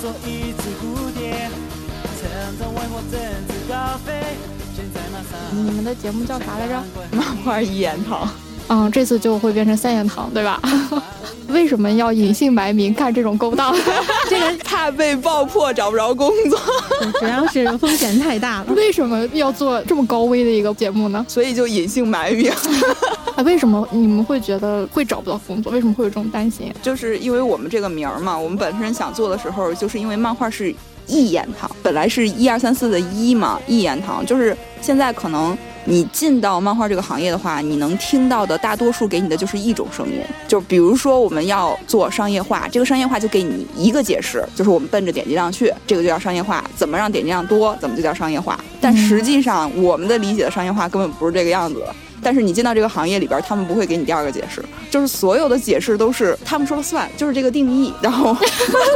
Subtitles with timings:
[0.00, 1.50] 化作一只蝴蝶，
[2.18, 4.12] 乘着微波振翅高飞。
[4.74, 5.66] 现在马上。
[5.66, 6.82] 你们的节目叫啥来着？
[7.12, 8.26] 漫画一言堂。
[8.68, 10.58] 嗯，这次就会变成三言堂，对吧？
[11.48, 13.76] 为什么要隐姓埋名干这种勾当？
[14.30, 16.58] 这个怕被爆破找不着工作，
[17.18, 18.66] 主要是风险太大了。
[18.74, 21.22] 为什么要做这么高危的一个节目呢？
[21.28, 22.50] 所以就隐姓埋名。
[23.40, 25.72] 啊，为什么你们会觉得会找不到工作？
[25.72, 26.70] 为什么会有这种担心？
[26.82, 30.74] 就是因为我们这个名儿嘛，我们本身想做的时候，就是因为漫画是
[31.06, 35.56] 一言堂，本来是一二三四的一嘛，一言堂，就是现在可能。
[35.86, 46.62] 你进到漫画这个行业的话，你能听到的大多数给你的就是一种声音，就比如说我们要做商业化，这个商业化就给你一个解释，就是我们奔着点击量去，这个就叫商业化。
[46.76, 48.62] 怎么让点击量多，怎么就叫商业化。
[48.78, 51.82] 但实际上，我们的理解的商业化根本不是这个样子。
[52.22, 57.92] 但是你进到这个行业里边，他们不会给你第二个解释，就是所有的解释都是他们说了算，就是这个定义。
[58.00, 58.34] 然后，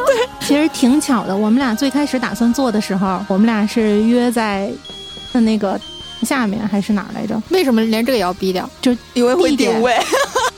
[0.06, 4.70] 对，其实挺巧的，我们俩最开始打算做的时候，我们俩是约在
[5.32, 5.80] 那个。
[6.22, 7.38] 下面还是哪来着？
[7.50, 8.70] 为什么连这个也要逼掉？
[8.80, 9.94] 就因为会定位。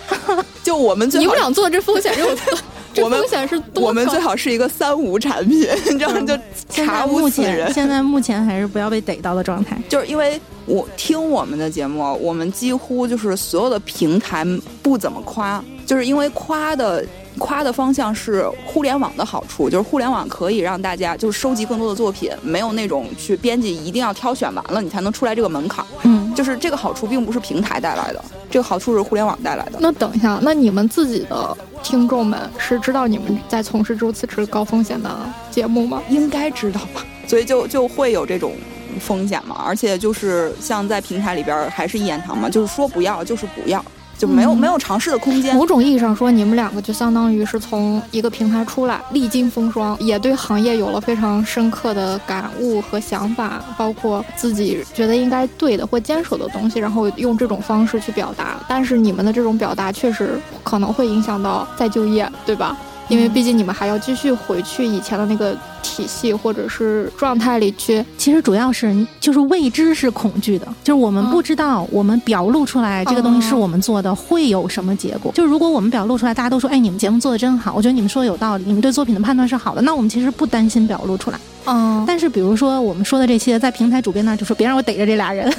[0.63, 2.25] 就我们最你们俩做这风险就
[2.95, 7.73] 这风险是我们最好是一个三无产品，你知道就查无此人。
[7.73, 9.77] 现在目前还是不要被逮到的状态。
[9.89, 14.45] 就是因为我听我们的节目，我们几乎就是所有的平台
[14.83, 17.05] 不怎么夸，就是因为夸的。
[17.39, 25.85] 夸的方向是互联网的好处，就是互联网可以让大家就是收集更多的作品，没有那种去编辑一定要挑选完了你才能出来这个门槛。
[26.05, 29.73] 嗯，就是这个好处并不是平台带来的，这个好处是互联网带来的。
[29.81, 35.15] 那等一下，那你们自己的听众们是知道你们在从事如此之高风险的
[35.51, 36.03] 节目吗？
[36.09, 38.55] 应该知道吧，所以就就会有这种
[38.99, 39.63] 风险嘛。
[39.65, 43.85] 而且就是像在平台里边还是一言堂嘛，就是说不要就是不要。
[44.19, 45.55] 就没有没有尝试的空间。
[45.55, 58.57] 某种意义上说，你们两个就相当于是从一个平台出来，历经风霜，也对行业有了非常深刻的感悟和想法，包括自己觉得应该对的或坚守的东西，然后用这种方式去表达。
[58.67, 62.75] 但是你们的这种表达确实可能会影响到再就业，对吧？
[63.09, 75.31] 因为毕竟你们还要继续回去以前的那个体系或者是状态里去，其实主要是就是未知是恐惧的，就是我们不知道我们表露出来这个东西是我们做的会有什么结果。
[75.33, 81.39] 就如果我们表露出来，大家都说，哎，你们节目做的真好，我觉得你们说的有道理，你们对作品的判断是好的，那我们其实不担心表露出来。
[81.67, 85.53] 嗯，但是比如说我们说的这些，在平台主编那就说别让我逮着这俩人，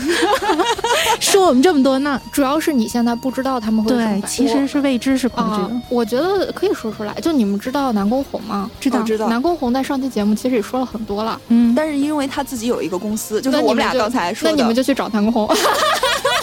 [1.20, 5.82] 说我们这么多，那主要是你现在不知道他们会对，其实是未知是恐惧的。
[5.90, 8.70] 我觉得可以说出来，就你们知道南宫红吗？
[8.80, 9.28] 知道知道。
[9.28, 15.48] 南宫红在上期节目其实也说了很多了，嗯，但是因为他自己有一个公司，就是我们俩刚才说的，那你们就去找南宫红。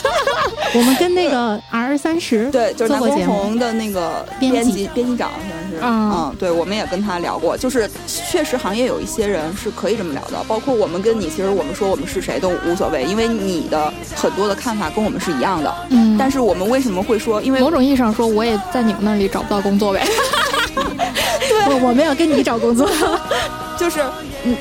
[0.74, 4.88] 我们跟那个 R 三十对，就是南宫红的那个编辑。
[4.94, 17.40] 编辑长，好像是，嗯，对，我们也跟他聊过，就是确实行业有一些人是可以这么聊的，包括我们跟你，其实我们说我们是谁都无所谓，因为你的很多的看法跟我们是一样的，嗯，但是我们为什么会说？
[17.40, 20.04] 因为某种意义上说，我也在你们那里找不到工作呗，
[21.48, 22.88] 对，我们要跟你找工作，
[23.78, 24.00] 就是，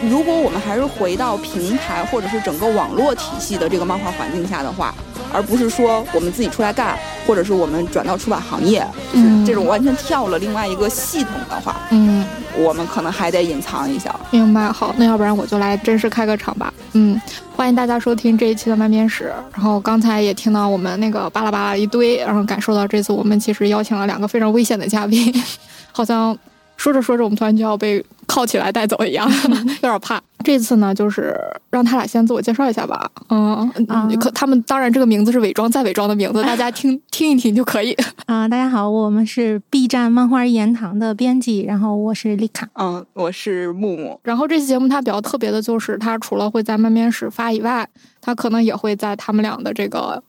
[0.10, 4.94] 如果我们还是回到平台或者是整个网络体系的这个漫画环境下的话。
[5.34, 12.26] 而不是说我们自己出来干，或者是我们转到出版行业，就是这种完全跳了另外一个系统的话，嗯，
[12.58, 14.16] 我们可能还得隐藏一下。
[14.32, 16.74] 明白，好，那要不然我就来正式开个场吧。
[16.94, 17.20] 嗯，
[17.56, 19.34] 欢迎大家收听这一期的慢编史。
[19.52, 25.34] 然后刚才也听到我们那个巴拉巴拉一堆，然后感受到这次我们其实邀请了两个非常危险的嘉宾，
[25.92, 26.38] 好像
[26.84, 29.26] 说着说着我们突然就要被铐起来带走一样，
[29.82, 30.22] 有点怕。
[30.44, 31.34] 这次呢，就是
[31.70, 33.10] 让他俩先自我介绍一下吧。
[33.30, 33.72] 嗯，
[34.20, 37.96] 可他们当然这个名字是伪装再伪装的名字，大家听 听一听就可以。
[38.28, 42.68] 啊，大家好，我们是 B 站漫画一言堂的编辑，然后我是丽卡。
[42.74, 44.20] 嗯，我是木木。
[44.22, 47.88] 然后这期节目它比较特别的就是，它除了会在漫面室发以外，
[48.20, 50.22] 它可能也会在他们俩的这个。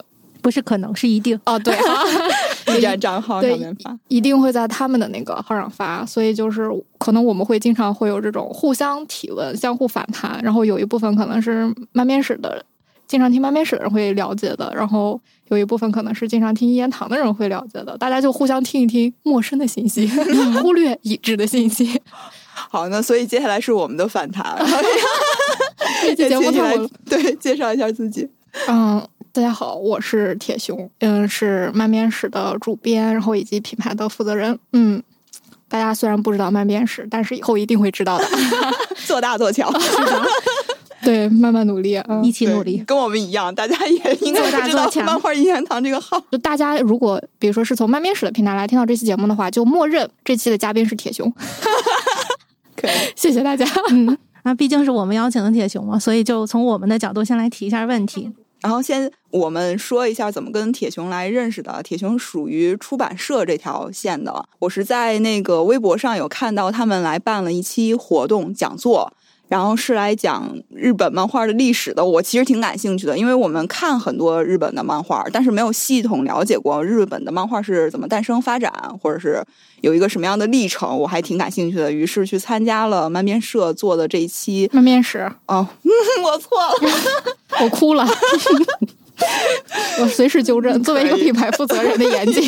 [0.44, 1.75] 不是可能是一定哦，对，
[2.67, 6.69] B 站账号上面发，一定会在他们的那个号上发，所以就是
[6.99, 12.62] 可能我们会经常会有这种互相提问、相互反弹，然后有一部分可能是慢面史的，
[13.06, 15.19] 经常听慢面史的人会了解的，然后
[15.49, 20.06] 有一部分可能是经常听一言堂的人会了解的，大家就互相听一听陌生的信息，
[20.61, 21.99] 忽略已知的信息。
[22.52, 24.55] 好，那所以接下来是我们的反弹，
[26.02, 26.50] 这期节目
[27.08, 28.29] 对介绍一下自己，
[28.69, 29.00] 嗯。
[29.35, 34.57] 大家好，我是铁熊，嗯，是漫编史的主编，然后以及品牌的负责人。
[34.73, 35.03] 嗯，
[35.69, 38.25] 大家虽然不知道漫编史，但是以后一定会知道的。
[39.05, 39.69] 做大做强，
[41.03, 42.79] 对，慢慢努力，一起努力。
[42.87, 46.23] 跟我们一样，大家也应该知道漫画一言堂这个号。
[46.31, 51.29] 就大家如果比如说是从漫编史的平台来听到这期节目的话，就默认这期的嘉宾是铁熊。
[52.77, 52.93] 可以。
[53.17, 53.67] 谢谢大家。
[53.91, 58.31] 嗯，那毕竟是我们邀请的铁熊嘛，所以就从我们的角度先来提一下问题。
[58.65, 61.83] 然后先我们说一下怎么跟铁熊来认识的。
[61.83, 69.13] 铁熊属于出版社这条线的，我是在那个微博上有看到他们来办了一期活动讲座。
[69.49, 79.44] 然后是来讲日本漫画的历史的，我其实挺感兴趣的，因为我们看很多日本的漫画，但是没有系统了解过日本的漫画是怎么诞生发展，或者是
[79.82, 81.93] 有一个什么样的历程，我还挺感兴趣的。
[81.93, 85.31] 于是去参加了漫编社做的这一期漫编史。
[85.46, 85.67] 哦，
[86.25, 86.75] 我错了，
[87.61, 88.06] 我哭了。
[90.01, 92.43] 我随时纠正，作为一个品牌负责人的严谨，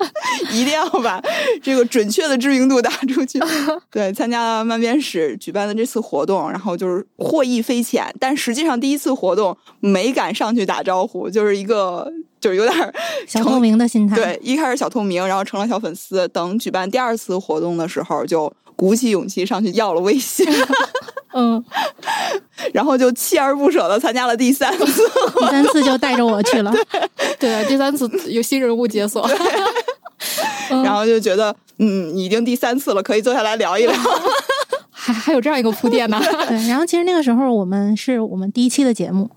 [0.52, 1.22] 一定要把
[1.62, 3.40] 这个准确的知名度打出去。
[3.90, 12.94] 对，参加了漫编史举办的这次活动，然后就是获益匪浅，但实际上第一次活动没敢上去打招呼，就是一个就是有点
[13.26, 14.16] 小透明的心态。
[14.16, 16.28] 对，一开始小透明，然后成了小粉丝。
[16.28, 20.46] 等举办第二次活动的时候，就鼓起勇气上去要了微信。
[21.34, 21.64] 嗯，
[22.74, 24.84] 然后就锲而不舍的参加了第三次，
[25.40, 26.70] 第三次就带着我去了，
[27.40, 29.26] 对，第三次有新人物解锁，
[30.68, 33.96] 然后就觉得嗯，已经第三次了，可以坐下来聊一聊，
[34.90, 36.20] 还还有这样一个铺垫呢。
[36.48, 39.30] 对，然后其实那个时候我们是我们第一期的节目。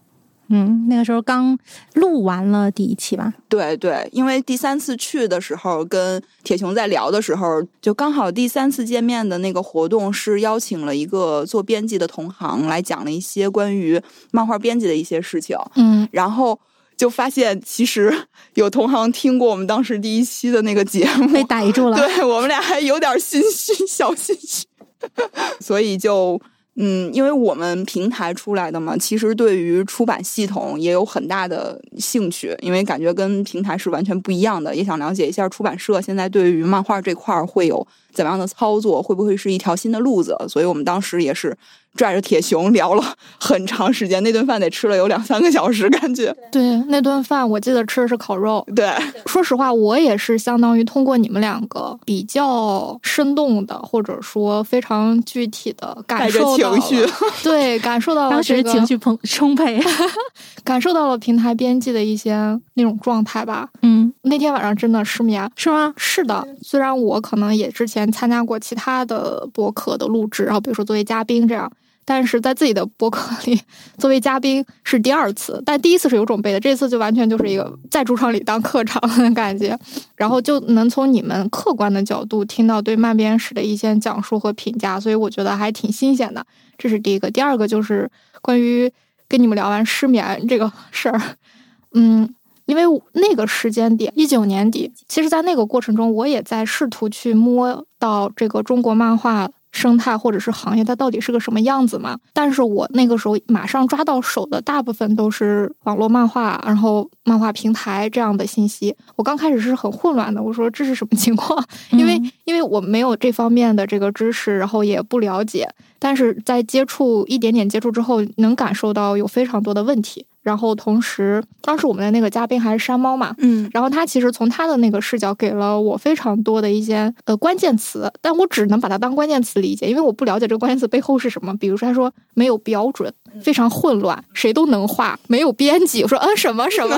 [0.49, 1.57] 嗯，那个时候刚
[1.93, 3.33] 录完了第一期吧？
[3.49, 13.99] 对对，因为第三次去的时候，跟铁熊在聊的时候，就刚好第三次见面的那个活动是邀请了一个做编辑的同行来讲了一些关于
[14.31, 15.57] 漫画编辑的一些事情。
[15.75, 16.59] 嗯，然后
[16.95, 18.15] 就发现其实
[18.53, 21.97] 有同行听过我们当时第一期的那个节目，被逮住了。
[21.97, 24.65] 对我们俩还有点心虚，小心虚，
[25.59, 26.39] 所以就。
[26.77, 41.57] 嗯，因为我们平台出来的嘛，其实对于出版系统也有很大的兴趣，因为感觉跟平台是完全不一样的，也想了解一下出版社现在对于漫画这块儿会有怎么样的操作，会不会是一条新的路子，所以我们当时也是。
[41.95, 43.03] 拽着铁熊聊了
[43.39, 46.35] 很长时间，那顿饭得吃了有两三个小时，感觉。
[46.51, 48.65] 对，那顿饭我记得吃的是烤肉。
[48.75, 48.91] 对，
[49.25, 57.05] 说实话，我也是相当于通过你们两个比较生动的，或者说非常具体的感受情绪，
[57.43, 59.81] 对，感受到当时情绪充充沛，
[60.63, 62.35] 感受到了平台编辑的一些
[62.73, 63.69] 那种状态吧。
[63.81, 65.93] 嗯，那天晚上真的失眠，是吗？
[65.95, 71.71] 是的，虽然我可能也之前参加过其他的博客的录制，然后比如说作为嘉宾这样。
[72.07, 73.59] 但是在自己的博客里
[73.97, 79.77] 作为嘉宾是第二次，但第一次是有准备的，这次就完全就是一个在主场里当客场的感觉，
[80.15, 86.45] 然后就能从你们客观的角度听到对漫编史的一些讲述和评价，所以我觉得还挺新鲜的。
[86.77, 88.07] 这是第一个，第二个就是
[88.41, 88.91] 关于
[89.27, 91.19] 跟你们聊完失眠这个事儿，
[91.95, 92.31] 嗯，
[92.65, 99.49] 因为那个时间点一九年底，其实，在那个过程中，我也在试图去摸到这个中国漫画。
[99.75, 102.17] 生态或者是行业，它到底是个什么样子嘛？
[102.31, 108.95] 但是我那个时候马上抓到手的大部分都是网络漫画，然后漫画平台这样的信息。
[109.17, 111.61] 我刚开始是很混乱的，我说这是什么情况？
[111.91, 115.67] 因为因为我没有这方面的这个知识，然后也不了解。
[115.99, 120.25] 但是在接触一点点接触之后，能感受到有非常多的问题。
[120.45, 131.57] 然后同时，当时我们的那个嘉宾还是山猫嘛，嗯，然后他其实从他的那个视角给了我非常多的一些呃关键词，但我只能把它当关键词理解，因为我不了解这个关键词背后是什么。
[131.57, 133.11] 比如说他说没有标准，
[133.41, 136.03] 非常混乱，谁都能画，没有编辑。
[136.03, 136.95] 我说嗯什么什么，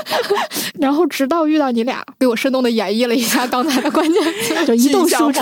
[0.78, 5.40] 然后直到遇到你俩，给我生动的演绎了一下刚才的关键词， 就一动输出。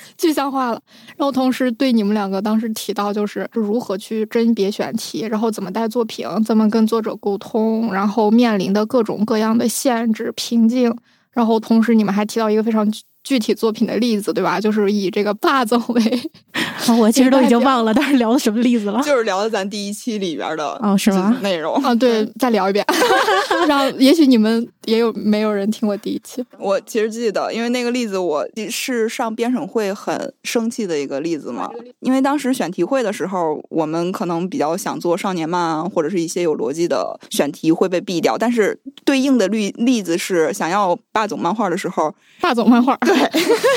[0.16, 0.80] 具象化了，
[1.16, 10.94] 然后同时对你们两个当时提到就是如何去甄别选题，然后怎么带作品，怎么跟作者沟通，然后面临的各种各样的限制瓶颈，
[11.32, 12.90] 然后同时你们还提到一个非常。
[13.22, 14.60] 具体作品的例子，对吧？
[14.60, 16.30] 就是以这个霸总为，
[16.98, 19.00] 我其实都已经忘了，但是聊的什么例子了？
[19.02, 21.36] 就是聊的咱第一期里边的哦，是吗？
[21.42, 22.84] 内容啊，对，再聊一遍，
[23.68, 26.44] 让也许你们也有没有人听过第一期？
[26.58, 31.70] 我其实记得，因为那个例子我是上编审会很生气的一个例子嘛。
[32.00, 42.98] 因为当时选题会的时候，我们可能比较想做少年漫啊或者是一些有逻辑的选题会被毙掉，但是对应的例例子是想要霸总漫画的时候，霸总漫画。
[43.14, 43.30] 对，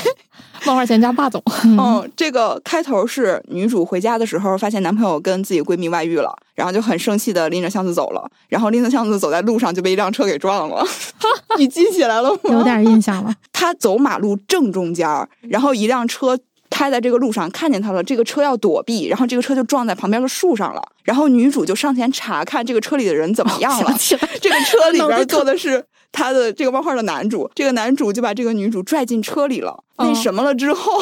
[0.65, 1.41] 漫画钱加霸总。
[1.63, 8.29] 嗯， 这个开头是女主回家的时候，发现男朋友跟自己闺蜜外遇了，然后就很生气的拎着箱子走了。
[8.49, 10.85] 然后拎着箱子走在路上，就被一辆车给撞了。
[11.57, 12.39] 你记起来了吗？
[12.51, 13.33] 有点印象了。
[13.51, 15.07] 他走马路正中间，
[15.41, 16.37] 然后一辆车。
[16.73, 23.95] 开在这个路上，看见他了，这个车要躲避，然后这个车就撞在旁边的树上了，然后女主就上前查看这个车里的人怎么样了。
[24.41, 29.83] 这个车里边坐的是他的这个漫画的男主，这个男主就把这个女主拽进车里了。
[29.99, 30.99] 那哦什么了之后，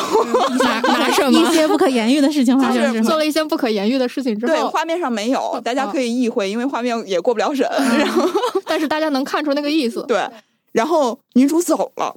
[0.59, 1.39] 拿 拿什么？
[1.39, 7.65] 一些不可言喻的事情发生就是，做了一些不可言喻的事情之后对后，画面上没有，大家哦可以意会，因为画面也过不了审。
[7.97, 8.29] 然后
[8.65, 10.03] 但是大家能看出那个意思。
[10.07, 10.21] 对，
[10.73, 12.13] 然后女主走了。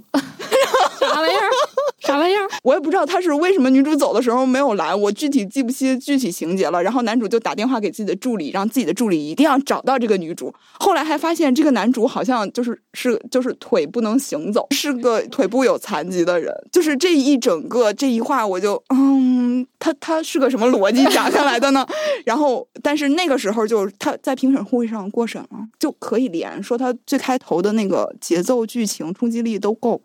[0.99, 1.50] 啥玩意儿？
[2.00, 2.49] 啥玩意儿？
[2.62, 6.83] 我也不知道他是为什么女主走的时候没有来，我具体记不清具体情节了。
[6.83, 10.53] 然后男主就打电话给自己的助理，让自己的助理一定要找到这个女主。
[10.79, 16.53] 后来还发现这个男主好像就是是 就是腿不能行走，是个腿部有残疾的人。
[16.71, 21.87] 就是这一整个这一话，我就嗯，他他是个什么逻辑讲下来的呢？
[22.25, 30.00] 然后，但是那个时候就他在评审会上过审了，就可以连说他最开头的那个节奏、剧情、冲击力都够，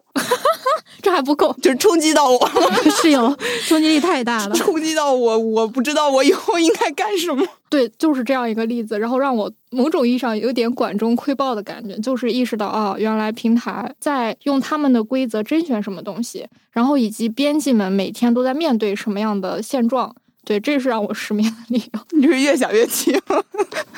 [1.01, 1.55] 这还不够。
[1.61, 2.73] 就是冲击到我了。
[3.01, 3.35] 是有
[3.67, 4.55] 冲击力太大了。
[4.57, 7.45] 冲击到我，我不知道我以后应该干什么。
[7.69, 20.15] 对，就是这样一个例子，然后让我某种意义上有点管中窥豹的感觉，就是意识到啊，原来平台在用他们的规则甄选什么东西，然后以及编辑们每天都在面对什么样的现状。
[20.45, 23.15] 对，这是让我失眠的理由，你是越想越气。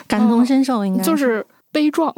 [0.06, 2.14] 感同身受，应该就是悲壮。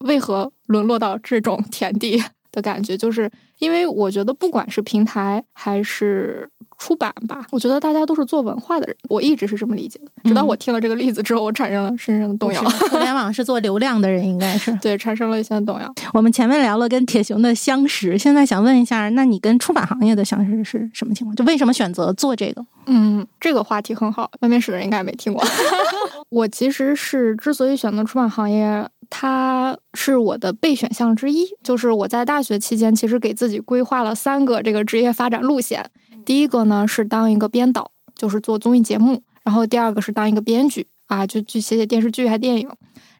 [0.00, 2.20] 为何沦落到这种田地
[2.54, 2.96] 的感觉？
[2.96, 10.28] 就是因为我觉得，不管是平台还是出版吧，我觉得大家都是做文化的人，我一直是这么理解的。
[10.28, 12.62] 直到嗯我听了这个例子之后，我产生了深深的动摇。
[12.90, 14.72] 互联网是做流量的人，应该是。
[14.82, 15.94] 对，产生了一些动摇。
[16.12, 21.34] 我们前面聊了跟铁熊的相识，现在想问一下，那你跟出版行业的相识是什么情况？
[21.36, 22.64] 就为什么选择做这个？
[22.86, 25.42] 嗯，这个话题很好，外面史的人应该没听过。
[26.28, 31.46] 我其实是之所以选择出版行业，它是我的备选项之一。
[31.62, 35.84] 就是我在大学期间，其实给自己规划了三个这个职业发展路线。
[36.24, 42.68] 第一个呢是当一个编导，就是做综艺节目；然后第二个是当一个编剧啊，就去写写电视剧还电影。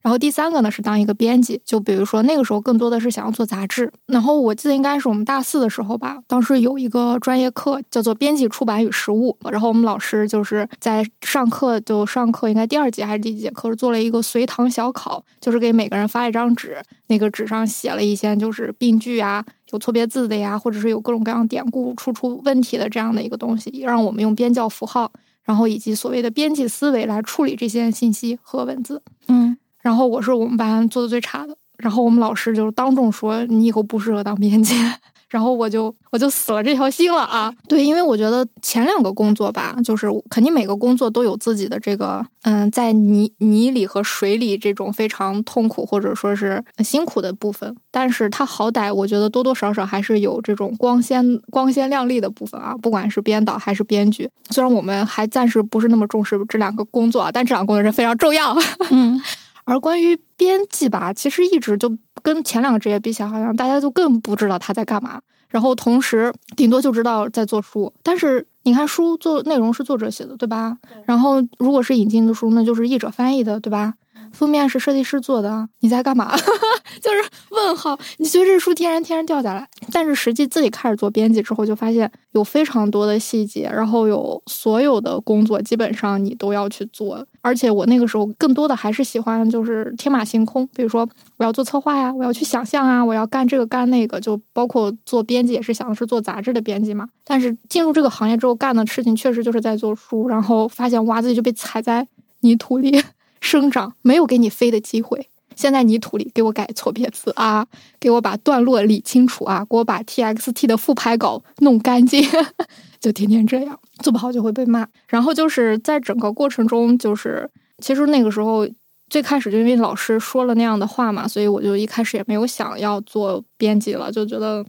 [0.05, 3.91] 然后第三个呢是当一个编辑，就比如说那个时候更多的是想要做杂志。
[4.07, 19.43] 然后我记得应该是我们大四的时候吧，当时有一个专业课叫做编辑出版与实务，然后我们老师就是在上课就上课应该第二节还是第几节课是做了一个随堂小考，就是给每个人发一张纸，那个纸上写了一些就是病句啊。
[19.71, 25.11] 有错别字的呀，或者是有各种各样典故出出问题的这样的一个东西，让我们用编教符号，
[25.43, 29.03] 然后以及所谓的编辑思维来处理这些信息和文字。
[29.27, 34.75] 嗯，然后我是我们班做的最差的，然后我们老师就当众说你以后不适合当编辑，
[35.29, 37.53] 然后我就我就死了这条心了啊！
[37.69, 58.57] 对，因为我觉得前两个工作吧，就是肯定每个工作都有自己的这个嗯，在泥泥里和水里这种非常痛苦或者说是辛苦的部分，但是它好歹我觉得多多少少还是有这种光鲜光鲜亮丽的部分啊，不管是编导还是编剧，虽然我们还暂时不是那么重视这两个工作啊，但这两个工作是非常重要。
[58.91, 59.21] 嗯，
[59.65, 65.21] 而关于编辑吧，其实一直就跟前两个职业比起来，好像大家就更不知道他在干嘛。
[65.49, 70.77] 然后同时顶多就知道在做书，但是你看书做内容是作者写的，对吧？
[71.05, 73.95] 然后如果是引进的书，那就是译者翻译的，对吧？
[74.35, 76.37] 封面是设计师做的啊，你在干嘛？
[77.01, 77.99] 就是问号。
[78.19, 87.25] 你觉得这书天然天然掉下来，但是实际自己开始做编辑之后，就发现有非常多的细节，然后有所有的工作基本上你都要去做。
[87.41, 97.09] 而且我那个时候更多的还是喜欢就是天马行空，比如说我要做策划呀，我要去想象啊，我要干这个干那个，就包括做编辑也是想的是做杂志的编辑嘛。
[97.25, 102.07] 但是进入这个行业之后干的事情确实就是在做书，然后发现哇自己就被踩在
[102.41, 103.03] 泥土里
[103.45, 105.29] 生长，没有给你飞的机会。
[105.55, 107.65] 先在泥土里给我改错别字啊，
[108.01, 112.27] 给我把段落理清楚啊，给我把 TXT 的复排稿弄干净，
[112.99, 114.85] 就天天这样，做不好就会被骂。
[115.07, 117.49] 然后就是在整个过程中，就是
[117.79, 118.67] 其实那个时候
[119.09, 124.65] 最开始就因为老师说了那样的话嘛，所以我就一开始也没有想要做编辑了，就觉得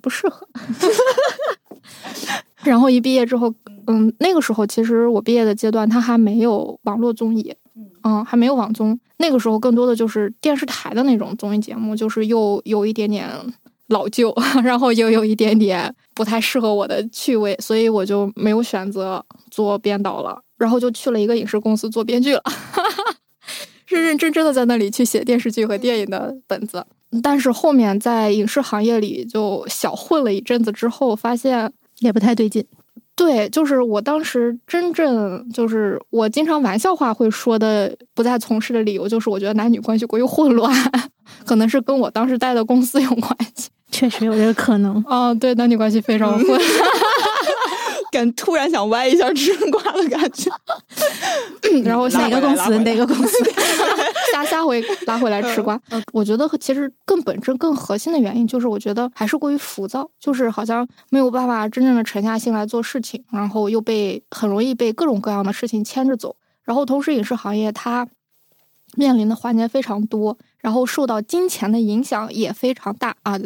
[0.00, 0.48] 不适合。
[2.64, 3.54] 然后一毕业之后，
[3.86, 7.54] 嗯，那个时候其实我毕业的阶段，它还没有网络综艺，
[8.02, 8.98] 嗯，还没有网综。
[9.18, 13.28] 那个时候更多的就是电视台的那种综艺节目，就是又有一点点
[13.88, 22.42] 老旧， 然后又有一点点不太适合我的趣味，所以我就没有选择做编导了，然后就去了一个影视公司做编剧了，
[23.86, 26.84] 认认真真的在那里去写电视剧和电影的本子。
[27.22, 32.64] 但是后面在影视行业里就小混了一阵子之后，发现也不太对劲。
[33.16, 40.72] 对，就是我当时真正就是我经常玩笑话会说的不再从事的理由，就是我觉得男女关系过于混乱，
[41.46, 43.70] 可能是跟我当时待的公司有关系。
[43.90, 45.02] 确实有这个可能。
[45.06, 46.46] 哦，对，男女关系非常混。
[48.14, 50.50] 感突然想歪一下吃瓜的感觉。
[51.84, 52.78] 然后下哪个公司？
[52.78, 53.36] 哪个公司？
[54.32, 55.78] 下下回拉回来吃瓜。
[56.12, 66.36] 我觉得其实更本质、更核心的原因就是，我觉得还是过于浮躁，就是好像没有办法真正的沉下心来做事情，然后又被很容易被各种各样的事情牵着走。
[66.62, 68.06] 然后同时，影视行业它
[68.96, 73.36] 面临的环节非常多，然后受到金钱的影响也非常大啊！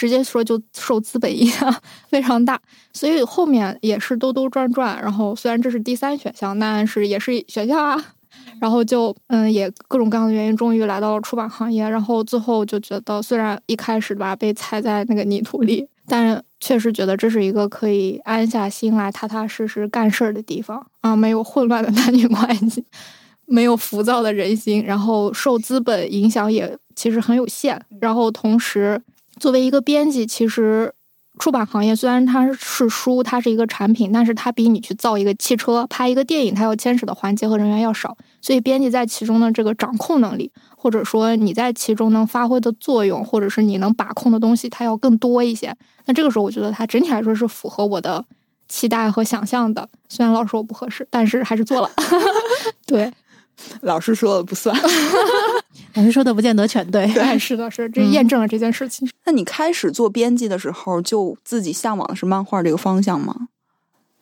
[0.00, 1.74] 就直接说，就受资本影响
[2.08, 2.58] 非常大，
[2.94, 4.98] 所以后面也是兜兜转转。
[5.02, 8.02] 然后虽然这是第三选项，但是也是选项啊。
[8.60, 11.86] 然后就嗯，也各种各样的原因，终于来到了出版行业。
[11.86, 22.84] 然后最后就觉得，虽然一开始吧被踩在那个泥土里，但确实觉得这是一个可以安下心来、踏踏实实干事儿的地方啊，没有混乱的男女关系，
[23.46, 27.80] 没有浮躁的人心，然后受资本影响也其实很有限。
[28.00, 29.02] 然后同时。
[29.40, 30.92] 作为一个编辑，其实
[31.38, 38.16] 出版行业虽然它是书，它是一个产品，但是它比你去造一个汽车、拍一个电影，它要牵扯的环节和人员要少。
[38.42, 45.74] 所以，编辑在其中的这个掌控能力，或者说你在其中能发挥的作用，或者是你能把控的东西，它要更多一些。
[46.04, 48.24] 那这个时候，我觉得它整体来说是符合我的
[48.68, 49.88] 期待和想象的。
[50.08, 51.90] 虽然老师说我不合适，但是还是做了。
[52.86, 53.10] 对。
[53.82, 54.76] 老师说的不算，
[55.94, 57.06] 老师说的不见得全对。
[57.12, 59.08] 对， 是的，是这验证了这件事情。
[59.24, 63.34] 那你开始做编辑的时候，就自己向往的是漫画这个方向吗？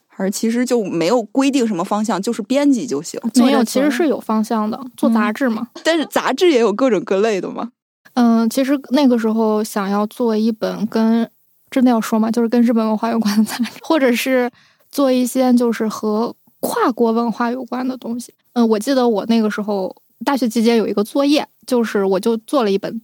[0.07, 3.21] 还是其实就没有规定什么方向，就是编辑就行？
[3.37, 5.68] 没有，其实是有方向的，做杂志嘛。
[5.85, 7.71] 但是杂志也有各种各类的嘛。
[8.14, 11.30] 嗯，其实那个时候想要做一本跟
[11.71, 14.50] 真的要说嘛，就是跟日本文化有关的杂志，或者是
[14.90, 18.35] 做一些就是和跨国文化有关的东西。
[18.59, 23.00] 嗯，我记得我那个时候大学期间有一个作业，就是我就做了一本，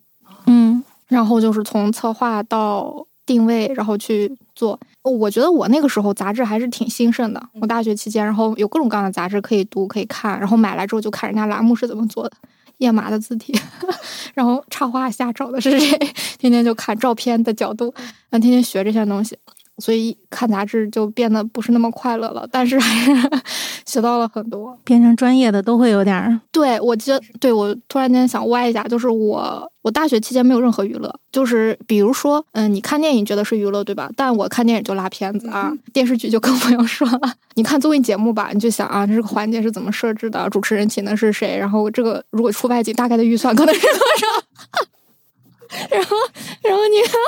[0.47, 4.77] 嗯，然后就是从策划到定位，然后去做。
[5.03, 7.41] 我觉得我那个时候杂志还是挺兴盛的。
[7.61, 12.33] 我大学期间，然后有各种各样的杂志可以读可以看，然后买来之后就看人家栏目是怎么做的，
[12.79, 13.57] 页码的字体，
[14.35, 15.97] 然后插画下找的是谁，
[16.37, 17.95] 天天就看照片的角度，
[18.29, 19.38] 然后天天学这些东西。
[19.79, 23.31] 所以看杂志就变得不是那么快乐了，但是还是
[23.87, 24.79] 学到了很多。
[24.85, 26.41] 变成专业的都会有点儿。
[26.53, 34.09] 对，我记得，对我突然间想歪一下，就是我我大学期间没有任何娱乐，就是比如说，嗯，你看电影觉得是娱乐，对吧？
[34.17, 37.35] 但我看电影就拉片子啊，电视剧就更不用说了。
[37.57, 44.87] 你看综艺节目吧，你就想啊，这个环节是怎么设置的，主持人请的是谁，然后这个如果出外景，大概的预算可能是多少？
[45.91, 46.17] 然后，
[46.63, 47.21] 然后你看，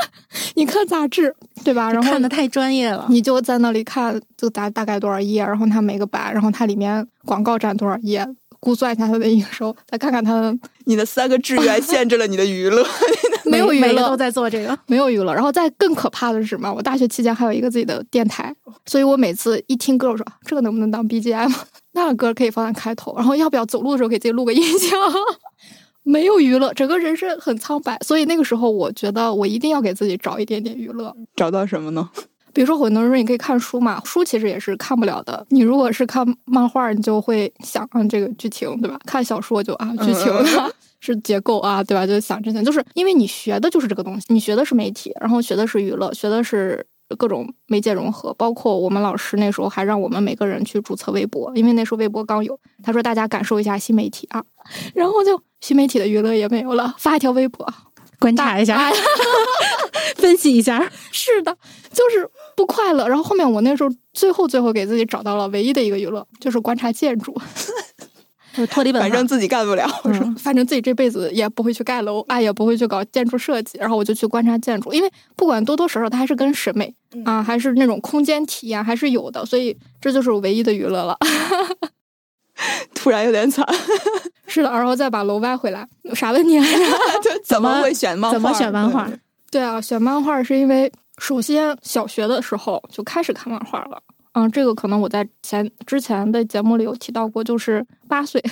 [0.54, 1.90] 你看杂志，对吧？
[1.92, 8.26] 然后看的太专业了，你就在那里看，就大大概多少页，然后它每个版，然后它里面广告占多少页，
[8.60, 10.56] 估算一下它的营收，再看看它的。
[10.84, 12.86] 你的三个志愿 限制了你的娱乐，
[13.44, 15.34] 没有娱乐都在做这个，没有娱乐。
[15.34, 16.72] 然后再更可怕的是什么？
[16.72, 18.54] 我大学期间还有一个自己的电台，
[18.86, 21.52] 所以我每次一听歌，我说这个能不能当 BGM？
[21.92, 24.90] 那个歌可以放在开头，然后要不要走路的时候给自己录个音响？
[26.08, 31.12] 没有娱乐，整个人生很苍白，所以那个时候我觉得我一定要给自己找一点点娱乐。
[31.34, 32.08] 找到什么呢？
[32.52, 35.44] 比如说，很多人说你可以看书嘛，书其实也是看不了的。
[35.50, 38.96] 你如果是看漫画，你就会想啊这个剧情，对吧？
[39.04, 40.32] 看小说就啊剧情
[41.00, 42.06] 是结构啊，对吧？
[42.06, 46.86] 就想这些，就是因为你学的就是这个东西，你学的是媒体，然后学的是娱乐，学的是。
[47.18, 52.58] 各种媒介融合，包括我们老师那时候还让我们每个人去注册微博，因为那时候微博刚有。
[52.82, 54.42] 他说大家感受一下新媒体啊，
[54.92, 57.66] 然后就新媒体的娱乐也没有了，发一条微博，
[58.18, 58.90] 观察一下，
[60.16, 60.90] 分析一下。
[61.10, 61.56] 是的，
[61.92, 63.08] 就是不快乐。
[63.08, 67.36] 然后后面我那时候最后最后给自己找到了唯一的一个娱乐，就是观察建筑。
[68.54, 69.86] 就脱离本，反正自己干不了，
[70.40, 76.94] 反正自己这辈子也不会去盖楼，啊，也不会去搞建筑设计，然后我就去观察建筑，因为不管多多少少，它还是跟审美
[77.26, 81.18] 啊，还是那种空间体验还是有的，所以这就是我唯一的娱乐了。
[82.94, 83.66] 突然有点惨，
[84.46, 86.66] 是的，然后再把楼歪回来，有啥问题来
[87.22, 87.40] 着？
[87.44, 88.34] 怎么会选漫画？
[88.34, 89.08] 怎么选漫画？
[89.50, 94.00] 对啊，选漫画是因为首先小学的时候就开始看漫画了。
[94.32, 98.42] 嗯，这个可能我在前之前的节目里有提到过，就是八岁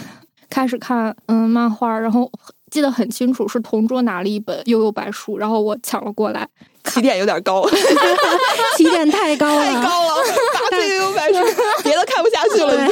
[0.48, 2.30] 开始看嗯漫画，然后
[2.70, 6.48] 记得很清楚，是同桌拿了一本《悠悠白书》，然后我抢了过来，
[6.84, 7.68] 起点有点高，
[8.78, 10.14] 起点太高了，太高了，
[10.54, 11.38] 八岁《悠悠白书》，
[11.82, 12.88] 别的看不下去了。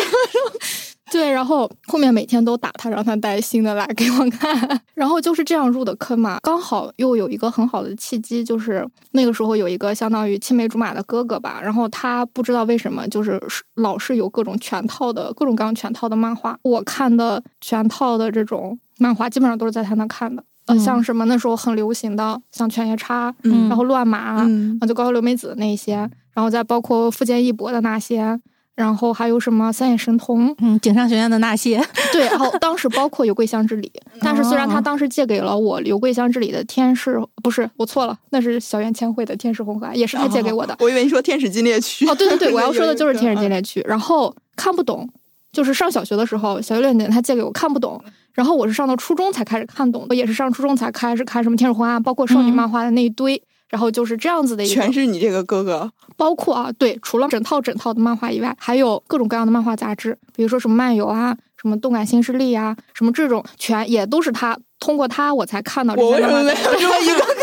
[1.13, 6.39] 对，然后后面每天都打他，让他带新的来给我看， 然后就是这样入的坑嘛。
[6.43, 13.39] 刚好又有一个很好的契机，就是那个时候有一个相当于青梅竹马的哥哥吧，然后他不知道为什么就是
[13.75, 20.43] 老是有各种全套的各种各样全套的漫画，我看的全套的这种漫画基本上都是在他那看的。
[20.67, 24.47] 呃，像什么那时候很流行的，像犬夜叉，然后乱马，啊，
[24.87, 28.41] 就高桥留美子那些，然后再包括富坚义博的那些，
[28.75, 40.75] 然后还有什么三眼神童，嗯，井上学院的那些，对，然后当时包括有桂香之礼， 但是虽然他当时借给了我有桂香之礼的天使，不是我错了，那是小圆千惠的天使红海，也是他借给我的。
[40.81, 42.09] 我以为你说天使禁猎区。
[42.09, 43.85] 哦，对对对， 我要说的就是天使禁猎区。
[43.87, 45.09] 然后看不懂，
[45.53, 53.43] 就是上小学的时候，小学六年级他借给我看不懂，然后我是上到初中才开始看懂，也是上初中才开始看什么天使红暗，包括少女漫画的那一堆。
[53.73, 66.39] 然后就是这样子的一个，全是你这个哥哥，包括啊，对，除了整套整套的漫画以外，还有各种各样的漫画杂志，比如说什么漫游啊，什么动感新势力啊，什么这种，全也都是他通过他我才看到这些漫画。
[66.39, 67.43] 我没有这么一个 哥哥？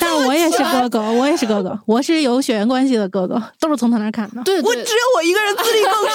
[0.00, 4.42] 但我也是哥哥，我也是哥哥，我是有血缘关系的哥哥，都是从他那儿看的。
[4.42, 6.12] 对，我只有我一个人自力更生。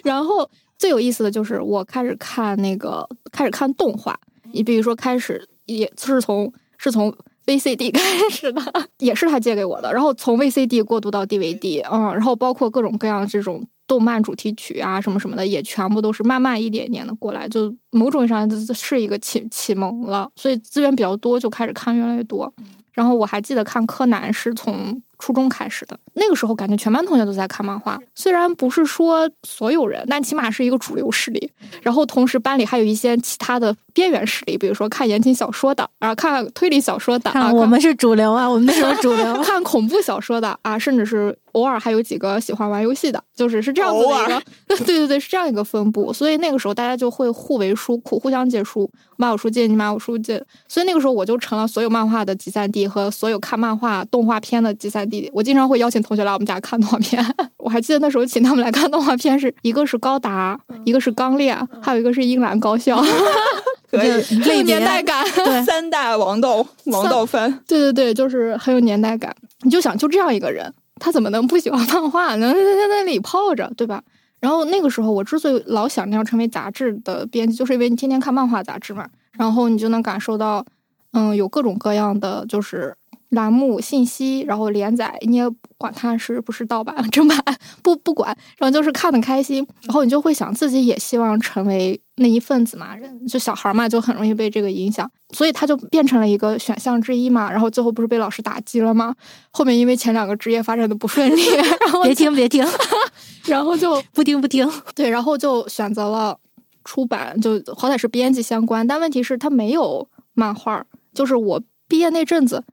[0.02, 0.48] 然后
[0.78, 4.18] 最有意思的就是我开始看那个，开始看动画，
[4.50, 7.14] 你比如说开始也是从是从。
[7.46, 8.62] VCD 开始的，
[8.98, 9.92] 也是他借给我的。
[9.92, 17.48] 然后从 VCD 过渡到 DVD，嗯，然后包括各种各样的这种动漫主题曲啊，什么什么的，也全部都是慢慢一点一点的过来。
[17.48, 22.52] 就某种意义上是一个启启蒙了，所以资源比较多，就开始看越来越多。
[22.92, 25.02] 然后我还记得看柯南是从。
[25.20, 27.96] 初中开始的那个时候，感觉全班同学都在看漫画。
[28.14, 31.50] 虽然不是说所有人，但起码是一个主流势力。
[31.82, 37.52] 然后同时班里还有一些其他的边缘势力，比如说看言情小说的啊，看推理小说的啊。
[37.52, 39.40] 我们是主流啊，我们那时候主流。
[39.44, 44.42] 看恐怖小说的啊，甚至是偶尔还有几个喜欢玩游戏的，就是是这样子的一个。
[44.84, 46.12] 对对对，是这样一个分布。
[46.12, 50.42] 所以那个时候大家就会互为书库，互相借书，买我书借你买我书借。
[50.68, 55.08] 所以那个时候我就成了所有漫画的集散地和所有看漫画动画片的集散。
[55.08, 57.24] 弟弟，我经常会邀请同学来我们家看动画片。
[57.56, 63.02] 我还记得那时候请他们来看动画片，是一个是高达，一个是钢炼，还有一个是樱兰高校，
[63.90, 64.10] 可以，
[64.40, 65.24] 很有年代感。
[65.64, 67.50] 三大王道，王道番。
[67.66, 69.34] 对对对，就是很有年代感。
[69.62, 74.00] 你就想，就这样一个人，他怎么能不喜欢漫画，能在那里泡着，对吧？
[74.38, 80.64] 然后那个时候，我之所以老想要成为杂志的编辑，就是因为你天天看漫画杂志嘛，然后你就能感受到，
[81.12, 82.94] 嗯，有各种各样的就是。
[83.30, 85.44] 栏目信息，然后连载，你也
[85.78, 87.42] 管它是不是盗版、 正版，
[87.82, 97.50] 不不管，然后就是看的开心，然后你就会想自己也希望成为那一份子嘛，人就小孩嘛，就很容易被这个影响，所以他就变成了一个选项之一嘛。
[97.50, 99.14] 然后最后不是被老师打击了吗？
[99.50, 102.66] 后面因为前两个职业发展的不顺利，然后别听别听，
[103.46, 106.36] 然后就不听不听，对，然后就选择了
[106.84, 112.64] 出版，就好歹是编辑相关，但问题是他没有漫画，就是我毕业那阵子。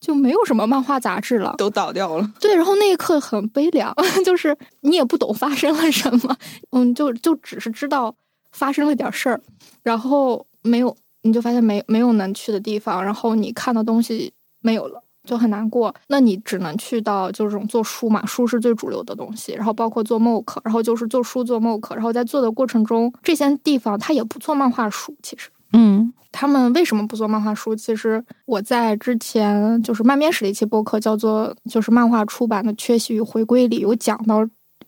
[0.00, 2.32] 就没有什么漫画杂志了，都倒掉了。
[2.40, 6.36] 对，然后那一刻很悲凉， 就是你也不懂发生了什么，
[6.70, 8.14] 嗯，就就只是知道
[8.52, 9.40] 发生了点事儿，
[9.82, 14.32] 然后没有，你就发现没没有能去的地方，然后你看的东西
[14.62, 15.94] 没有了，就很难过。
[16.08, 26.12] 那你只能去到就是这种做书嘛，书是最主流的东西，然后包括做 mock，然后就是做书做 mock，然后在做的过程中，这些地方它也不做漫画书，其实，嗯。
[26.32, 27.74] 他们为什么不做漫画书？
[27.74, 34.46] 其实我在之前就是漫编史的一期播客，叫做“就是漫画出版的缺席与回归”里有讲到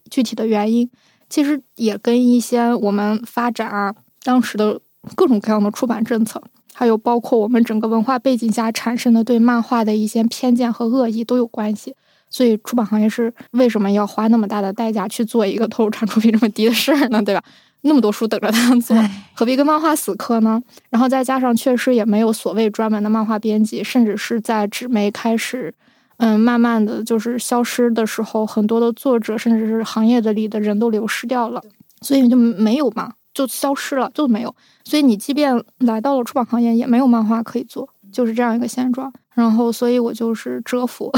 [0.08, 0.88] 具体的原因。
[1.28, 3.92] 其实也跟一些我们发展啊，
[4.22, 4.80] 当时的
[5.16, 6.40] 各种各样的出版政策，
[6.72, 11.92] 还有包括我们整个文化背景下产生的对漫画的一些偏见和恶意都有关系。
[12.30, 17.20] 所以出版行业是为什么要花那么大的代价去做一个投入产出比这么低的事儿呢？
[17.20, 17.42] 对吧？
[17.84, 18.96] 那么多书等着他做，
[19.34, 20.62] 何必跟漫画死磕呢？
[20.88, 25.74] 然后再加上确实也没有所谓专门的漫画编辑，甚至是在纸媒开始，
[26.18, 31.60] 嗯，慢慢的就是消失的时候，很多的作者甚至是行业的里的人都流失掉了，
[32.00, 34.54] 所以就没有嘛，就消失了，就没有。
[34.84, 39.12] 所以你即便来到了出版行业，也没有漫画可以做，就是这样一个现状。
[39.34, 41.10] 然后，所以我就是蛰伏，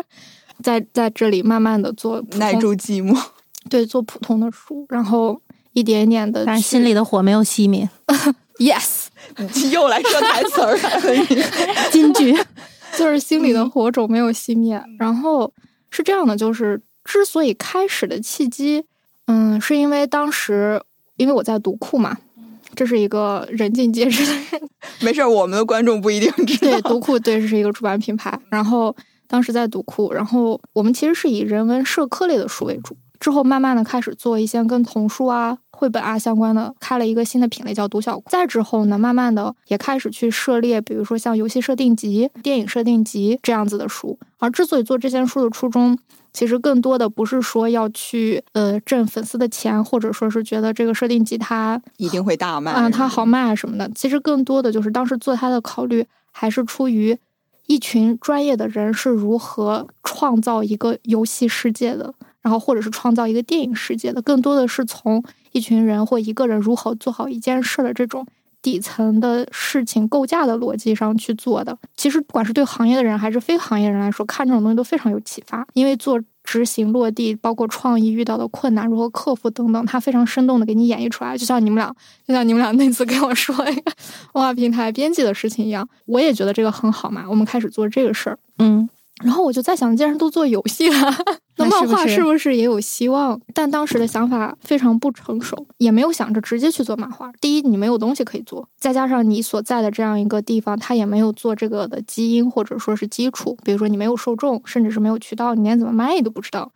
[0.62, 3.18] 在在这里慢慢的做，耐住寂寞，
[3.70, 5.40] 对，做普通的书，然后。
[5.72, 7.88] 一点点的，但是心里的火没有熄灭。
[8.58, 9.06] Yes，
[9.72, 11.26] 又来说台词儿了，
[11.90, 12.36] 金句
[12.96, 14.80] 就是心里的火种没有熄灭。
[14.98, 15.52] 然后
[15.90, 18.84] 是这样的，就是之所以开始的契机，
[19.26, 20.80] 嗯，是因为当时
[21.16, 22.18] 因为我在读库嘛，
[22.76, 24.32] 这是一个人尽皆知的。
[25.00, 26.70] 没事，我们的观众不一定知道。
[26.70, 28.38] 对，读库对，这是一个出版品牌。
[28.50, 28.94] 然后
[29.26, 32.94] 当时在读库，然后我们其实是以人文社科类的书为主。
[33.22, 38.24] 之后慢慢的开始做一些跟童书啊、绘本啊相关的，开了一个新的品类叫读小库。
[38.28, 44.18] 再之后呢，慢慢的也开始去涉猎，比如说像游戏设定集、电影设定集这样子的书。
[44.38, 45.96] 而之所以做这些书的初衷，
[46.32, 53.88] 其实更多的不是说要去呃挣粉丝的钱，或者说是觉得这个设定集它一定会大卖啊，它好卖什么的。
[53.94, 57.16] 其实更多的就是当时做它的考虑，还是出于
[57.68, 68.26] 一群专业的人是如何创造一个游戏世界的，然后或者是创造一个电影世界的，更多的是从一群人或一个人如何做好一件事的这种
[68.60, 71.78] 底层的事情构架的逻辑上去做的。
[71.96, 76.20] 其实，不管是对行业的人还是非行业人来说，看这种东西都非常有启发，因为做。
[76.44, 81.94] 执行落地，包括创意遇到的困难如何克服等等，他非常生动的给你演绎出来，就像你们俩，
[82.26, 83.92] 就像你们俩那次跟我说一个
[84.32, 87.24] 文化平台编辑的事情一样，我也觉得这个很好嘛。
[87.30, 88.90] 我们开始做这个事儿，嗯。
[89.22, 91.14] 然后我就在想，既然都做游戏了，
[91.56, 93.40] 那漫画是不是也有希望？
[93.54, 97.30] 但当时的想法非常不成熟，也没有想着直接去做漫画。
[97.40, 103.56] 第一，你没有东西可以做；再加上你所在的这样一个地方，它也没有做这个的基因或者说是基础。
[103.64, 106.72] 比如说，你没有受众，甚至是没有渠道，你连怎么卖都不知道。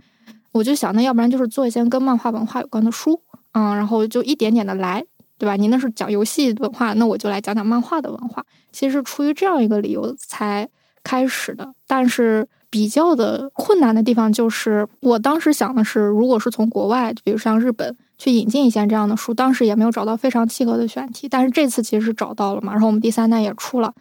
[0.52, 3.20] 我就想，那要不然就是做一些跟漫画文化有关的书，
[3.52, 5.04] 嗯，然后就一点点的来，
[5.36, 5.56] 对吧？
[5.56, 8.44] 你那是讲游戏文化，那我就来讲讲漫画的文化。
[8.72, 10.68] 其实出于这样一个理由才。
[11.06, 23.94] 开始的，但是比较的困难的地方就是，我当时想的是，如果是从国外，比如像日本去引进一些这样的书，当时也没有找到非常契合的选题，但是这次其实是找到了嘛，然后我们第三代也出了，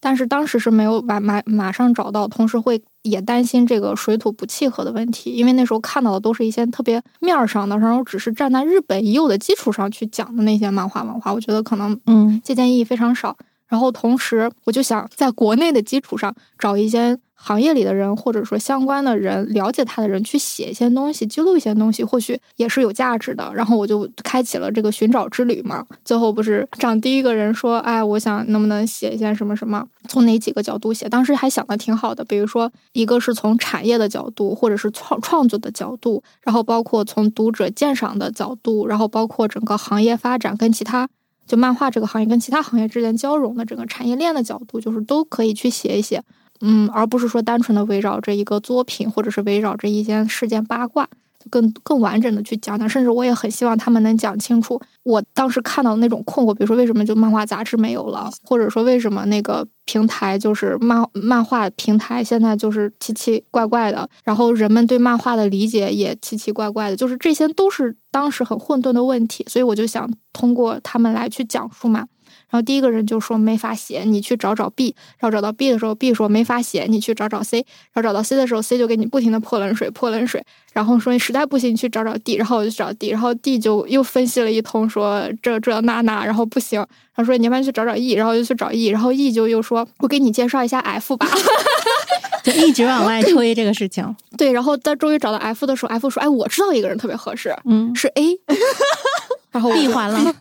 [0.00, 13.34] 但是当时是没有马马马上找到，同时会也担心这个水土不契合的问题，因为那时候看到的都是一些特别面儿上的，然后只是站在日本已有的基础上去讲的那些漫画文化，我觉得可能嗯借鉴意义非常少。
[13.70, 23.48] 然后同时，我就想在国内的基础上找一些行业里的人，或者说相关的人，了解他的人去写一些东西，记录一些东西，或许也是有价值的。
[23.54, 25.86] 然后我就开启了这个寻找之旅嘛。
[26.04, 31.08] 最后不是找第一个人说，哎，我想能不能写一些什么什么，从哪几个角度写？
[31.08, 41.08] 当时还想的挺好的，比如说一个是从产业的角度，或者是创创作的角度，然后包括从读者鉴赏的角度，然后包括整个行业发展跟其他。
[41.50, 46.22] 就漫画这个行业跟其他行业之间交融的整个产业链的角度，就是都可以去写一写，
[46.60, 51.08] 嗯，而不是说单纯的围绕着一个作品，或者是围绕着一件事件八卦。
[51.48, 72.06] 更更完整的去讲讲，甚至我也很希望他们能讲清楚我当时看到的那种困惑，比如说为什么就漫画杂志没有了，或者说为什么那个平台就是漫漫画平台现在就是奇奇怪怪的，然后人们对漫画的理解也奇奇怪怪的，就是这些都是当时很混沌的问题，所以我就想通过他们来去讲述嘛。
[72.50, 74.94] 然后第一个人就说没法写，你去找找 B。
[75.18, 77.58] 然后找到 B 的时候，B 说没法写，你去找找 C。
[77.92, 80.44] 然后找到 C 的时候，C 就给你不停的泼冷水，泼冷水。
[80.72, 82.34] 然后说你实在不行，你去找找 D。
[82.34, 83.10] 然后我就去找 D。
[83.10, 86.78] 然后 D 就又分析了一通，说这这那那，然后不行。
[86.80, 86.86] 然
[87.16, 88.12] 后说你要不然去找找 E。
[88.14, 88.86] 然后就去找 E。
[88.86, 91.26] 然后 E 就又说我给你介绍一下 F 吧，
[92.42, 94.04] 就一直往外推这个事情。
[94.36, 98.38] 对，然后他终于找到 F 的时候，F 说哎，我知道一个人特别合适，嗯，是 A。
[99.50, 100.34] 然后闭环了，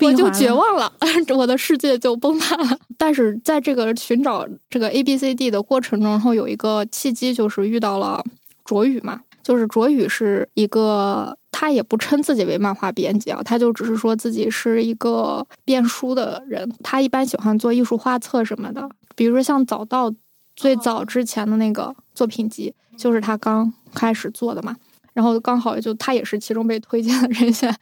[0.00, 0.92] 我就绝望了，
[1.36, 2.76] 我的世界就崩塌了。
[2.98, 8.24] 但是在这个寻找这个 A B C D 的过程中，然后有一个契机，就是遇到了
[8.64, 9.20] 卓宇嘛。
[9.44, 16.68] 就是卓宇是一个，他也不称自己为漫画编辑啊，他就只是说自己是一个编书的人。
[16.82, 20.12] 他一般喜欢做艺术画册什么的，比如说像早稻
[20.56, 24.74] 最早之前的那个作品集，就是他刚开始做的嘛。
[25.12, 27.74] 然后刚好就他也是其中被推荐的人选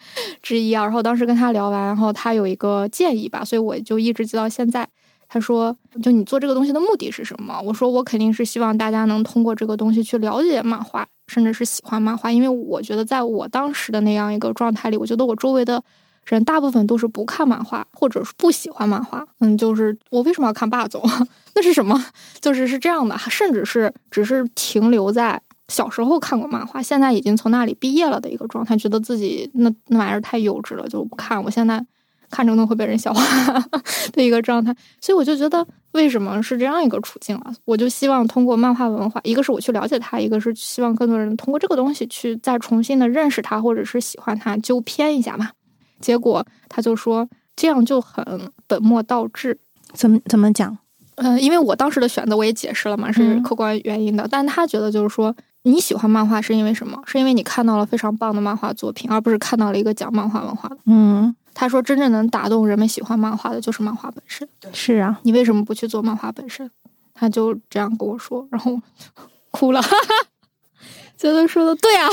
[0.43, 0.85] 之一啊。
[0.85, 4.89] 然后当时跟他聊完，然后他有一个建议吧，所以我就一直记到现在。
[5.27, 12.31] 他说：“就你做这个东西的目的是什么？”我说：“我肯定是希望大家能通过这个东西去了解漫画，甚至是喜欢漫画。
[12.31, 15.83] 因为我觉得在我当时的那样一个状态里，我觉得我周围的
[16.27, 19.27] 人大部分都是不看漫画，或者是不喜欢漫画。
[19.41, 21.03] 嗯，就是我为什么要看霸总？
[21.55, 22.05] 那是什么？
[22.41, 31.43] 就是是这样的，甚至是只是停留在。”小时候看过漫画，现在已经从那里毕业了的一个状态，觉得自己那那玩意儿太幼稚了，就不看。
[31.43, 31.83] 我现在
[32.31, 33.25] 看着都会被人笑话
[34.13, 37.51] 的一个状态，所以我就觉得为什么是这样一个处境啊？
[37.65, 45.49] 我就希望通过漫画文化，一个是我去了解它，一个是希望更多人通过这个东西去再重新的认识它，或者是喜欢它，纠偏一下嘛。
[46.05, 49.59] 结果他就说这样就很本末倒置，
[49.95, 50.77] 怎么怎么讲？
[51.15, 55.35] 嗯，因为我当时的选择我也解释了嘛，是客观原因的，但他觉得就是说。
[55.67, 57.03] 你喜欢漫画是因为什么？
[57.07, 60.77] 是因为你看到了非常棒的漫画作品，而不是看到了一个讲漫画文化的。
[60.85, 64.47] 嗯，他说真正能打动人们喜欢漫画的就是漫画本身。
[64.75, 66.71] 是啊，你为什么不去做漫画本身？
[67.15, 68.79] 他就这样跟我说，然后
[69.53, 69.81] 哭了，
[71.17, 72.07] 觉得说的对啊，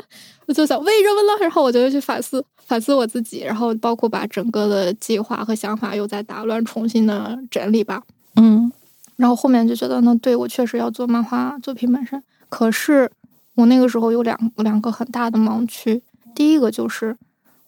[0.46, 1.38] 我就想为什么呢？
[1.40, 8.02] 然后我就去反思反思我自己，然后包括把整个的计划和想法又再打乱，重新的整理吧。
[8.36, 8.70] 嗯，
[9.16, 12.22] 然后后面就觉得呢，对我确实要做漫画作品本身。
[12.50, 13.10] 可是，
[13.54, 16.02] 我那个时候有两两个很大的盲区。
[16.34, 17.16] 第一个就是，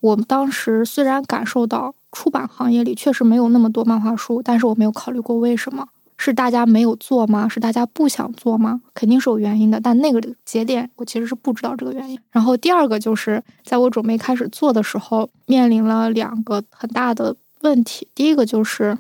[0.01, 5.89] 我当时虽然感受到出版行业里确实没有那么多漫画书，但是我没有考虑过为什么。
[6.23, 7.49] 是大家没有做吗？
[7.49, 8.83] 是大家不想做吗？
[8.93, 12.21] 肯定是有原因的，但那个节点我其实是不知道这个原因。
[12.31, 18.07] 然后第二个就是在我准备开始做的时候，面临了两个很大的问题。
[18.15, 18.99] 第一个就是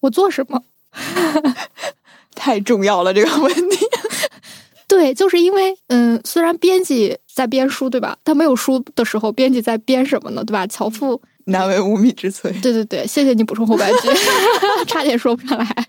[0.00, 0.62] 我做什么？
[2.34, 3.76] 太重要了这个问题。
[4.88, 8.16] 对，就是因为嗯，虽然编辑在编书，对吧？
[8.24, 10.42] 他没有书的时候，编辑在编什么呢？
[10.42, 10.66] 对吧？
[10.66, 11.20] 樵夫。
[11.46, 12.52] 难为无米之炊。
[12.60, 14.08] 对对对，谢谢你补充后半句，
[14.86, 15.86] 差点说不上来。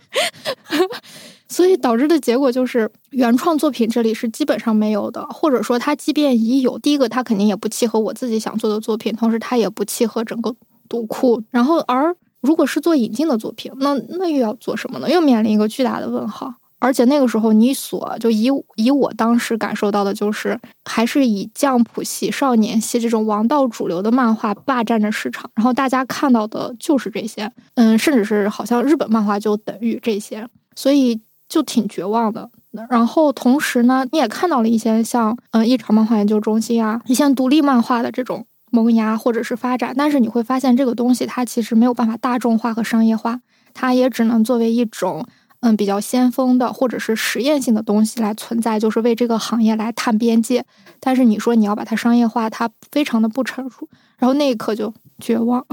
[1.47, 10.55] 所以导致的结果就是原创作品这里是基本上没有的，或者说它即便已有，第一个它肯定也不契合我自己想做的作品，同时它也不契合整个
[10.89, 11.43] 读库。
[11.51, 15.07] 然后而如果是做引进的作品，那那又要做什么呢？
[15.07, 16.51] 又面临一个巨大的问号。
[16.83, 32.49] 而且那个时候，你所就以以我当时感受到的，就是还是以降谱系、少年系这种王道主流的漫画霸占着市场，然后大家看到的就是这些，嗯，甚至是好像日本漫画就等于这些，所以就挺绝望的。
[32.89, 43.39] 然后同时呢，你也看到了一些像嗯一场漫画研究中心啊，一些独立漫画的这种萌芽或者是发展，但是你会发现这个东西它其实没有办法大众化和商业化，
[43.73, 45.25] 它也只能作为一种。
[45.65, 50.65] 嗯，比较先锋的或者是实验性的东西来存在，就是为这个行业来探边界。
[50.99, 53.87] 但是你说你要把它商业化，它非常的不成熟。
[54.17, 55.65] 然后那一刻就绝望，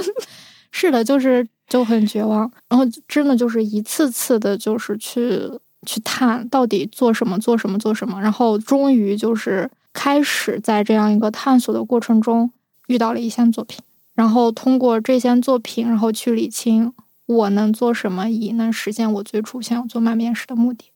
[0.72, 2.50] 是的，就是就很绝望。
[2.70, 5.38] 然后真的就是一次次的，就是去
[5.86, 8.18] 去探到底做什么，做什么，做什么。
[8.22, 12.50] 然后终于就是开始在这样一个探索的过程中
[12.86, 13.78] 遇到了一些作品，
[14.14, 16.94] 然后通过这些作品，然后去理清。
[17.28, 20.90] 我能做什么，以能实现我最初想要做漫面师的目的，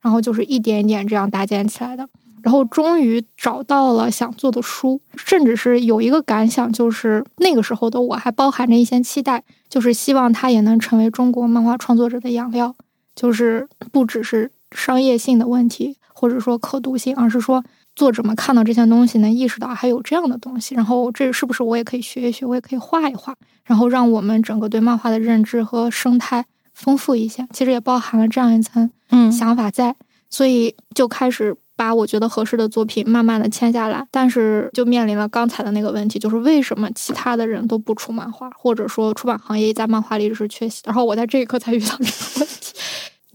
[0.00, 2.08] 然后就是一点一点这样搭建起来的，
[2.42, 12.74] 然后终于找到了想做的书，甚至是有一个感想，就是那个时候的我还包含着一些期待，就是希望它也能成为中国漫画创作者的养料，
[13.14, 17.62] 就是不只是商业性的问题，或者说可读性，而是说。
[17.96, 27.48] 作者们看到这些东西，能意识到还有这样的东西，然后这是不是我也可以学一学，我也可以画一画，然后让我们整个对漫画的认知和生态丰富一些。
[27.54, 29.96] 其实也包含了这样一层嗯想法在，
[30.28, 34.06] 所以就开始把我觉得合适的作品慢慢的签下来。
[34.10, 42.74] 但是就面临了刚才的那个问题，就是为什么其他的人都不出漫画，或者说出版行业在漫画里是缺席，然后我在这一刻才遇到这个问题。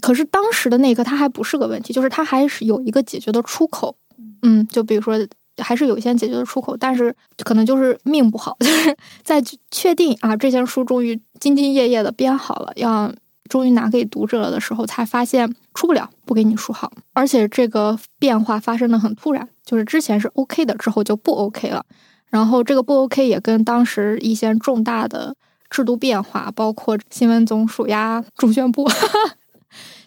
[0.01, 3.95] 可是当时的那一刻，它还不是个问题，就是它还是有一个解决的出口。
[4.41, 5.15] 嗯，就比如说，
[5.57, 13.13] 还是有一些解决的出口，但是可能就是命不好， 就是在确定啊，这些书终于兢兢业业的编好了，要
[13.49, 21.85] 终于拿给读者了的时候，才发现出不了，不给你书好，而且这个变化发生的很突然，就是之前是 OK 的，之后就不 OK 了，
[22.29, 25.35] 然后这个不 OK 也跟当时一些重大的
[25.69, 28.89] 制度变化，包括新闻总署呀、中宣部。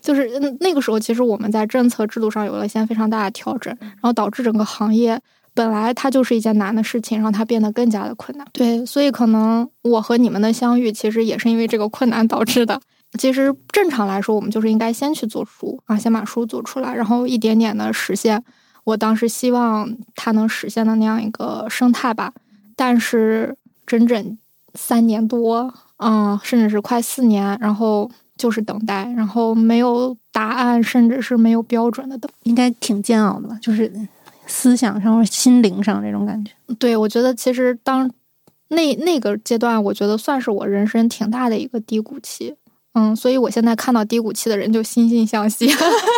[0.04, 0.28] 就是
[0.60, 5.18] 那个时候，其实我们在政策制度上有了一些非常大的调整，然后导致整个行业
[5.54, 8.46] 本来它就是一件难的事情，让它变得更加的困难。
[8.52, 12.78] 对，所以可能我和你们的相遇，其实也是因为这个困难导致的。
[13.18, 18.44] 其实正常来说，我们就是应该先去做书啊，先把书做出来，然后一点点的实现
[18.84, 22.34] 我当时希望它能实现的那样一个生态吧。
[22.76, 24.38] 但是整整
[24.74, 28.10] 三年多，嗯，甚至是快四年，然后。
[28.36, 33.56] 就是等待，然后没有答案，甚至是没有标准的等，应该挺煎熬的吧？
[33.62, 33.90] 就是
[34.46, 36.50] 思想上或心灵上这种感觉。
[36.78, 38.10] 对，我觉得其实当
[38.68, 42.54] 那那个阶段，我觉得算是我人生挺大的一个低谷期。
[42.94, 45.68] 嗯，所以我现在看到低谷期的人就惺惺相惜。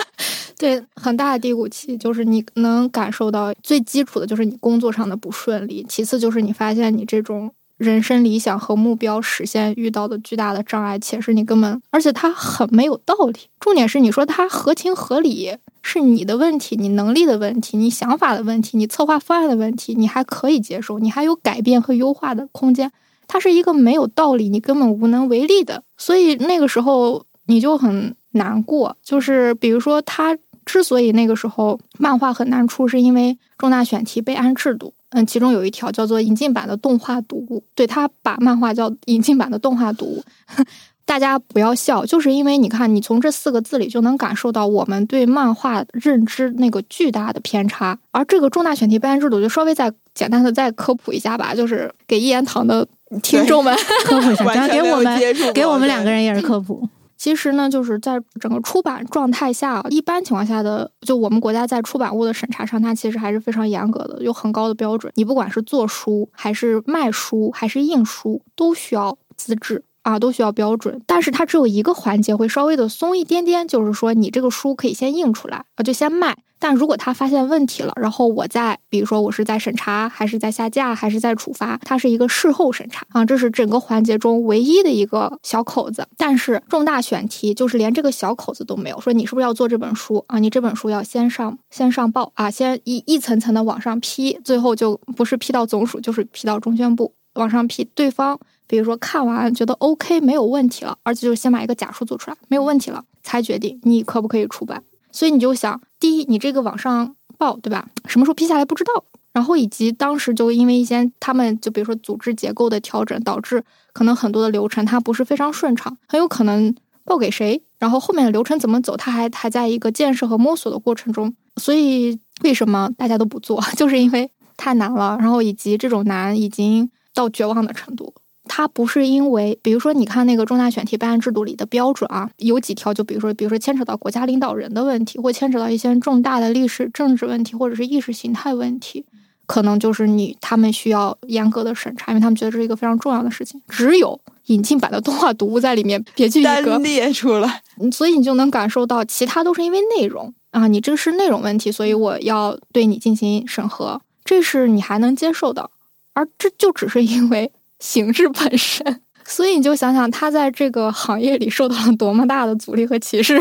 [0.58, 7.52] 对，很大的低谷期就是你能感受到最基础的就是你工作上的不顺利，其次就是你发现你这种。
[7.76, 13.38] 人生理想和目标实现遇到的巨大的障碍，且是你根本，而且它很没有道理。
[13.60, 22.90] 重点是你说它合情合理，是你的问题，你能力的问题，你想法的问题，你策划方案的问题，你还可以接受，你还有改变和优化的空间。
[23.28, 25.82] 它是一个没有道理，你根本无能为力的。
[25.98, 28.96] 所以那个时候你就很难过。
[29.02, 34.94] 就是比如说，他之所以那个时候漫画很难出，是因为重大选题备案制度。
[35.16, 40.22] 嗯，其中有一条叫做引进版的动画读物，对他把漫画叫引进版的动画读物，
[41.06, 47.98] 大家不要笑，就是因为你看，你从这四个字里就能感受到我们对漫画认知那个巨大的偏差。
[48.10, 52.86] 而这个重大选题备案制度，就稍微再简单的再科普一下吧，就是给一言堂的
[53.22, 55.18] 听众们科普一下，然后给我们
[55.54, 56.86] 给我们两个人也是科普。
[57.16, 65.10] 其实呢，就是在整个出版状态下，一般情况下的，就我们国家在出版物的审查上，它其实还是非常严格的，有很高的标准。
[65.16, 71.02] 你不管是做书，还是卖书，还是印书，都需要资质啊，都需要标准。
[71.04, 76.38] 但是它只有一个环节会稍微的松一点点，就是说你这个书可以先印出来啊，就先卖。
[76.58, 86.06] 但如果他发现问题了，然后我再，比如说我是在审查，还是在下架，还是在处罚，它是一个事后审查啊，这是整个环节中唯一的一个小口子。
[86.16, 90.38] 但是重大选题就是连这个小口子都没有，说你是不是要做这本书啊？
[90.38, 97.84] 你这本书要先上先上报啊，先一一层层的往上批，最后就不是批到总署，就是批到中宣部往上批。
[97.84, 104.82] 对方比如说看完觉得 OK 没有问题了，而且就先把一个假书做出来，没有问题了才决定你可不可以出版。
[105.12, 107.88] 所以你就想，第一，你这个往上报，对吧？
[108.06, 109.04] 什么时候批下来不知道。
[109.32, 113.62] 然后以及当时就因为一些他们就比如说组织结构的调整，导致
[113.92, 121.34] 可能很多的流程它不是非常顺畅，很有可能报给谁，然后后面的流程怎么走，它还还在一个建设和摸索的过程中。
[121.56, 128.14] 所以为什么大家都不做， 就是因为太难了，然后以及这种难已经到绝望的程度。
[128.48, 139.04] 它不是因为，比如说，你看那个重大选题备案制度里的标准啊，有几条，就比如说，比如说牵扯到国家领导人的问题，或牵扯到一些重大的历史政治问题，或者是意识形态问题，
[139.46, 143.60] 可能就是你他们需要严格的审查，因为他们觉得这是一个非常重要的事情。
[143.68, 155.70] 只有引进版的动画读物在里面别具一格单列出来，所以你就能感受到，其他都是因为内容啊，你这个是内容问题，所以我要对你进行审核，这是你还能接受的，
[156.14, 157.52] 而这就只是因为。
[157.86, 163.38] 形式本身， 所以你就想想他在这个行业里受到了多么大的阻力和歧视。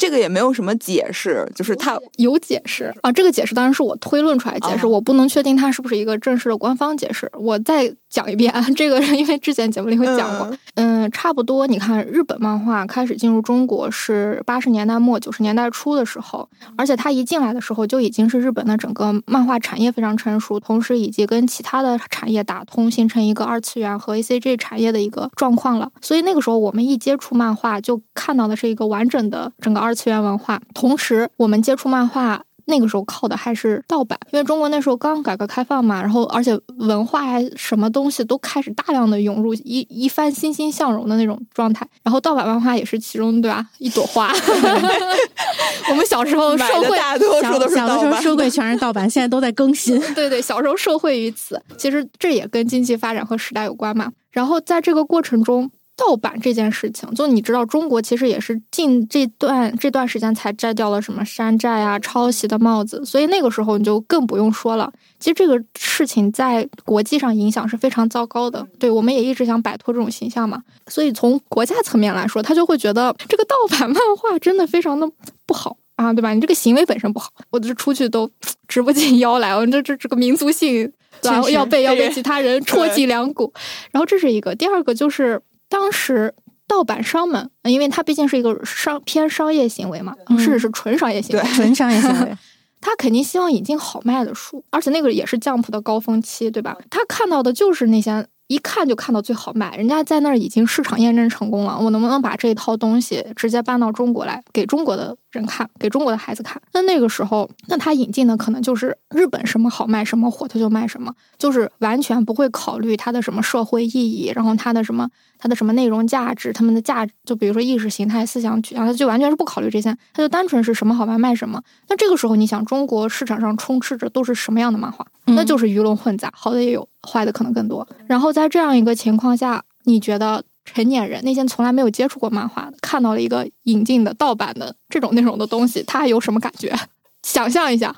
[0.00, 3.12] 这个也没有什么解释，就是他有解释啊。
[3.12, 7.30] 这个解释当然是我推论出来解释，我不能确定它是不是一个正式的官方解释。
[7.34, 10.50] 我再讲一遍，这个因为之前节目里会讲过。
[10.76, 11.66] 嗯，差不多。
[11.66, 16.48] 你看，日本漫画开始进入中国是八十年代末九十年代初的时候，
[16.78, 25.90] 而且它一进来的时候就已经是日本的整个漫画产业非常成熟，同时以及跟其他的产业打通，形成一个二次元和 A C G 产业的一个状况了。
[26.00, 29.89] 所以那个时候我们一接触漫画，就看到的是一个完整的整个二。
[29.90, 37.26] 二次元文化，同时我们接触漫画那个时候靠的还是盗版，因为中国那时候刚改革开放嘛，然后而且文化
[37.56, 43.66] 什么东西都开始大量的涌入，一一番欣欣向荣的那种状态，然后盗版漫画也是其中对吧？
[43.78, 44.32] 一朵花。
[45.90, 49.98] 我们小时候社会大多数都是小的时候社会全是盗版，现在都在更新。
[50.14, 54.12] 对对，小时候社会于此，其实这也跟经济发展和时代有关嘛。
[54.30, 55.68] 然后在这个过程中。
[56.00, 64.90] 盗版这件事情，就你知道，中国其实也是近这段这段时间才摘掉了什么山寨啊、抄袭的帽子，所以那个时候你就更不用说了。
[65.18, 68.66] 其实这个事情在国际上影响是非常糟糕的。
[68.78, 70.62] 对，我们也一直想摆脱这种形象嘛。
[70.86, 75.06] 所以从国家层面来说，他就会觉得这个盗版漫画真的非常的
[75.44, 76.32] 不好啊，对吧？
[76.32, 78.30] 你这个行为本身不好，我这出去都
[78.66, 80.90] 直不进腰来，我这这这个民族性
[81.22, 83.52] 然后要被要被其他人 戳脊梁骨。
[83.90, 85.42] 然后这是一个，第二个就是。
[85.70, 86.34] 当时
[86.68, 92.36] 盗版商们，因为它毕竟是一个商偏商业行为嘛，甚至是纯商业行为， 纯商业行为，
[92.82, 96.76] 他肯定希望引进好卖的书，而且那个也是降普的高峰期，对吧？
[96.90, 98.26] 他看到的就是那些。
[98.50, 101.78] 一看就看到最好卖，人家在那儿已经市场验证成功了。
[101.78, 106.60] 我能不能把这一套东西直接搬到中国来，给中国的人看，给中国的孩子看？
[106.72, 121.62] 那那个时候，那他引进的可能就是日本什么好卖什么火，他就卖什么，就是完全不会考虑它的什么社会意义，然后它的什么它的什么内容价值，他们的价值，就比如说意识形态、思想取向，他就完全是不考虑这些，他就单纯是什么好卖卖什么。
[121.88, 125.06] 那这个时候，你想中国市场上充斥着都是什么样的漫画？
[125.34, 126.86] 那就是鱼龙混杂，好的也有。
[127.02, 127.88] 坏的可能更多。
[128.06, 136.70] 然后在这样一个情况下，你觉得成年人那些从来没有接触过漫画的，看到了一个引进的盗版的这种内容的东西，他还有什么感觉？
[137.24, 137.96] 想象一下，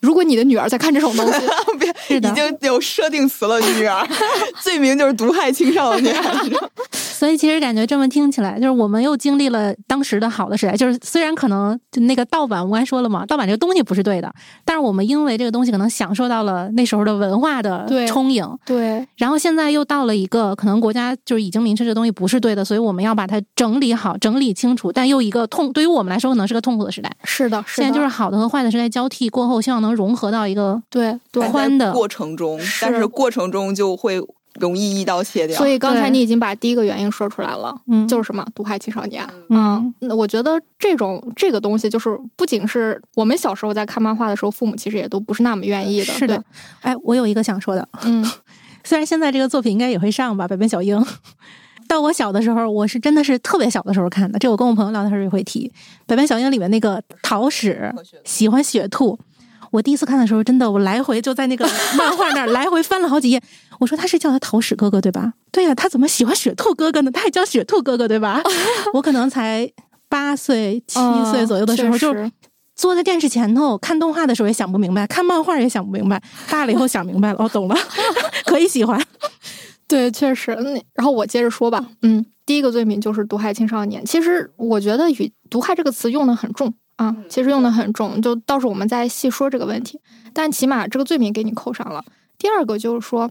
[0.00, 1.40] 如果你的女儿在看这种东西，
[1.78, 4.06] 别已经有设定词了，女儿
[4.62, 6.14] 罪名就是毒害青少年。
[6.92, 10.76] 所以其实感觉这么听起来，就是我们又经历了当时的好的时代。
[10.76, 14.30] 就是虽然可能就那个盗版，我刚才说了嘛，盗版这个东西不是对的，
[14.66, 18.46] 但是我们因为这个东西可能享受到了那时候的文化的充盈。
[18.66, 19.06] 对。
[19.16, 24.92] 然后现在又到了一个可能国家就是已经明确这东西不是对的，所以我们要把它整理好、整理清楚。
[24.92, 27.10] 但又一个痛，对于我们来说可能是个痛苦的时代。
[27.24, 31.18] 是的，现在就是好的和坏的时代交替过后，希望能融合到一个对
[31.50, 31.90] 宽的。
[31.92, 34.22] 过程中，但是过程中就会。
[34.58, 46.42] 容易一刀切掉，所以刚才你已经把第一个原因说出来了，嗯，就是什么毒害青少年，嗯，那我觉得这种这个东西就是不仅是我们小时候在看漫画的时候，父母其实也都不是那么愿意的，是的。
[46.80, 48.24] 哎，我有一个想说的，嗯，
[48.82, 50.98] 虽然现在这个作品应该也会上吧，《百变小樱》，
[51.86, 55.68] 到我小的时候，我是真的是特别小的时候看的，这我跟我朋友聊天时候也会提，
[56.06, 57.94] 《百变小樱》里面那个桃矢。
[58.24, 59.18] 喜欢雪兔。
[59.76, 61.68] 我第一次看的时候，真的我来回就在那个
[61.98, 63.40] 漫画那儿来回翻了好几页。
[63.78, 65.34] 我说他是叫他桃矢哥哥对吧？
[65.52, 67.10] 对呀、他怎么喜欢雪兔哥哥呢？
[67.10, 68.42] 他也叫雪兔哥哥对吧？
[68.94, 69.70] 我可能才
[70.08, 70.98] 八岁、七
[71.30, 72.32] 岁左右的时候，就嗯
[72.74, 77.76] 坐在电视前头看动画的时候也想不明白，看漫画也想不明白，大了以后想明白了，哦，懂了，
[78.46, 78.98] 可以喜欢。
[79.88, 80.54] 对，确实。
[80.56, 84.04] 那然后我接着说吧，嗯，第一个罪名就是毒害青少年。
[84.04, 90.00] 其实我觉得与“毒害”这个词用的很重啊，其实用的很重，就到时候我们再细说这个问题。
[90.32, 92.04] 但起码这个罪名给你扣上了。
[92.38, 93.30] 第二个就是说，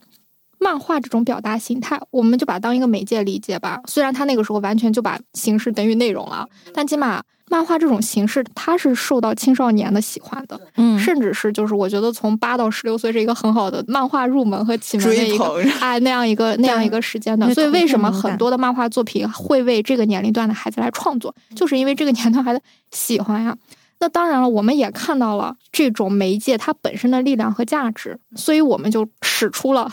[0.66, 3.80] 漫画这种表达形态，我们就把它当一个媒介理解吧。
[3.86, 10.60] 虽然他那个时候完全就把形式等于内容了，但起码漫画这种形式，它是受到青少年的喜欢的。
[10.78, 17.54] 嗯甚至是就是我觉得从八到十六岁是一个很好的漫画入门和启蒙的一个哎那样一个 那样一个时间段。
[17.54, 22.60] 所以为什么很多的漫画作品会为这个年龄段的孩子来创作，就是因为这个年龄段孩子
[22.90, 23.56] 喜欢呀。
[24.00, 29.90] 那当然了，我们也看到了这种媒介它本身的力量和价值，所以我们就使出了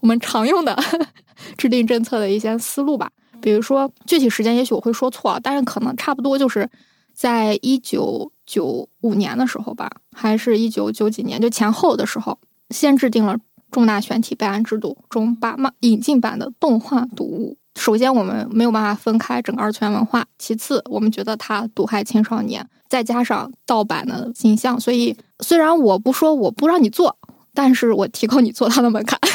[0.00, 0.76] 我们常用的
[1.56, 3.10] 制定政策的一些思路吧。
[3.40, 6.68] 比如说，具体时间也许我会说错，但是可能差不多就是
[7.14, 12.38] 在一九九五年的时候吧，还是一九九几年，就前后的时候，
[12.68, 13.38] 先制定了
[13.70, 17.56] 重大选题备案制度中把漫引进版的动画读物。
[17.76, 27.16] 首先，我们没有办法分开整个二次元文化；其次，我们觉得它毒害青少年，再加上盗版的倾向，所以虽然我不说我不让你做，
[27.62, 29.18] 但是我提高你做它的门槛。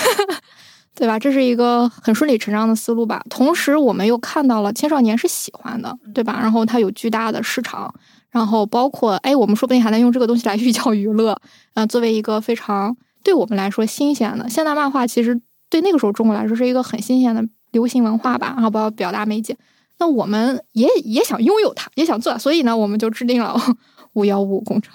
[0.98, 1.20] 对吧？
[1.20, 3.22] 这是一个很顺理成章的思路吧。
[3.30, 6.40] 同时，我们又看到了青少年是喜欢的，对吧？
[6.42, 7.94] 然后它有巨大的市场，
[8.32, 11.38] 然后包括哎，我们说不定还能用这个东西来 寓教于乐，
[11.74, 15.38] 呃，作为一个非常对我们来说新鲜的现代漫画，其实
[15.70, 19.58] 对那个时候中国来说是一个很新鲜的流行文化吧，然后包括表达媒介。
[20.00, 23.60] 那我们也也想拥有它，也想做，所以呢，我们就制定了
[24.14, 24.94] 五幺五工程。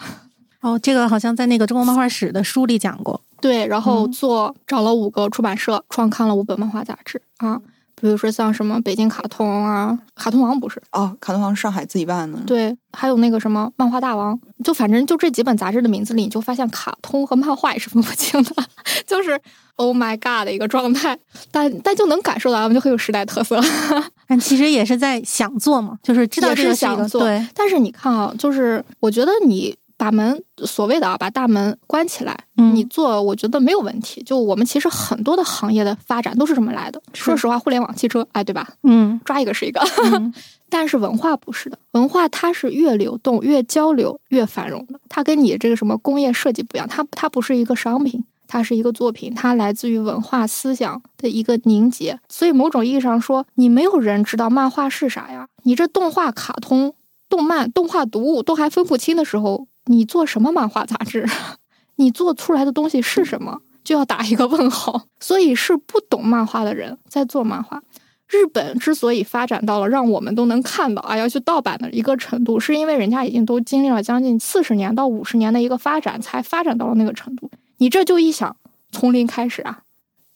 [0.60, 3.20] 哦，这个好像在那个中国漫画史的书里讲过。
[3.40, 4.12] 对，然后嗯。
[4.12, 7.58] 做找了五个出版社，创刊了五本漫画杂志啊，
[7.94, 18.54] 比如说像什么北京卡通啊，卡通王不是，哦，卡通王上海自己办的，对，还有那个什么漫画大王，就反正就这几本杂志的名字里，你就发现卡通和漫画也是分不清的，
[19.06, 19.40] 就是
[19.76, 21.18] Oh my God 的一个状态，
[21.50, 23.58] 但但就能感受到他们就很有时代特色。
[24.28, 34.22] 但其实也是在想做嘛，就是知道是这个是一个想做对，但是你看啊，就是我觉得你把门所谓的啊把大门关起来，嗯你做我觉得没有问题。
[34.22, 37.02] 就我们其实很多的行业的发展都是这么来的。
[37.12, 38.66] 说实话，互联网汽车，哎，对吧？
[38.84, 39.80] 嗯抓一个是一个。
[40.14, 40.32] 嗯
[40.72, 44.98] 但是文化不是的，文化它是越流动、越交流、越繁荣的。
[45.10, 52.18] 它跟你这个什么工业设计不一样，它它不是一个商品，它是一个作品，它来自于文化思想的一个凝结。
[52.30, 55.46] 所以某种意义上说，你没有人知道漫画是啥呀？
[55.64, 56.94] 你这动画、卡通、
[57.28, 61.26] 动漫、动画读物都还分不清的时候，你做什么漫画杂志？
[61.96, 63.60] 你做出来的东西是什么？
[63.82, 65.06] 就要打一个问号。
[65.20, 67.82] 所以是不懂漫画的人在做漫画。
[68.28, 77.50] 日本之所以发展到了让我们都能看到啊要去盗版的一个程度，是因为人家已经都经历了将近四十年到五十年的一个发展，才发展到了那个程度。
[77.78, 78.54] 你这就一想
[78.92, 79.80] 从零开始啊，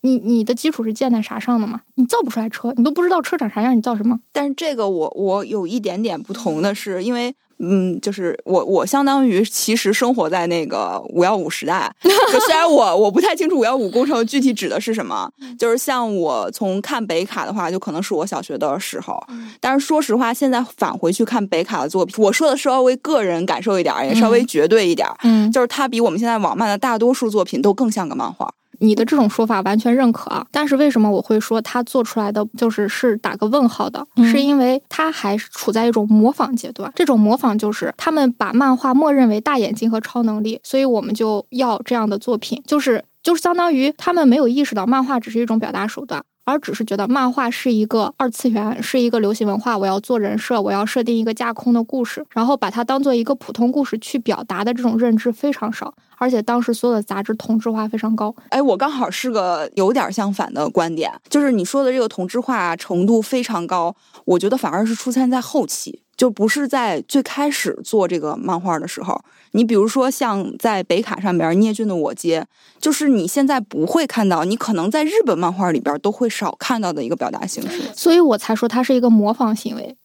[0.00, 1.82] 你你的基础是建在啥上的嘛？
[1.94, 4.18] 你造不出来车，你都不知道车长啥样，你造什么？
[4.32, 19.22] 但是这个我我有一点点不同的是，因为嗯，就是我我相当于其实生活在那个五幺五时代，就虽然我我不太清楚五幺五工程具体指的是什么， 就是像我从看北卡的话，就可能是我小学的时候，
[19.60, 28.52] 但是说实话，现在返回去看北卡的作品，我说的稍微个人感受一点，也稍微绝对一点，嗯，就是它比我们现在网漫的大多数作品都更像个漫画。
[28.84, 34.06] 你的这种说法完全认可啊，但是为什么我会说他做出来的就是是打个问号的？
[34.16, 36.92] 嗯是因为他还是处在一种模仿阶段。
[36.94, 46.22] 这种模仿就是他们把漫画默认为大眼睛和超能力，所以我们就要这样的作品，就是就是相当于他们没有意识到漫画只是一种表达手段。
[46.44, 58.34] 而只是觉得漫画是一个二次元，是一个流行文化，我要做人设，我要设定一个架空的故事，然后把它当做一个普通故事去表达的这种认知非常少，而且当时所有的杂志同质化非常高。
[58.50, 69.20] 哎，我刚好是个有点相反的观点，就是你说的这个同质化程度非常高，我觉得反而是出现在后期，就不是在最开始做这个漫画的时候。
[69.52, 72.40] 你比如说像在北卡上边聂俊的《我街》，
[72.80, 77.82] 就是你现在不会看到，你可能在日本漫画里边都会少看到的一个表达形式。
[77.94, 79.96] 所以我才说它是一个模仿行为。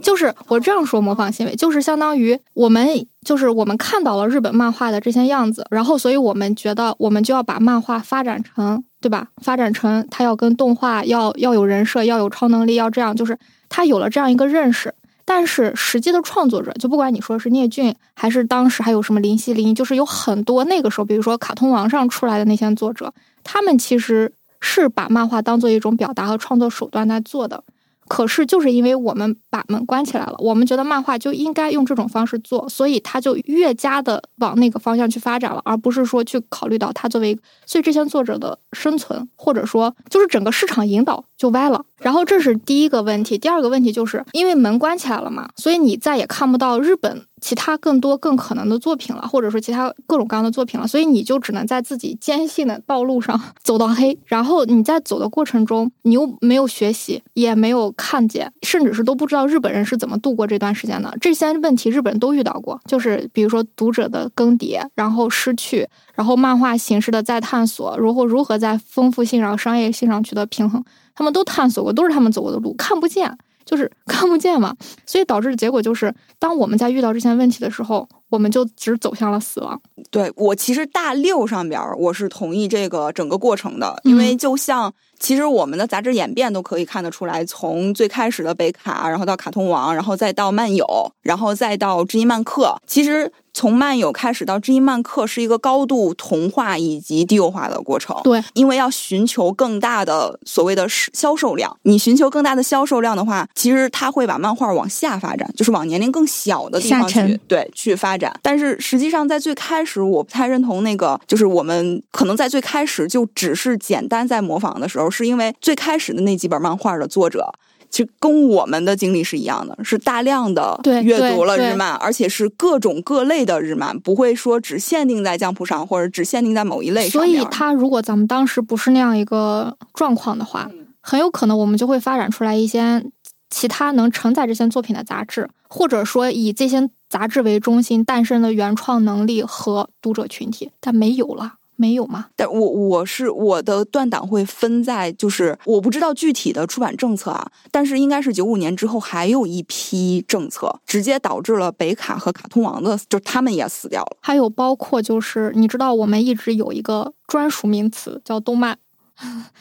[0.00, 2.88] 就是我这样说模仿行为，就是相当于我们
[3.24, 9.28] 就是我们看到了日本漫画的这些样子，然后所以我们觉得我们就要把漫画发展成，对吧？
[9.42, 13.36] 发展成它要跟动画要要有人设，要有超能力，要这样，就是
[13.68, 14.92] 它有了这样一个认识。
[15.26, 23.12] 但是实际的创作者，就不管你说是聂俊，还是当时还有什么林希、林，就是有很多那个时候，比如说卡通王上出来的那些作者，
[23.42, 27.62] 他们其实是把漫画当做一种表达和创作手段在做的。
[28.08, 41.84] 可是，就是因为我们把门关起来了，我们觉得漫画就应该用这种方式做，所以它就越加的往那个方向去发展了，而不是说去考虑到它作为，所以这些作者的生存，或者说就是整个市场引导就歪了。
[41.98, 47.24] 然后这是第一个问题，第二个问题就是因为门关起来了嘛，所以你再也看不到日本。
[47.46, 54.18] 其他更多更可能的作品了，或者说其他各种各样的作品了，所以你就只能在自己坚信的道路上走到黑。
[54.24, 61.16] 然后你在走的过程中，你又没有学习，也没有看见，甚至是都不知道日本人是怎么度过这段时间的。
[61.20, 70.82] 这些问题日本人都遇到过，就是比如说读者的更迭，然后失去，然后漫画形式的再探索，如何如何在丰富性上、商业性上取得平衡，
[71.14, 73.38] 他们都探索过，都是他们走过的路，看不见。
[73.66, 79.80] 就是看不见嘛，所以导致的结果就是，当我们在遇到这些问题的时候，我们就只走向了死亡。
[80.10, 90.86] 对我其实大六上边我是同意这个整个过程的，因为就像其实我们的杂志演变都可以看得出来，从最开始的北卡，然后到卡通王，然后再到漫友，
[91.22, 93.32] 然后再到知音漫客，其实。
[93.56, 98.14] 从漫友开始到知音漫客是一个高度同化以及低幼化的过程。
[98.22, 108.32] 对，因为要寻求更大的所谓的销售量，你寻求更大的销售量的话，其实它会把漫画往下发展，就是往年龄更小的地方去对去发展。
[108.42, 117.52] 但是实际上在最开始，我不太认同那个，就是我们可能在最开始就只是简单在模仿的时候，是因为最开始的那几本漫画的作者。
[117.88, 127.22] 其实跟我们的经历是一样的，是大量的阅读了日漫，而且是各种各类的日漫，不会说只限定在江浦上，或者只限定在某一类上。
[127.22, 130.68] 所以，他如果咱们当时不是那样一个状况的话，
[131.00, 133.02] 很有可能我们就会发展出来一些
[133.50, 141.54] 其他能承载这些作品的杂志，或者说以这些杂志为中心诞生的原创能力和读者群体，但没有了。
[141.78, 142.28] 没有吗？
[142.34, 154.16] 但我我是我的断档会分在，就是我不知道具体的出版政策啊，但是应该是九五年之后还有一批政策，直接导致了北卡和卡通王的，就他们也死掉了。
[154.22, 158.78] 还有包括就是你知道，我们一直有一个专属名词叫动漫，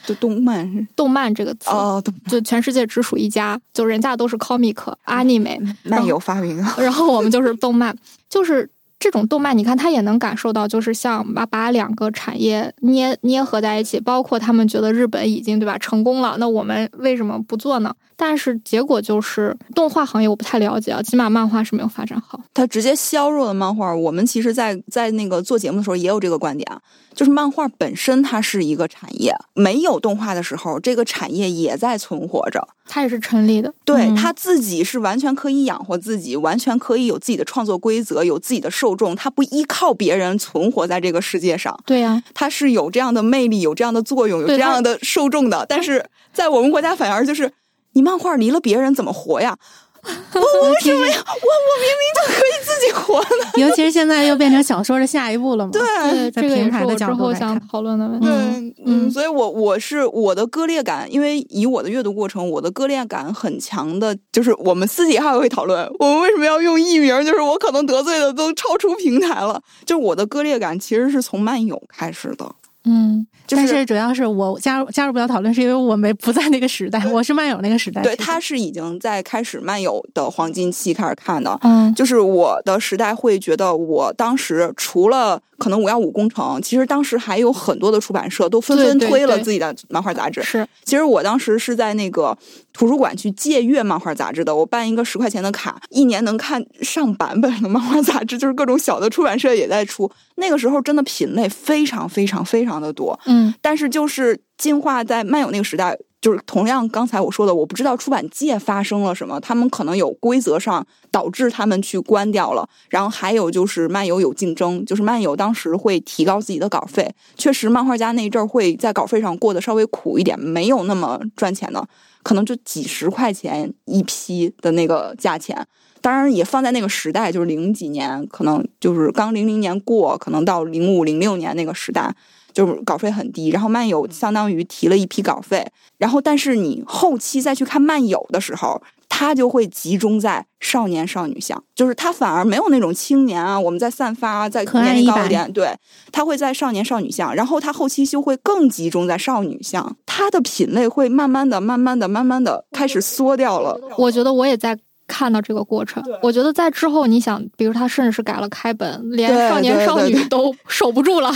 [0.05, 4.75] 就动漫， 动漫这个词哦，就全世界只属一家，就人家都是 comic
[5.05, 7.95] anime，漫有发明，然后我们就是动漫，
[8.29, 8.69] 就是。
[8.97, 17.93] 这种动漫，你看他也能感受到，就是像把把两个产业捏捏合在一起，包括他们觉得日本已经对吧成功了，那我们为什么不做呢？
[18.17, 23.93] 但是结果就是动画行业我不太了解啊，起码漫画是没有发展好，它直接削弱了漫画。
[23.93, 26.79] 我们其实，在在那个做节目的时候也有这个观点啊，
[27.13, 41.77] 就是漫画本身它是一个产业，没有动画的时候，这个产业也在存活着，它也是成立的，对，它自己是完全可以养活自己，完全可以有自己的创作规则，有自己的受众，它不依靠别人存活在这个世界上。
[41.85, 45.65] 对呀，它是有这样的魅力，有这样的作用，有这样的受众的。
[45.67, 47.51] 但是在我们国家反而就是。
[47.95, 49.57] 你漫画离了别人怎么活呀？
[50.05, 51.17] 我 我为什么呀？
[51.25, 53.51] 我我明明就可以自己活呢。
[53.57, 55.71] 尤其是现在又变成小说的下一步了嘛？
[55.71, 58.27] 对，这个也是我之后想讨论的问题。
[58.27, 67.25] 对，嗯，所以我我是我的割裂感，因为以我的阅读过程，我的割裂感很强的，就是我们私底下会讨论，我们为什么要用艺名？
[67.25, 69.59] 就是我可能得罪的都超出平台了。
[69.85, 72.45] 就是我的割裂感其实是从漫友开始的。
[72.85, 73.27] 嗯。
[73.47, 78.01] 但是主要是我加入加入不了讨论，是因为我没不在那个时代，我是漫友那个时代。
[78.01, 81.55] 对，他是已经在开始漫友的黄金期开始看的。
[81.61, 90.41] 嗯，就是我的时代会觉得，我当时除了可能五幺五工程，其实当时还有很多的出版社都纷纷推了自己的漫画杂志。
[90.41, 92.35] 是，其实我当时是在那个
[92.75, 100.11] 图书馆去借阅漫画杂志的，我办一个十块钱的卡，一年能看上版本的漫画杂志， 就是各种小的出版社也在出。
[100.37, 103.17] 那个时候真的品类非常非常非常的多。
[103.25, 104.15] 嗯，但是就是。
[104.15, 105.93] 是进化在漫友那个时代，
[106.25, 112.67] 就是同样刚才我说的，我不知道出版界发生了什么，他们可能有规则上导致他们去关掉了。
[112.89, 121.87] 然后还有就是漫游有竞争，就是漫游当时会提高自己的稿费，确实漫画家那一阵儿会在稿费上过得稍微苦一点，没有那么赚钱的，
[122.23, 125.63] 可能就几十块钱一批的那个价钱。
[126.01, 132.15] 当然也放在那个时代，就是零几年，可能就是刚零零年过，可能到零五零六年那个时代。
[132.55, 145.75] 就是稿费很低，然后漫友相当于提了一批稿费，然后但是你后期再去看漫友的时候，它就会集中在少年少女向，就是它反而没有那种青年啊，我们在散发在年龄高一点，对，
[146.13, 153.77] 它会在少年少女向，然后它后期就会更集中在少女向，它的品类会慢慢的、慢慢的、慢慢的开始缩掉了。
[153.97, 154.79] 我觉得我也在。
[155.07, 156.03] 看到这个过程。
[156.21, 161.33] 我觉得在之后，你想，比如他甚至是改了开本，连少年少女都 守不住了。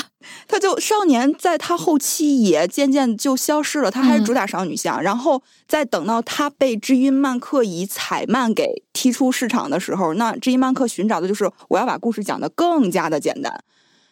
[0.48, 5.02] 他就少年在他后期也渐渐就消失了，他还是主打少女向。
[5.02, 13.64] 然后再等到他被知音漫客以彩漫给踢出市场的时候，那知音漫客寻找的就是我要把故事讲得更加的简单。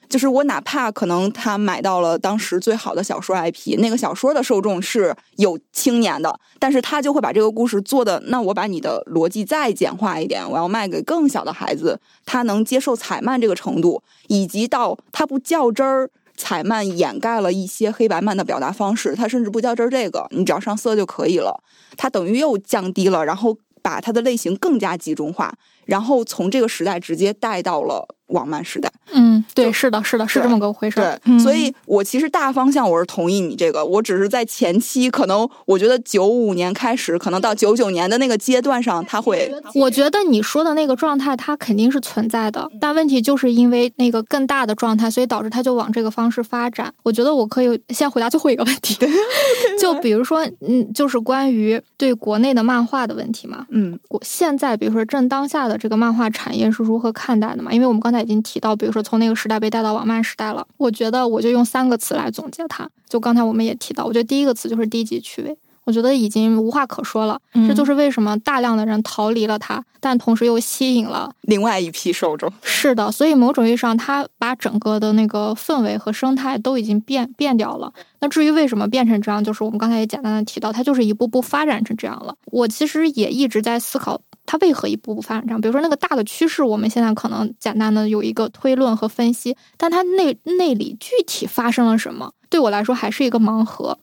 [0.10, 21.62] 就是我哪怕可能他买到了当时最好的小说 IP，那个小说的受众是有青年的，但是他就会把这个故事做的，那我把你的逻辑再简化一点，我要卖给更小的孩子，他能接受彩漫这个程度，以及到他不较真儿，彩漫掩盖了一些黑白漫的表达方式，他甚至不较真儿这个，你只要上色就可以了，
[21.97, 25.53] 他等于又降低了，然后把它的类型更加集中化，
[25.86, 28.16] 然后从这个时代直接带到了。
[28.28, 31.00] 网漫时代，嗯，对，是的，是的，是这么个回事。
[31.00, 39.50] 对，所以我其实大方向我是同意你这个，我只是在前期，可能我觉得九五年开始，可能到九九年的那个阶段上，他会。
[39.76, 46.94] 我觉得你说的那个状态，它肯定是存在的，但问题就是因为那个更大的状态，所以导致它就往这个方式发展。
[47.04, 48.98] 我觉得我可以先回答最后一个问题
[49.80, 57.72] 就比如说，嗯，就是关于对国内的漫画的问题嘛，嗯，我现在比如说正当下的这个漫画产业是如何看待的嘛？
[57.72, 58.16] 因为我们刚才。
[58.22, 62.89] 已经提到，比如说从那个时代被带到网漫时代了，我觉得我就用三个词来总结它。
[63.07, 67.39] 就刚才我们也提到，我觉得第一个词就是低级趣味，我觉得已经无话可说了。
[67.68, 72.51] 这就是为什么大量的人逃离了它，但同时又吸引了另外一批受众。
[72.61, 77.93] 是的，所以某种意义上，它把整个的那个氛围和生态都已经变变掉了。
[78.20, 82.36] 那至于为什么变成这样，就是我们刚才也简单的提到，它就是一步步发展成这样了。
[82.51, 84.20] 我其实也一直在思考。
[84.48, 85.62] 它为何一步步发展这样？
[85.62, 93.95] 比如说那个大的趋势，我们现在可能简单的有一个推论和分析，但它内内里具体发生了什么，对我来说还是一个盲盒。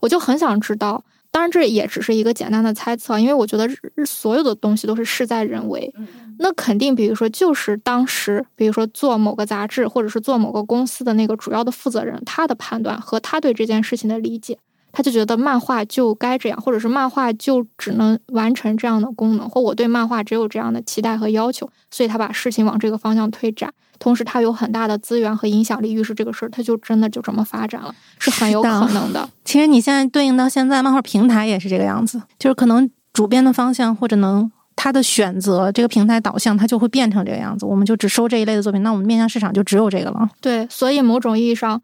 [0.00, 3.68] 我就很想知道，当然这也只是一个简单的猜测，因为我觉得
[4.06, 5.92] 所有的东西都是事在人为。
[6.38, 14.56] 那肯定，比如说就是当时，比如说做某个杂志或者是做某个公司的那个主要的负责人，他的判断和他对这件事情的理解。
[14.92, 23.72] 他就觉得漫画就该这样，或者是漫画就只能完成这样的功能，或我对漫画只有这样的期待和要求，所以他把事情往这个方向推展。
[23.98, 29.28] 同时，他有很大的资源和影响力，于是这个事儿他就真的就这么发展了，是很有可能的。
[29.44, 37.66] 其实你现在对应到现在，漫画平台也是这个样子，就是可能主编的方向或者能他的选择，这个平台导向，它就会变成这个样子。
[37.66, 40.28] 我们就只收这一类的作品，那我们面向市场就只有这个了。
[40.40, 41.80] 对，所以某种意义上。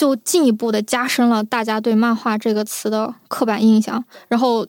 [0.00, 4.66] 就进一步的加深了大家对漫画这个词的刻板印象，然后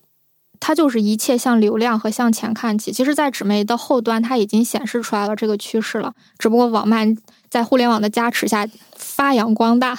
[0.60, 2.92] 它就是一切向流量和向前看齐。
[2.92, 7.16] 其实，在纸媒的后端，它已经显示出来了这个趋势了，只不过网漫
[7.50, 8.68] 在互联网的加持下
[8.98, 9.98] 发扬光大，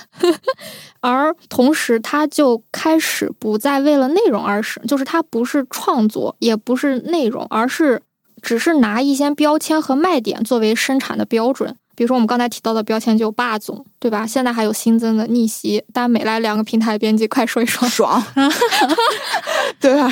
[1.00, 8.02] 而同时，它就开始不再为了内容而生，就是它不是创作，也不是内容，而是
[8.42, 11.74] 只是拿一些标签和卖点作为生产的标准。
[12.02, 14.26] 比如说我们刚才提到的标签就霸总，对吧？
[14.26, 18.20] 现在还有新增的逆袭，但每来两个平台编辑快说一说，爽，
[19.78, 20.10] 对吧？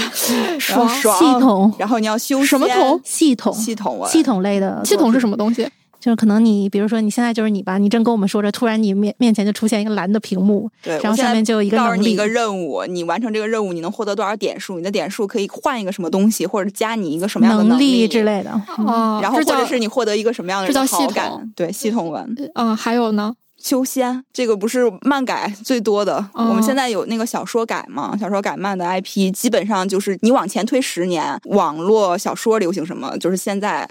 [0.61, 0.89] 爽。
[1.19, 3.01] 系统，然后你要修什么统？
[3.03, 3.53] 系统。
[3.53, 5.69] 系统系统类的系统是什么东西？
[6.01, 14.79] 就是可能你，比如说你现在就是你吧，你正跟我们说着，突然你面面前就出现一个蓝的屏幕，对，然后下面就有一个告诉你一个任务，你完成这个任务，你能获得多少点数？
[14.79, 18.51] 你的点数可以换一个什么东西，或者加你一个什么样的能力之类的。
[18.79, 21.53] 哦，然后或者是你获得一个什么样的这叫系统？
[21.55, 22.35] 对，系统文。
[22.55, 23.35] 嗯，还有呢？
[23.63, 28.17] 修仙这个不是漫改最多的，我们现在有那个小说改嘛？
[28.19, 33.87] 小说改漫的 IP 基本上就是你往前推十年，网络小说流行什么，就是现在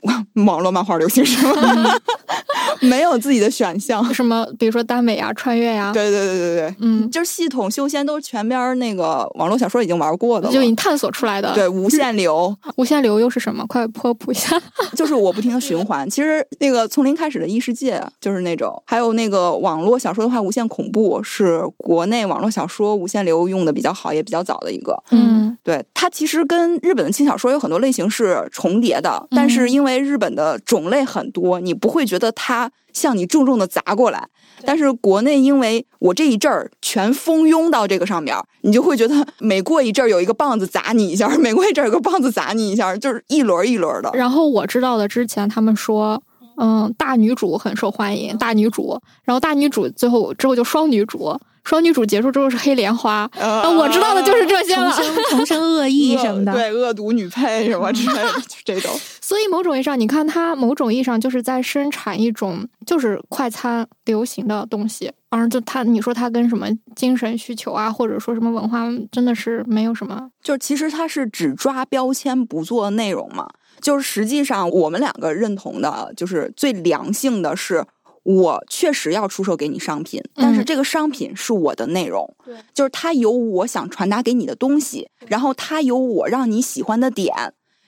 [0.46, 2.02] 网络漫画流行什么，
[2.82, 4.04] 没有自己的选项。
[4.14, 4.44] 什么？
[4.58, 5.92] 比如说耽美啊，穿越呀？
[5.94, 11.54] 对对对对对，嗯，就是系统修仙都是全边那个网络小说已经玩过的，就已经探索出来的。
[11.54, 13.64] 对，无限流，无限流又是什么？
[13.68, 14.60] 快科普一下。
[14.96, 16.10] 就是我不停的循环。
[16.10, 19.59] 其实那个从零开始的异世界就是那种，还有那个。
[19.60, 25.02] 网络小说的话，无限恐怖是国内网络小说无限流用的比较好，也比较早的一个。
[25.12, 34.28] 嗯，对，它其实跟日本的轻小说有很多类型是重叠的，但是因为日本的种类很多，你不会觉得它向你重重的砸过来。
[34.66, 44.12] 但是国内，因为我这一阵儿全蜂拥到这个上边，你就会觉得每过一阵儿有一个棒子砸你一下，每过一阵儿有个棒子砸你一下，就是一轮一轮的。
[44.14, 46.22] 然后我知道的，之前他们说。
[46.60, 53.30] 嗯，大女主很受欢迎，大女主，然后大女主最后之后就双女主，双女主结束之后是黑莲花。
[53.40, 54.92] 啊，我知道的就是这些了，
[55.30, 58.34] 重生恶意 什么的，对，恶毒女配什么之类的，
[58.66, 58.92] 这种。
[59.22, 70.30] 所以某种意义上，你看它某种意义上就是在生产一种就是快餐流行的东西，而就它，你说它跟什么精神需求啊，或者说什么文化，真的是没有什么。
[70.42, 73.48] 就其实它是只抓标签不做内容嘛。
[73.90, 77.84] 就是实际上我们两个认同的，就是最良性的是。
[78.24, 87.34] 我确实要出售给你商品，但是这个商品是我的内容，对，就是它有我想传达给你的东西，然后它有我让你喜欢的点，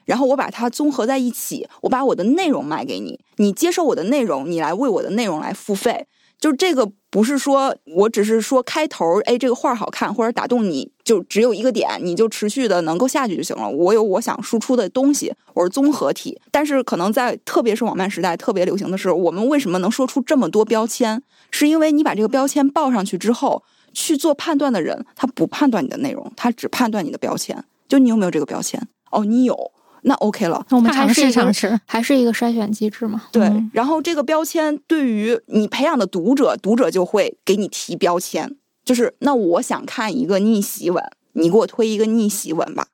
[0.06, 6.08] 然后我把它综合在一起，我把我的内容卖给你，你接受我的内容，你来为我的内容来付费。
[6.40, 13.70] 就是这个不是说我只是说开头，哎，这个画好看或者打动你，就只有一个点，你就持续的能够下去就行了。
[13.70, 16.40] 我有我想输出的东西，我是综合体。
[16.50, 21.22] 但是可能在特别是网漫时代特别流行的是，我们为什么能说出这么多标签？
[21.52, 23.62] 是因为你把这个标签报上去之后，
[23.94, 27.62] 去做判断的人，他不判断你的内容，他只判断你的标签。
[27.90, 28.82] 就你有没有这个标签？
[29.12, 29.72] 哦，你有。
[30.04, 31.80] 那 OK 了，那我们尝它还是一尝试。
[31.86, 33.24] 还是一个筛选机制嘛？
[33.32, 42.88] 对，嗯然后这个标签对于你培养的读者，读者就会给你提标签，就是那我想看一个逆袭文，你给我推一个逆袭文吧。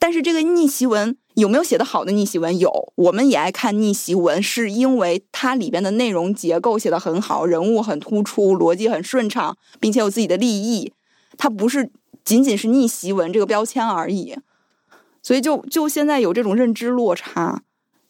[0.00, 2.56] 但是这个逆袭文有没有写的好的逆袭文？
[2.56, 10.92] 有，我们也爱看逆袭文，是因为它里边的内容结构写的很好，人物很突出，逻辑很顺畅，并且有自己的立意，
[11.36, 11.90] 它不是
[12.24, 14.36] 仅仅是逆袭文这个标签而已。
[15.28, 17.60] 所以就就现在有这种认知落差，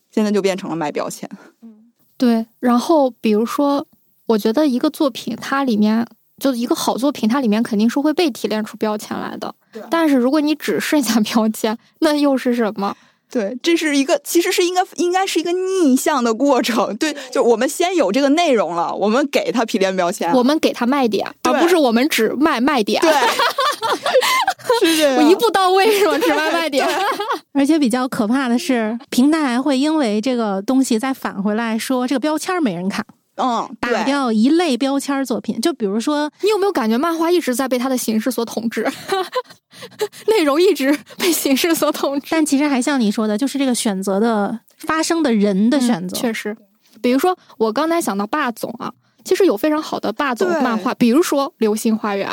[0.09, 1.29] 现在就变成了卖标签。
[1.62, 3.85] 嗯对，然后比如说，
[4.27, 6.07] 我觉得一个作品它里面
[6.39, 9.53] 就一个好作品，它里面肯定是会被提炼出标签来的。
[9.91, 12.97] 但是如果你只剩下标签，那又是什么？
[13.29, 16.97] 对，这是一个其实是应该应该是一个逆向的过程。
[16.99, 20.33] 对，就我们先有这个内容了，我们给它提炼标签。
[20.35, 23.03] 我们给它卖点，而不是我们只卖卖点。
[23.03, 23.11] 对，
[25.16, 26.18] 我一步到位是吧？
[26.18, 26.86] 只卖卖点。
[27.55, 33.05] 而且比较可怕的是，平台还会因为这个东西再返回来说这个标签没人看，
[33.36, 35.61] 嗯，打掉一类标签作品。
[35.61, 38.86] 就比如说，你有没有感觉漫画一直在被它的形式所统治？
[40.26, 42.28] 内容一直被形式所统治。
[42.30, 46.16] 但其实还像你说的，就是这个选择的发生的人的选择。
[46.16, 46.57] 嗯确实，
[47.03, 48.91] 比如说我刚才想到霸总啊，
[49.24, 52.28] 其实有非常好的霸总漫画，比如说《流星花园》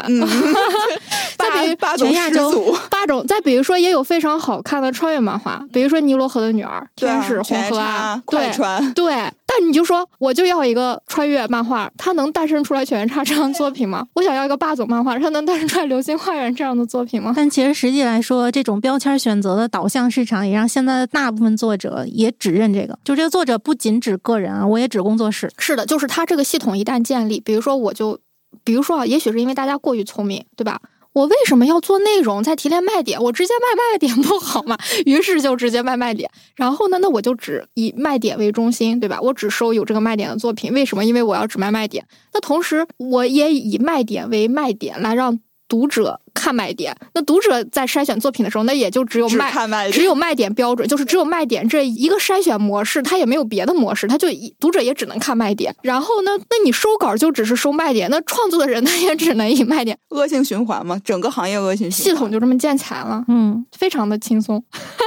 [1.61, 9.13] 比如八八总全亚洲祖， 霸总，再比如说也有非常好看的穿越漫画，比如说《尼罗河的女儿》《对啊天使红河犬夜叉岸》，对快穿，对。
[9.47, 14.05] 但你就说，我就要一个穿越漫画，它能诞生出来《犬夜叉》这样的作品吗？
[14.13, 17.31] 我想要一个霸总漫画，它能诞生出来《流星花园》这样的作品吗？
[17.33, 22.99] 但其实实际来说，这种标签选择的导向市场，也让现在的大部分作者也只认这个。
[23.05, 25.49] 就这个作者不仅指个人啊，我也指工作室。
[25.57, 28.19] 是的，就是它这个系统一旦建立，比如说我就，
[28.65, 30.81] 比如说啊，也许是因为大家过于聪明，对吧？
[31.15, 33.21] 我为什么要做内容再提炼卖点？
[33.23, 34.77] 我直接卖卖点不好吗？
[35.05, 36.29] 于是就直接卖卖点。
[36.57, 39.17] 然后呢，那我就只以卖点为中心，对吧？
[39.21, 40.73] 我只收有这个卖点的作品。
[40.73, 41.05] 为什么？
[41.05, 42.05] 因为我要只卖卖点。
[42.33, 46.95] 那同时，我也以卖点为卖点来让读者看卖点。
[47.13, 55.75] 那读者在筛选作品的时候，那也就只有只卖看卖只有卖点标准，就是只有卖点这一个筛选模式，它也没有别的模式，它就一读者也只能看卖点。
[55.81, 62.13] 然后呢，那你收稿就只是收卖点，那创作的人他也只能以卖点，恶性循环嘛，整个行业恶性循环。
[62.13, 64.63] 系统就这么建起来了，嗯，非常的轻松。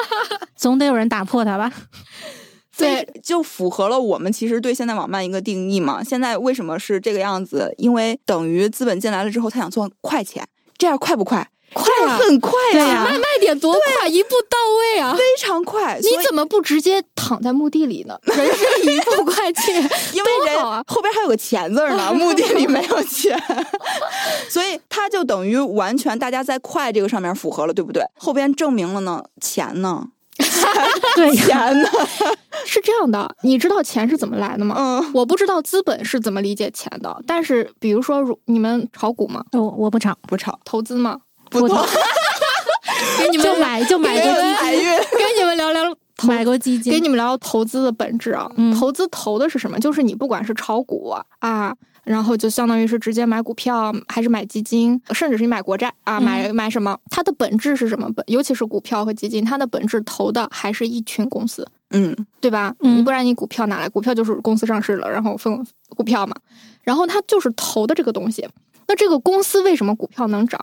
[0.56, 1.72] 总得有人打破它吧？
[2.78, 6.02] 对，就符合了我们其实对现在网慢一个定义嘛。
[6.02, 7.74] 现在为什么是这个样子？
[7.76, 11.48] 因为等于资本进来了之后，他想做快钱，这样快不快？
[11.74, 15.14] 快啊很快对呀、卖卖点多快，一步到位啊！
[15.14, 15.98] 非常快。
[16.00, 18.18] 你怎么不直接躺在墓地里呢？
[18.24, 19.74] 人生一步快进，
[20.14, 23.38] 因为人啊后边还有个钱字儿呢，墓地里没有钱，
[24.48, 28.02] 所以它就等于完全大家在快这个上面符合了，对不对？
[28.16, 30.06] 后边证明了呢，钱呢，
[31.16, 31.88] 对呀，钱呢，
[32.64, 33.28] 是这样的。
[33.42, 34.74] 你知道钱是怎么来的吗？
[34.78, 39.44] 嗯，我不知道资本是怎么理解钱的，但是比如说，如你们炒股吗？
[39.52, 41.18] 我我不炒，不炒，投资吗？
[41.50, 41.82] 不投，
[43.18, 45.82] 给 你们就买就买基财运，给你们聊聊
[46.22, 48.50] 买个基金，给你们聊聊投资的本质啊。
[48.56, 49.78] 嗯投资投的是什么？
[49.80, 51.08] 就是你不管是炒股
[51.40, 51.74] 啊，
[52.08, 56.98] 然后就相当于是直接买股票，还是买基金，甚至是你买国债啊，嗯买买什么？
[57.10, 58.10] 它的本质是什么？
[58.12, 61.68] 本尤其是股票和基金，它的本质投的还是一群公司。
[61.90, 62.74] 嗯，对吧？
[62.80, 63.88] 嗯不然你股票哪来？
[63.88, 66.34] 股票就是公司上市了，然后分股票嘛，
[66.82, 68.48] 然后它就是投的这个东西。
[68.86, 70.58] 那这个公司为什么股票能涨？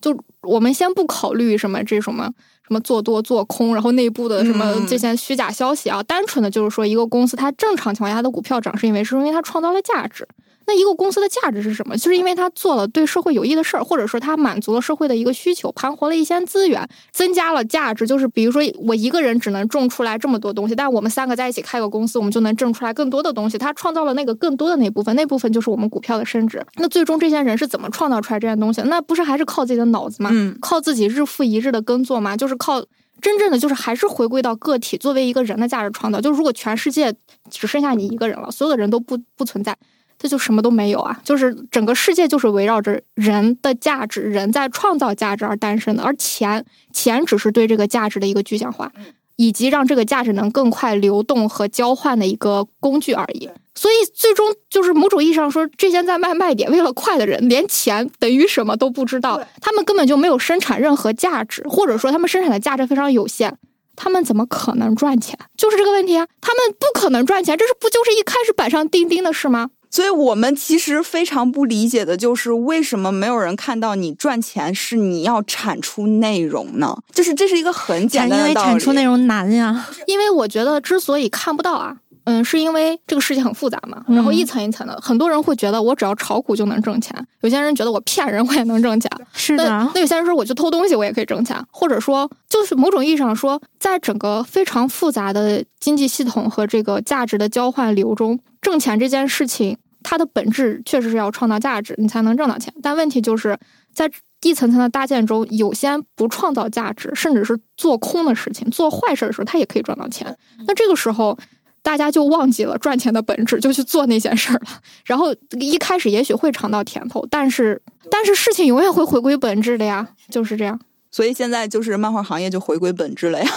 [0.00, 2.24] 就我们先不考虑什么这什么
[2.66, 10.26] 什么做多做空，然后内部的什么嗯这些虚假消息啊，单纯的就是说一个公司它正常情况下它的股票涨，是因为是因为它创造了价值。
[10.66, 11.96] 那一个公司的价值是什么？
[11.96, 18.06] 就是因为它做了对社会有益的事儿，或者说它满足了社会的一个需求，盘活了一些资源，增加了价值。
[18.06, 23.56] 就是比如说，我一个人只能种出来这么多东西，但我们三个在一起开个公司，我们就能挣出来更多的东西。
[23.56, 26.64] 他创造了那个更多的那部分，那部分就是我们股票的升值。
[26.76, 28.82] 那最终这些人是怎么创造出来这些东西？
[28.82, 30.30] 那不是还是靠自己的脑子吗？
[30.32, 32.36] 嗯靠自己日复一日的耕作吗？
[32.36, 32.84] 就是靠
[33.20, 36.20] 真正的就是还是回归到个体作为一个人的价值创造。
[36.20, 37.14] 就是如果全世界
[37.50, 39.76] 只剩下你一个人了，所有的人都不不存在，
[40.18, 41.20] 这就什么都没有啊！
[41.22, 48.90] 就是整个世界就是围绕着人的价值，人在创造价值而诞生的，而钱钱只是对这个价值的一个具象化，
[49.36, 53.50] 以及让这个价值能更快流动和交换的一个工具而已。
[53.74, 63.54] 所以最终就是某种意义上说，这些在卖卖点为了快的人，连钱等于什么都不知道，他们根本就没有生产任何价值，或者说他们生产的价值非常有限，
[63.94, 65.38] 他们怎么可能赚钱？
[65.58, 69.68] 就是这个问题啊，他们不可能赚钱，这是不就是一开始板上钉钉的事吗？
[69.90, 76.98] 所以我们其实非常不理解的就是，为什么没有人看到你赚钱是你要产出内容呢？
[77.12, 78.70] 就是这是一个很简单因为的道理。
[78.70, 79.86] 产出内容难呀。
[80.06, 81.96] 因为我觉得之所以看不到啊，
[82.26, 89.64] 嗯，是因为这个世界很复杂嘛，然后一层一层的，很多人会觉得我只要炒股就能挣钱，有些人觉得我骗人我也能挣钱， 是的，
[89.94, 102.74] 那有些人说我去偷东西我也可以挣钱，或者说就是某种意义上说，在整个非常复杂的经济系统和这个价值的交换流中，挣钱这件事情，它的本质确实是要创造价值，你才能挣到钱。
[102.82, 103.56] 但问题就是
[103.94, 104.10] 在
[104.42, 110.36] 一层层的搭建中，有些不创造价值，甚至是做空的事情、做坏事的时候，它也可以赚到钱。
[110.66, 111.38] 那这个时候。
[111.86, 114.66] 大家就忘记了赚钱的本质，就去做那件事儿了。
[115.06, 117.80] 然后一开始也许会尝到甜头，但是
[118.10, 120.80] 但是事情永远会回归本质的呀，就是这样。
[121.12, 123.48] 所以现在就是漫画行业就回归本质了呀。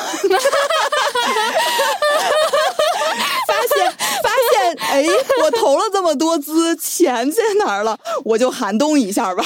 [5.02, 7.98] 哎，我投了这么多资，钱在哪儿了？
[8.24, 9.44] 我就寒冬一下吧。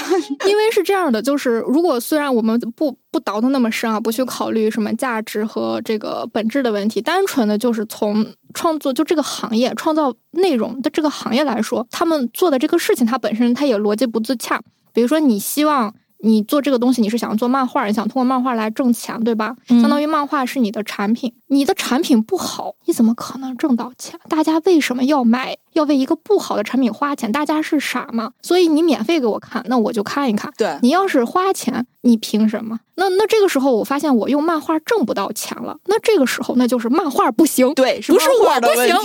[0.47, 14.61] 因为是这样的，就是如果虽然我们不不倒腾那么深啊，不去考虑什么价值和这个本质的问题，单纯的就是从创作就这个行业创造内容的这个行业来说，他们做的这个事情，它本身它也逻辑不自洽。
[14.93, 15.93] 比如说，你希望。
[16.25, 19.55] 你做这个东西，你是想做漫画，你想通过漫画来挣钱，对吧？
[19.67, 24.17] 相当于漫画是你的产品，你的产品不好，你怎么可能挣到钱？
[24.29, 25.57] 大家为什么要买？
[25.73, 27.31] 要为一个不好的产品花钱？
[27.31, 28.31] 大家是傻吗？
[28.41, 30.51] 所以你免费给我看，那我就看一看。
[30.57, 32.79] 对你要是花钱，你凭什么？
[32.95, 35.75] 那那这个时候，我发现我用漫画挣不到钱了。
[35.87, 38.43] 那这个时候，那就是漫画不行，对，不是我不行。
[38.45, 38.93] 漫画的问题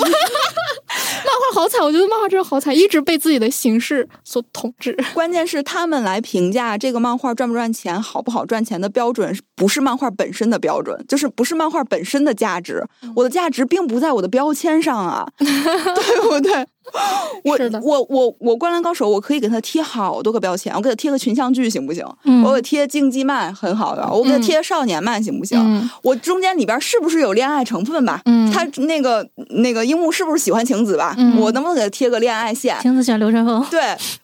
[1.18, 4.96] 漫画好惨，我觉得漫画真的好惨，一直被自己的形式所统治。
[5.14, 12.84] 关键是他们来评价这个漫画赚不赚钱、好不好赚钱的标准，不是漫画本身的标准，就是不是漫画本身的价值。
[13.02, 16.57] 嗯我的价值并不在我的标签上啊， 对不对？
[17.44, 22.04] 我我我我灌篮高手，我可以给他贴好多个标签，我给他贴个群像剧行不行？
[22.24, 25.58] 嗯我给他贴竞技漫很好的，我给他贴少年漫行不行？
[25.64, 28.20] 嗯我中间里边是不是有恋爱成分吧？
[28.26, 29.26] 嗯他那个
[29.62, 31.14] 那个樱木是不是喜欢晴子吧？
[31.18, 32.76] 嗯我能不能给他贴个恋爱线？
[32.80, 33.80] 晴子喜欢流川枫，对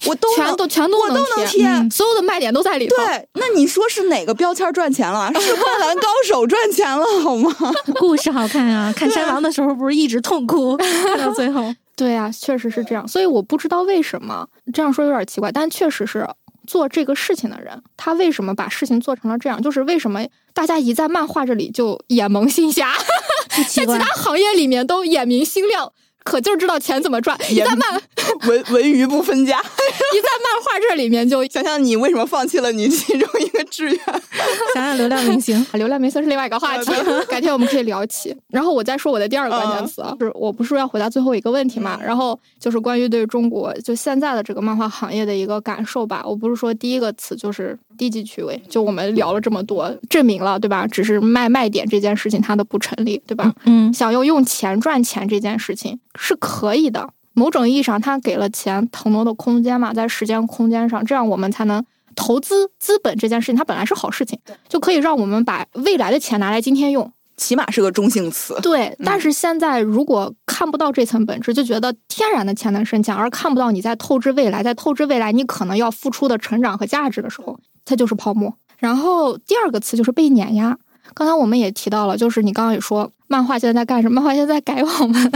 [0.07, 2.97] 我都全都全都我都能贴，嗯所有的卖点都在里头。
[2.97, 5.31] 对，那你说是哪个标签赚钱了？
[5.41, 7.55] 是灌篮高手 赚钱了好吗？
[8.01, 8.93] 故事好看啊！
[8.97, 11.73] 看山王的时候不是一直痛哭，看到最后。
[11.97, 13.07] 对呀、确实是这样。
[13.07, 16.29] 所以我不知道为什么这样说有点奇怪，但确实是
[16.67, 19.61] 做这个事情的人，他为什么把事情做成了这样？
[19.63, 22.93] 就是为什么大家一在漫画这里就眼蒙心瞎，
[23.49, 25.93] 在其他，行业里面都眼明心亮。
[26.25, 28.03] 可劲儿知道钱怎么赚，一在漫
[28.49, 29.59] 文文娱不分家。
[29.61, 33.99] 一在漫画这里面就 想想你为什么放弃了你其中一个志愿？
[34.75, 36.91] 想想流量明星，流量明星是另外一个话题，
[37.29, 38.35] 改天我们可以聊起。
[38.49, 42.01] 然后我再说我的第二个关键词，啊，就是我不是要回答最后一个问题嘛？
[42.03, 46.23] 然后就是关于对中国就现在的这个漫画行业的一个感受吧。
[46.25, 50.87] 我不是说第一个词就是低级趣味，就我们聊了这么多，证明了对吧？
[50.87, 53.53] 只是卖卖点这件事情它的不成立，对吧？
[53.67, 57.11] 嗯，想要用钱赚钱这件事情是可以的。
[57.33, 61.85] 某种意义上，它给了钱腾挪的空间嘛，在时间空间上，这样我们才能
[62.15, 64.39] 投资资本这件事情，它本来是好事情，
[64.69, 67.13] 就可以让我们把未来的钱拿来今天用。
[67.37, 68.57] 起码是个中性词。
[68.63, 78.55] 对，但是现在如果看不到这层本质，就觉得天然的钱能生钱，而看不到你在透支未来，在透支未来你可能要付出的成长和价值的时候，它就是泡沫。
[78.79, 80.79] 然后第二个词就是被碾压。
[81.13, 84.15] 刚才我们也提到了，就是你刚刚也说，漫画现在在干什么？
[84.21, 85.33] 漫画现在在改我们。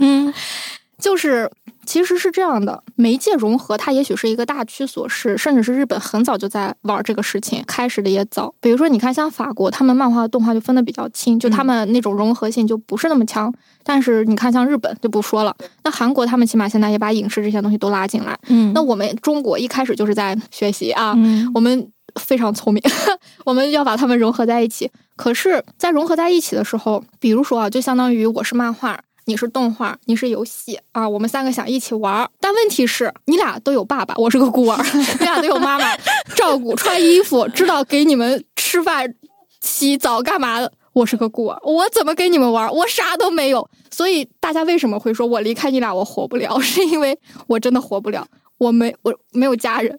[0.00, 0.30] 嗯，
[1.00, 1.50] 就是
[1.86, 8.54] 其实是这样的，媒介融合它也许是一个大趋所势，甚至是日本很早就在玩这个事情，开始的也早。
[8.60, 13.50] 比如说，你看像法国，他们漫画动画就分的比较清，就他们那种融合性就不是那么强。
[13.82, 18.38] 但是你看像日本就不说了，那韩国他们起码现在也把影视这些东西都拉进来。
[18.48, 21.88] 嗯，那我们中国一开始就是在学习啊，嗯我们
[22.18, 22.82] 非常聪明，
[23.46, 24.90] 我们要把它们融合在一起。
[25.16, 32.28] 可是，在融合在一起的时候，比如说啊，就相当于我是漫画，你是动画，你是游戏啊，我们三个想一起玩儿。
[32.40, 34.76] 但问题是，你俩都有爸爸，我是个孤儿，
[35.18, 35.96] 你俩都有妈妈
[36.34, 39.14] 照顾、穿衣服，知道给你们吃饭、
[39.60, 40.72] 洗澡干嘛的。
[40.94, 42.72] 我是个孤儿，我怎么跟你们玩？
[42.72, 43.68] 我啥都没有。
[43.90, 46.58] 所以大家为什么会说我离开你俩我活不了？
[46.60, 47.16] 是因为
[47.46, 48.26] 我真的活不了，
[48.58, 49.98] 我没我没有家人。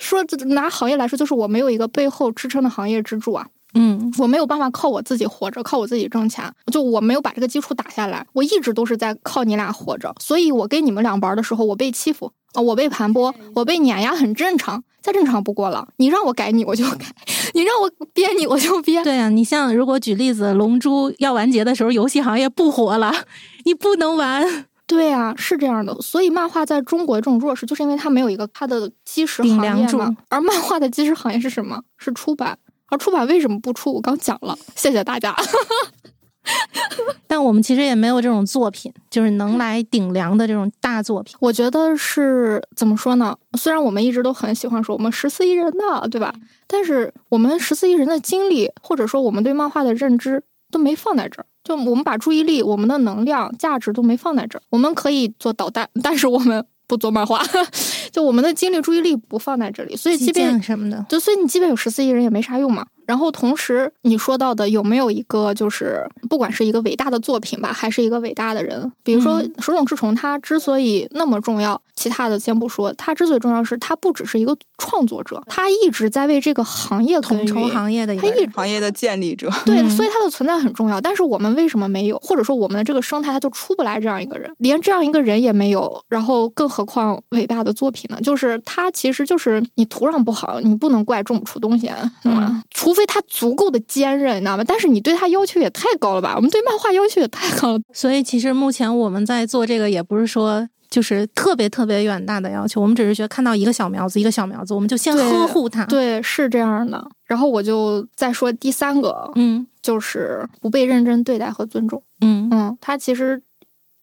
[0.00, 3.46] 说拿行业来说，就是我没有一个背后支撑的行业支柱啊。
[3.74, 10.12] 嗯，我没有办法靠我自己活着，靠我自己挣钱，就我没有把这个基础打下来，我一直都是在靠你俩活着。
[10.18, 15.86] 所以我跟你们俩玩的时候，我被欺负啊，我被盘剥，我被碾压，很正常，再正常不过了。
[15.98, 17.06] 你让我改你，我就改；
[17.54, 19.04] 你让我编你，我就编。
[19.04, 23.14] 对啊，你像如果举例子，《龙珠》要完结的时候，游戏行业不火了，
[23.64, 24.66] 你不能玩。
[24.90, 25.94] 对啊，是这样的。
[26.02, 30.16] 所以漫画在中国这种弱势，就是因为它没有一个它的基石行业嘛。
[30.28, 31.80] 而漫画的基石行业是什么？
[31.96, 32.58] 是出版。
[32.88, 33.94] 而出版为什么不出？
[33.94, 35.32] 我刚讲了，谢谢大家。
[37.28, 41.36] 但我们其实也没有这种作品，就是能来顶梁的这种大作品。
[41.38, 43.36] 我觉得是怎么说呢？
[43.56, 46.34] 虽然我们一直都很喜欢说我们十四亿人的，对吧？
[46.66, 51.46] 但是我们十四亿人的精力，或者说我们对漫画的认知都没放在这儿。
[51.64, 54.62] 就我们把注意力、我们的能量、价值都没放在这儿。
[54.70, 56.64] 我们可以做导弹，但是我们。
[56.90, 57.40] 不做漫画，
[58.10, 62.84] 就我们的精力注意力不放在这里，所以即便什么的，就所以你即便有十四亿人也没啥用嘛。
[63.10, 81.00] 然后同时你说到的有没有一个就是不管是一个伟大的作品吧，还是一个伟大的人，比如说手冢治虫，他之所以那么重要，其他的先不说，他之所以重要是他不只是一个创作者，他一直在为这个行业统筹行业的，他一行业的建立者，对，所以他的存在很重要。
[81.00, 88.20] 但是我们为什么没有，或者说我们的这个生态他就出不来这样一个人，连这样一个人也没有，然后更何况伟大的作品呢？
[88.22, 91.90] 就是他其实就是你土壤不好，你不能怪种不出东西，
[92.24, 93.80] 嗯，除非他足够的。
[93.90, 94.62] 坚韧，你知道吗？
[94.64, 96.34] 但是你对他要求也太高了吧？
[96.36, 97.80] 我们对漫画要求也太高了。
[97.92, 105.84] 所以其实目前我们在做这个，也不是说就是特别特别远大的要求，我们只是觉得看到一个小苗子，一个小苗子，我们就先呵护它。
[105.90, 107.04] 对，是这样的。
[107.24, 112.00] 然后我就再说第三个，嗯，就是不被认真对待和尊重。
[112.20, 113.42] 嗯嗯，他其实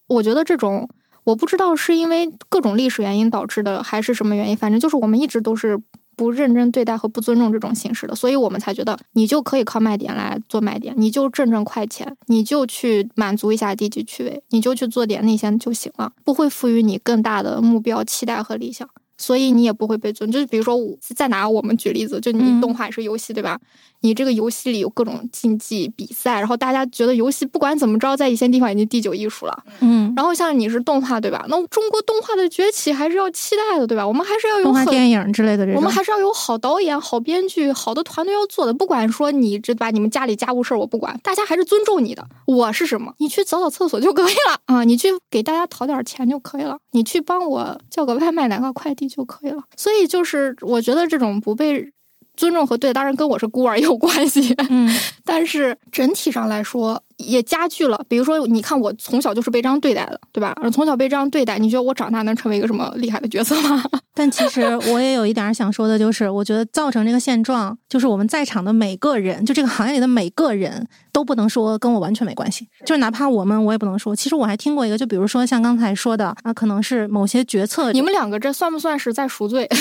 [0.08, 0.90] 我觉得这种，
[1.24, 5.80] 我不知道是因为各种历史原因导致的，还是什么原因，反正就是我们一直都是。
[6.18, 20.32] 不认真对待和不尊重这种形式的，所以我们才觉得你就可以靠卖点来做卖点，你就挣挣快钱，你就去满足一下低级趣味，你就去做点那些就行了，不会赋予你更大的目标、期待和理想，所以你也不会被尊。
[20.32, 20.76] 就是比如说，
[21.16, 23.60] 再拿我们举例子，就你动画也是游戏，对吧？
[24.08, 29.64] 你这个游戏里有各种竞技比赛，然后大家觉得游戏不管怎么着，在一些地方已经第九艺术了。
[29.82, 31.46] 嗯，然后像你是动画，对吧？
[31.50, 34.08] 那中国动画的崛起还是要期待的，对吧？
[34.08, 38.74] 我们还是要有动画电影之类的，我们还是要有好导演、好编剧、好的团队要做的。
[38.74, 42.26] 不管说你这把你们家里家务事儿我不管，大家还是尊重你的。
[42.46, 43.14] 我是什么？
[43.18, 44.86] 你去扫扫厕所就可以了啊！
[44.86, 49.62] 你去给大家讨点钱就可以了，你去帮我叫个外卖、拿个快递就可以了。
[49.76, 51.92] 所以就是我觉得这种不被。
[52.38, 54.88] 尊重和对，当然跟我是孤儿也有关系，嗯，
[55.28, 58.04] 但是整体上来说也加剧了。
[58.08, 60.56] 比如说，你看我从小就是被这样对待的，对吧？
[60.74, 63.84] 从小被这样对待，你觉得我长大能成为一个什么厉害的角色吗？
[64.16, 74.16] 但其实我也有一点想说的，就是我觉得造成这个现状，就是我们在场的每个人，就这个行业里的每个人都不能说跟我完全没关系，就是哪怕我们，我也不能说。
[74.16, 79.70] 其实我还听过一个，就比如说像刚才说的啊，可能是某些决策，你们两个这算不算是在赎罪？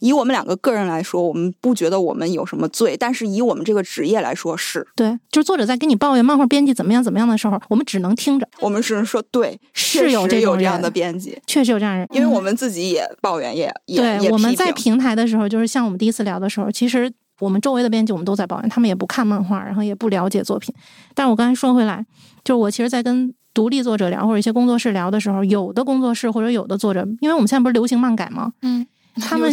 [0.00, 5.18] 以我们两个个人来说，我们不觉得我们有什么罪，但是以我们这个职业来说，是对。
[5.30, 14.30] 就是作者在跟你抱怨漫画编辑怎么样怎么样的时候，我们只能听着，我们只能说对，是有这种这样的编辑，确实有这样人，因为我们自己也抱怨，也也对。
[14.30, 20.72] 我们在平台的时候，就是像我们第一次聊的时候，其实我们周围的编辑我们都在抱怨，他们也不看漫画，然后也不了解作品。
[21.14, 22.06] 但是我刚才说回来，
[22.44, 28.52] 就是我其实，在跟独立作者聊或者一些工作室聊的时候，有的工作室或者有的作者，因为我们现在不是流行漫改吗？
[28.62, 28.86] 嗯，
[29.20, 29.50] 他们。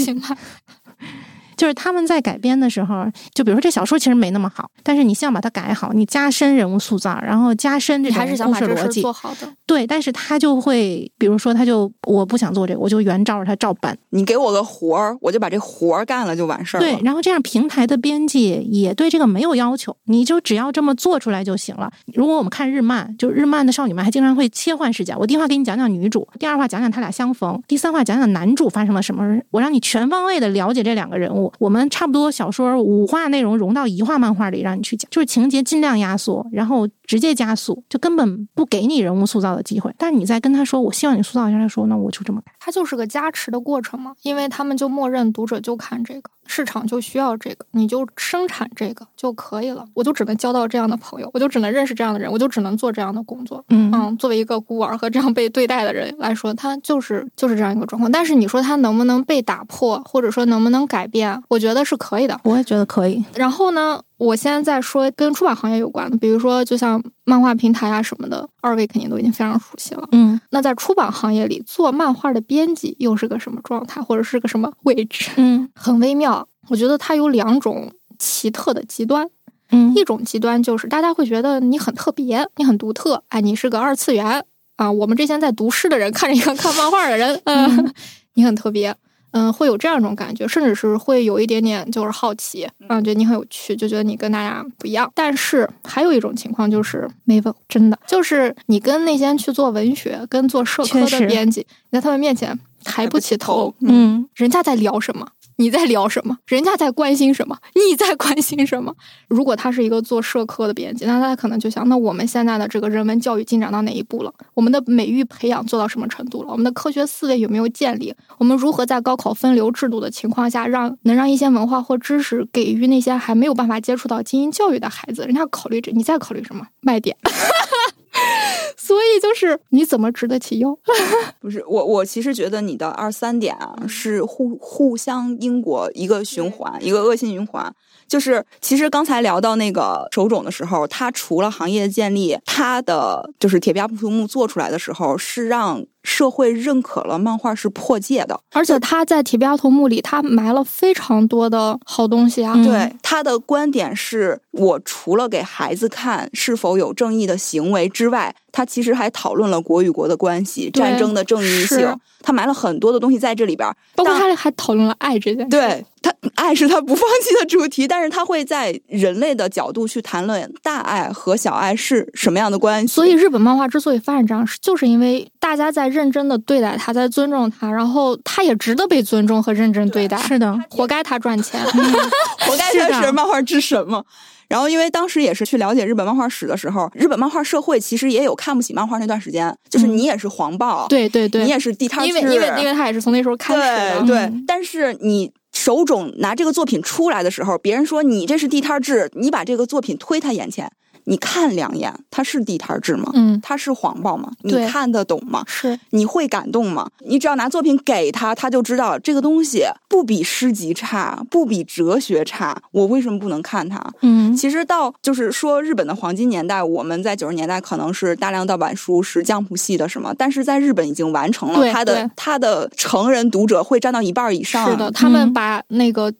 [1.59, 9.53] 嗯就是他们在改编的时候，就比如说这小说其实没那么好，但是你希望把它改好，你加深人物塑造，然后加深这种故事逻辑，做好的。
[9.65, 13.95] 对，但是他就会，比如说他就我不想做这个，我就原照着他照搬。
[14.11, 16.85] 你给我个活儿，我就把这活儿干了就完事儿了。
[16.85, 21.91] 对，然后这样平台的编辑也对这个没有要求，你就只要这么做出来就行了。
[22.13, 31.48] 如果我们看日漫，就日漫的少女们还经常会切换视角，我第一话给你讲讲女主，第二话讲讲他俩相逢，第三话讲讲男主发生了什么，我让你全方位的了解这两个人物。
[31.57, 32.29] 我们差不多。
[32.29, 39.91] 小说五话内容融到一话漫画里，让你去讲，就是情节尽量压缩，然后直接加速，就根本不给你人物塑造的机会。
[39.97, 46.29] 但是你再跟他说，我希望你塑造一下，他说那我就这么改，他就是个加持的过程嘛，因为他们就默认读者就看这个。
[46.51, 49.85] 市场就需要这个，你就生产这个就可以了。
[49.93, 53.63] 我就只能交到这样的朋友，我就只能认识这样的人，我就只能做这样的工作。
[53.69, 58.11] 嗯嗯，作为一个孤儿和这样被对待的人来说，他就是就是这样一个状况。
[58.11, 61.39] 但是你说他能不能被打破，或者说能不能改变？
[61.49, 62.39] 我觉得是可以的。
[62.43, 63.23] 我也觉得可以。
[63.35, 70.07] 然后呢，我现在在说跟出版行业有关的，比如说就像漫画平台啊什么的，二位肯定都已经非常熟悉了。
[70.11, 75.31] 嗯那在出版行业里，做漫画的编辑又是个什么状态，或者是个什么位置？
[75.37, 76.47] 嗯 很微妙。
[76.67, 79.27] 我觉得它有两种奇特的极端，
[79.71, 84.43] 嗯一种极端就是大家会觉得你很特别，你很独特，哎，你是个二次元
[84.75, 84.91] 啊。
[84.91, 87.93] 我们这些在读诗的人看着一个看漫画的人，嗯，
[88.35, 88.93] 你很特别，
[89.31, 95.11] 嗯，会有这样一种感觉，甚至是会有一点点就是好奇，嗯，觉得你很有趣，就觉得你跟大家不一样。
[95.13, 104.27] 但是还有一种情况就是没问，真的就是你跟那些去做文学、跟做社科的编辑，你在他们面前抬不起头，嗯。
[104.35, 105.27] 人家在聊什么，
[105.59, 108.95] 你在聊什么，人家在关心什么，你在关心什么。
[109.27, 114.33] 如果他是一个做社科的编辑，那他可能就想，那我们现在的这个人文教育进展到哪一步了？
[114.53, 116.51] 我们的美育培养做到什么程度了？
[116.51, 118.15] 我们的科学思维有没有建立？
[118.37, 125.23] 我们如何在高考分流制度的情况下，让能让一些文化或知识给予那些还没有办法接触到精英教育的孩子？
[125.23, 127.17] 人家考虑这，你在考虑什么卖点？
[128.77, 130.75] 所以就是你怎么值得起腰？
[131.39, 137.73] 不是我，我其实觉得你的二三点啊是互互相因果一个循环，一个恶性循环。
[138.07, 148.39] 就是其实刚才聊到那个手冢的时候，它除了行业建立，它的就是铁臂阿童木做出来的时候，是让社会认可了漫画是破戒的。
[148.51, 152.53] 而且他在《铁臂阿童木》里，他埋了非常多的好东西啊。
[152.55, 163.75] 嗯对他的观点是，我除了给孩子看是否有正义的行为之外，他其实还讨论了国与国的关系、战争的正义性，他埋了很多的东西在这里边儿。
[163.95, 165.49] 包括他还讨论了爱这件事。
[165.49, 172.93] 对他，爱是他不放弃的主题，但是他会在人类的角度去谈论大爱和小爱是什么样的关系。
[172.93, 181.59] 所以日本漫画之所以发展这样，是就是因为大家在认真的对待他，在尊重他，然后他也值得被尊重和认真对待，是的，活该他赚钱。
[182.39, 184.03] 活该他是漫画之神嘛。
[184.49, 193.61] 然后，因为当时也是去了解日本漫画史的时候，日本漫画社会其实也有看不起漫画那段时间，就是你也是黄暴，对对对，你也是地摊儿因为因为因为他也是从那时候开始
[193.99, 194.05] 的。
[194.07, 200.71] 对但是你手冢拿这个作品出来的时候，别人说你这是地摊儿制，你把这个作品推他眼前，
[201.09, 203.09] 你看两眼，它是地摊儿制吗？
[203.15, 204.31] 嗯，它是黄报吗？
[204.43, 205.43] 你看得懂吗？
[205.47, 206.87] 是你会感动吗？
[206.99, 213.83] 你只要拿作品给他，他就知道这个东西不比诗集差，不比哲学差，我为什么不能看它？
[214.01, 224.69] 嗯其实到就是说日本的黄金年代，我们在九十年代可能是大量盗版书，是江浦系的什么，但是在日本已经完成了对它的对它的成人读者会占到一半以上。
[224.69, 226.13] 是的，他们嗯把那个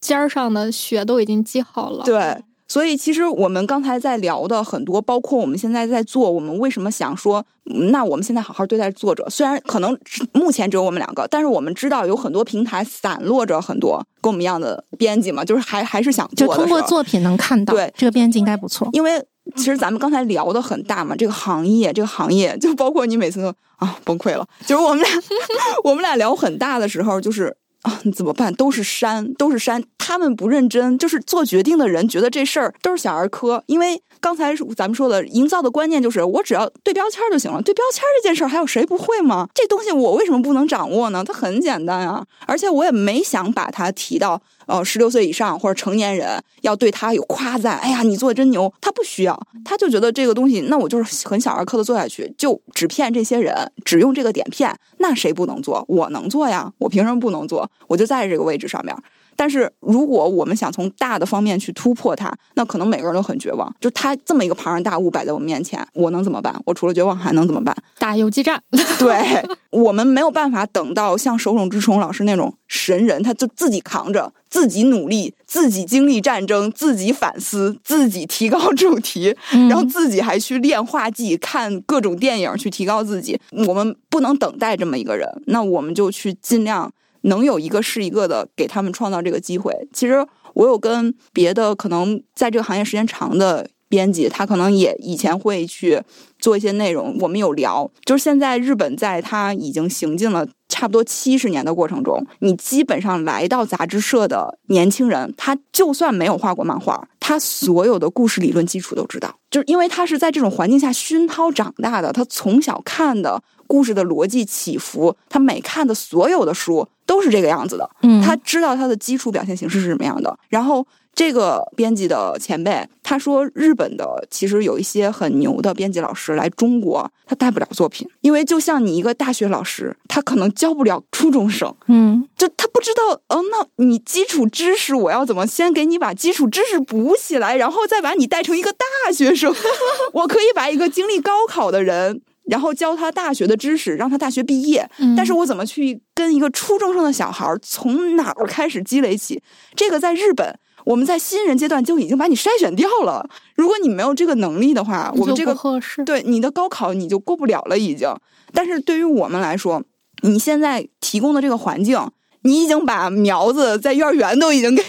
[0.00, 2.02] 尖儿上的血都已经积好了。
[2.04, 9.96] 对，所以其实我们刚才在聊的很多，包括我们现在在做，我们为什么想说，嗯那我们现在好好对待作者，虽然可能
[10.32, 18.88] 目前只有我们两个，但是我们知道有很多平台散落着很多跟我们一样的编辑嘛，就是还还是想就通过作品能看到，对这个编辑应该不错。
[18.92, 19.22] 因为
[19.56, 25.10] 其实咱们刚才聊的很大嘛，这个行业，这个行业就包括你每次都啊崩溃了，就是我们俩
[25.84, 27.54] 我们俩聊很大的时候，就是
[27.84, 28.52] 啊你怎么办？
[28.52, 34.02] 都是山，都是山，他们不认真，就是做决定的人觉得这事儿都是小儿科，因为。
[34.24, 37.60] 刚才咱们说的，营造的观念就是我只要对标签就行了。
[37.60, 39.46] 对标签这件事儿，还有谁不会吗？
[39.52, 41.22] 这东西我为什么不能掌握呢？
[41.22, 47.76] 它很简单啊，而且我也没想把它提到呃十六岁以上或者成年人要对他有夸赞。
[47.80, 48.72] 哎呀，你做的真牛！
[48.80, 55.84] 他不需要，他就觉得这个东西，那我就是很小儿科的做下去，就只骗这些人，只用这个点骗，那谁不能做？
[55.86, 57.70] 我能做呀，我凭什么不能做？
[57.88, 58.96] 我就在这个位置上面。
[59.36, 63.72] 但是如果我们想从大的方面去突破它，那可能每个人都很绝望。
[63.80, 66.54] 就他这么一个庞然大物摆在我们面前，我能怎么办？
[66.64, 67.74] 我除了绝望还能怎么办？
[67.98, 68.62] 打游击战。
[68.98, 83.38] 对我们没有办法等到像手冢治虫老师那种神人，他就自己扛着，自己努力，自己经历战争，自己反思，自己提高主题，嗯然后自己还去练画技，看各种电影去提高自己。
[83.66, 86.90] 我们不能等待这么一个人，那我们就去尽量
[87.24, 89.72] 能有一个是一个的给他们创造这个机会。
[89.92, 96.00] 其实我有跟别的可能在这个行业时间长的编辑，他可能也以前会去
[96.38, 117.88] 做一些内容，我们有聊，就是现在日本在他已经行进了差不多七十年的过程中，你基本上来到杂志社的年轻人，他就算没有画过漫画，他所有的故事理论基础都知道，就是因为他是在这种环境下熏陶长大的，他从小看的故事的逻辑起伏，他每看的所有的书都是这个样子的。
[118.02, 120.86] 嗯，他知道他的基础表现形式是什么样的，然后。
[121.16, 139.54] 这个编辑的前辈他说，日本的其实有一些很牛的编辑老师来中国，他带不了作品，因为就像你一个大学老师，他可能教不了初中生，嗯，就他不知道，哦，那你基础知识我要怎么先给你把基础知识补起来，然后再把你带成一个大学生？
[140.14, 142.22] 我可以把一个经历高考的人。
[142.44, 144.88] 然后教他大学的知识，让他大学毕业。
[145.16, 149.42] 但是我怎么去跟一个初中生的小孩从哪儿开始积累起？
[149.74, 153.28] 这个在日本，我们在新人阶段就已经把你筛选掉了。
[153.54, 156.04] 如果你没有这个能力的话，我们这个合适。
[156.04, 158.14] 对你的高考你就过不了了，已经。
[158.52, 159.82] 但是对于我们来说，
[160.22, 161.98] 你现在提供的这个环境。
[162.46, 164.84] 你已经把苗子在幼儿园都已经给，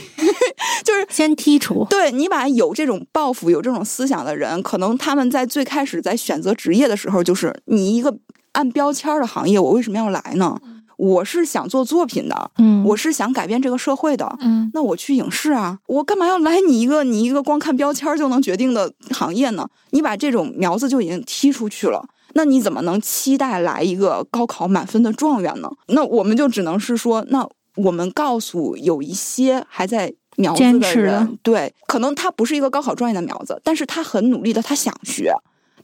[0.83, 1.85] 就是先剔除。
[1.89, 8.17] 对你把有这种抱负、有这种思想的人，可能他们在最开始在选择职业的时候，就是你一个
[8.53, 10.57] 按标签的行业，我为什么要来呢？
[10.97, 19.67] 我是想做作品的，嗯，我是想改变这个社会的，嗯，那我去影视啊，我干嘛要来你一个你一个光看标签就能决定的行业呢？
[19.89, 25.69] 你把这种苗子就已经踢出去了，那你怎么能期待来一个高考满分的状元呢？
[25.87, 27.45] 那我们就只能是说，那
[27.75, 35.33] 我们告诉有一些还在苗子的人，对，可能他不是一个高考状元的苗子，但是他很努力的，他想学，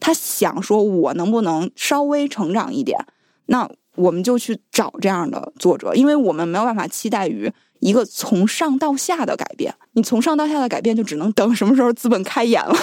[0.00, 2.98] 他想说，我能不能稍微成长一点？
[3.46, 3.70] 那。
[3.94, 7.52] 我们就去找这样的作者，因为我们没有办法期待于
[7.82, 9.74] 一个从上到下的改变。
[9.94, 12.74] 你从上到下的改变，就只能等什么时候资本开眼了，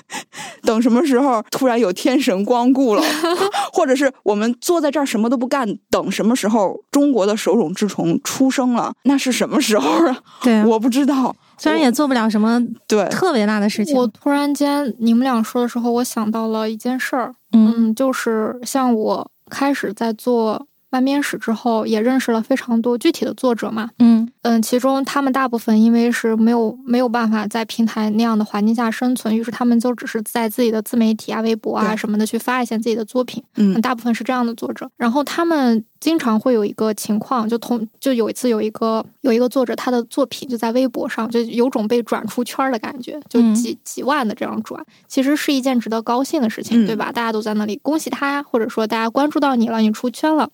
[0.64, 3.02] 等什么时候突然有天神光顾了，
[3.74, 10.16] 或者是我们坐在这儿什么都不干，等什么时候中国的手冢治虫出生了，那是什么时候啊？
[10.42, 11.36] 对，我不知道。
[11.58, 13.94] 虽然也做不了什么对特别大的事情。
[13.94, 19.30] 我突然间你们俩说的时候，我想到了一件事儿，嗯，就是像我。
[19.48, 20.66] 开始在做
[20.96, 23.90] 漫编史之后，也认识了非常多具体的作者嘛。
[23.98, 33.42] 嗯嗯，其中他们大部分因为是没有没有办法在平台那样的环境下生存，于是他们就只是在自己的自媒体啊、微博啊什么的去发一些自己的作品。
[33.56, 35.84] 嗯，大部分是这样的作者，然后他们。
[35.98, 47.10] 经常会有一个情况，就同就有一次有一个有一个作者，他的作品就在微博上，就有种被转出圈的感觉，就几几万的这样转，其实是一件值得高兴的事情，对吧？
[47.10, 50.48] 大家都在那里恭喜他呀，或者说大家关注到你了，你出圈了。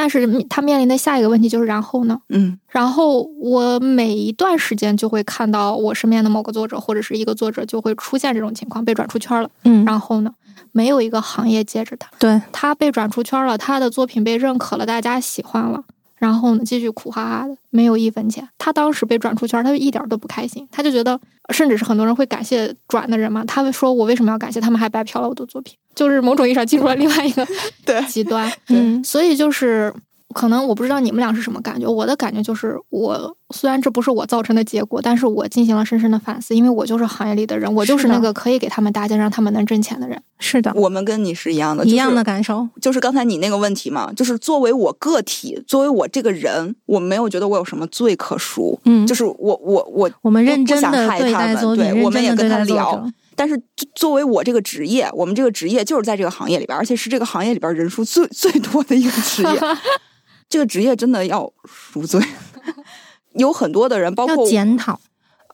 [0.00, 2.16] 但是他面临的下一个问题就是，然后呢？
[2.28, 9.50] 嗯，然后我每一段时间就会看到我身边的某个作者或者是一个作者就会出现这种情况，被转出圈了。
[9.64, 10.32] 嗯，然后呢？
[10.70, 15.82] 没有一个行业接着他，对他被转出圈了，他的作品被认可了，大家喜欢了，
[16.18, 18.46] 然后呢，继续苦哈哈的，没有一分钱。
[18.58, 21.18] 他当时被转出圈，他就一点都不开心，他就觉得，
[21.52, 27.46] 甚至是很多人会感谢转的人嘛，他们说我为什么要感谢他们，还白嫖了我的作品，就是某种意义上进入了另外一个
[27.86, 29.94] 对极端，嗯，所以就是。
[30.34, 40.20] 可能我不知道你们俩是什么感觉，我的感觉就是，我虽然这不是我造成的结果，但是我进行了深深的反思，因为我就是行业里的人，我就是那个可以给他们搭建让他们能挣钱的人。
[40.38, 42.68] 是的，我们跟你是一样的，一样的感受。
[42.80, 48.78] 就是刚才你那个问题嘛，就是作为我个体，作为我这个人，我没有觉得我有什么罪可赎。
[48.84, 53.10] 嗯，就是我我我我们认真的对待作品，我们也跟他聊。
[53.34, 53.58] 但是
[53.94, 59.60] 作为我这个职业，我们这个职业就是在这个行业里边，而且是这个行业里边人数最最多的一个职业。
[60.48, 62.20] 这个职业真的要赎罪，
[63.34, 64.98] 有很多的人，包括检讨。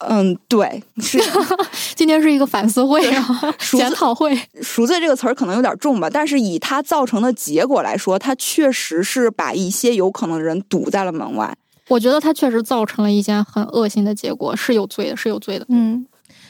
[0.07, 1.17] 嗯，对，是
[1.95, 3.25] 今天是一个反思会啊，
[3.71, 4.37] 检讨会。
[4.61, 11.55] 赎罪这个词儿可能有点重吧，但是以它造成的结果来说，它确实是把一些有可能的人堵在了门外。
[11.87, 15.65] 我觉得它确实造成了一件很恶心的结果，是有罪的，是有罪的。
[15.69, 16.05] 嗯，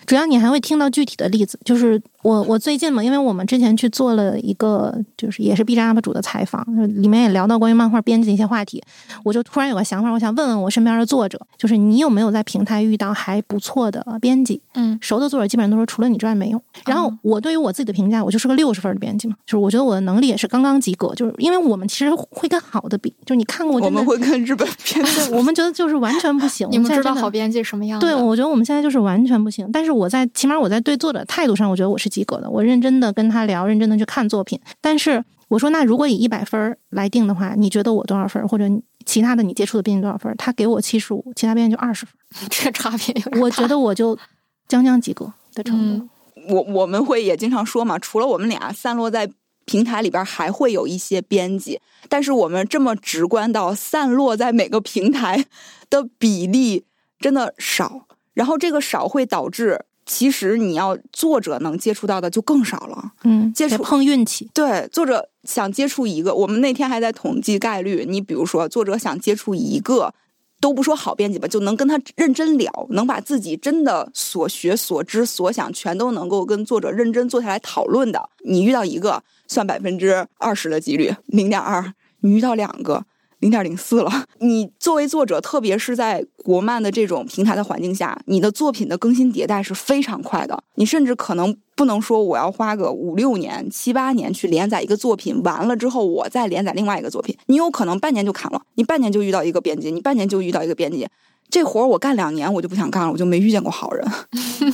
[0.07, 2.01] 主要你还会听到具体的例子，就是。
[2.25, 6.65] 我我最近嘛，因为我们之前去做了一个，就是也是 B 站 UP 主的采访，
[6.99, 8.81] 里面也聊到关于漫画编辑的一些话题，
[9.23, 14.59] 我就突然有个想法，我想问问我身边的作者，就是你有没有在平台遇到还不错的编辑？
[14.73, 16.59] 嗯，熟的作者基本上都说除了你之外没有。
[16.87, 26.67] 然后我对于我自己的评价，我就是个六十分的编辑嘛，就是我觉得我的能力也是刚刚及格，就是因为我们其实会跟好的比，就是你看过我们会跟日本编辑，我们觉得就是完全不行。
[26.71, 27.99] 你们知道好编辑什么样？
[27.99, 29.69] 对，我觉得我们现在就是完全不行。
[29.71, 32.95] 但是我在起码我在对作者态度上，我觉得我是及格的，我认真。
[32.95, 34.57] 的跟他聊，认真的去看作品。
[34.79, 38.47] 但是我说，那如果以一百分来定的话，你觉得我多少分？
[38.47, 38.63] 或者
[39.05, 40.33] 其他的你接触的编辑多少分？
[40.37, 42.15] 他给我七十五，其他编辑就二十分，
[42.49, 43.41] 这差别有。
[43.41, 44.17] 我觉得我就
[44.65, 46.07] 将将及格的程度。
[46.47, 49.29] 我我们会也经常说嘛，除了我们俩散落在
[49.65, 51.81] 平台里边，还会有一些编辑。
[52.07, 55.45] 但是我们这么直观到散落在每个平台
[55.89, 56.85] 的比例
[57.19, 59.83] 真的少，然后这个少会导致。
[60.05, 63.11] 其实你要作者能接触到的就更少了。
[63.23, 64.49] 嗯，接触碰运气。
[64.53, 68.05] 对，作者想接触一个，我们那天还在统计概率。
[68.07, 70.13] 你比如说，作者想接触一个，
[70.61, 78.29] 都不说好编辑吧，就能跟他认真聊，能把自己真的所学、所知、所想，全都能够跟作者认真坐下来讨论的。
[78.45, 83.05] 你遇到一个，算百分之二十的几率，零点二；你遇到两个。
[83.45, 84.11] 零点零四了。
[84.39, 90.63] 你作为作者，特别是在国漫的这种平台的环境下，你的作品的更新迭代是非常快的。
[90.73, 97.37] 你甚至可能不能说我要花个五六年、七八年去连载一个作品，完了之后我再连载另外一个作品。
[97.45, 101.07] 你有可能半年就砍了，你半年就遇到一个编辑，你半年就遇到一个编辑。
[101.51, 104.03] 这活儿我干两年，我就不想干了，我就没遇见过好人，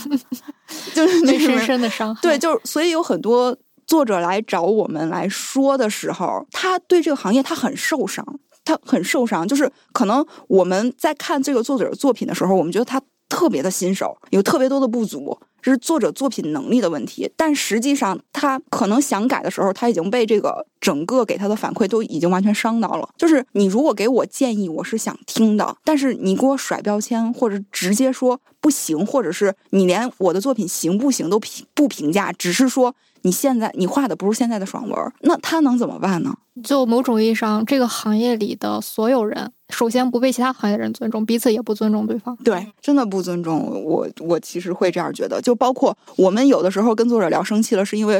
[0.95, 2.21] 就是被深深的伤害。
[2.21, 8.25] 对，就是所以有很多作者来找我们来说的时候，他对这个行业他很受伤。
[8.63, 17.31] 他很受伤，就是可能我们在看这个作者作品的时候，我们觉得他特别的新手，有特别多的不足，这是作者作品能力的问题。
[17.35, 23.07] 但实际上，他可能想改的时候，他已经被这个整个给他的反馈都已经完全伤到了。
[23.17, 32.93] 就是你如果给我建议，我是想听的，但是你给我甩标签，或者直接说不行，或者是你连我的作品行不行都评不评价，只是说。
[33.23, 36.33] 你现在你画的不是现在的爽文，那他能怎么办呢？
[36.63, 42.35] 就某种意义上，这个行业里的所有人，首先不被其他行业的人尊重，彼此也不尊重对方。
[42.37, 44.09] 对，真的不尊重我。
[44.21, 48.19] 我其实会这样觉得，就包括我们有的时候跟作者聊生气了，是因为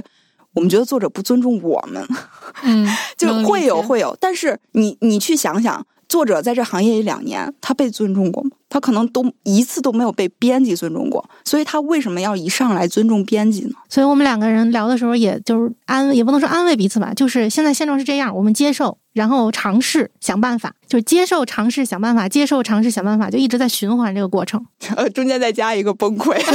[0.54, 2.06] 我们觉得作者不尊重我们。
[2.64, 2.88] 嗯，
[3.18, 5.86] 就会有会有，但是你你去想想。
[6.12, 8.50] 作者在这行业里两年，他被尊重过吗？
[8.68, 13.76] 他可能都一次都没有被编辑尊重过，所以他为什么要一上来尊重编辑呢？
[13.88, 24.62] 所以我们两个人聊的时候，也就是安，也不能说安慰彼此吧，就是现在现状是这样，我们接受，然后尝试想办法，就是接受尝试想办法，接受尝试想办法，就一直在循环这个过程，
[24.98, 26.38] 呃， 中间再加一个崩溃。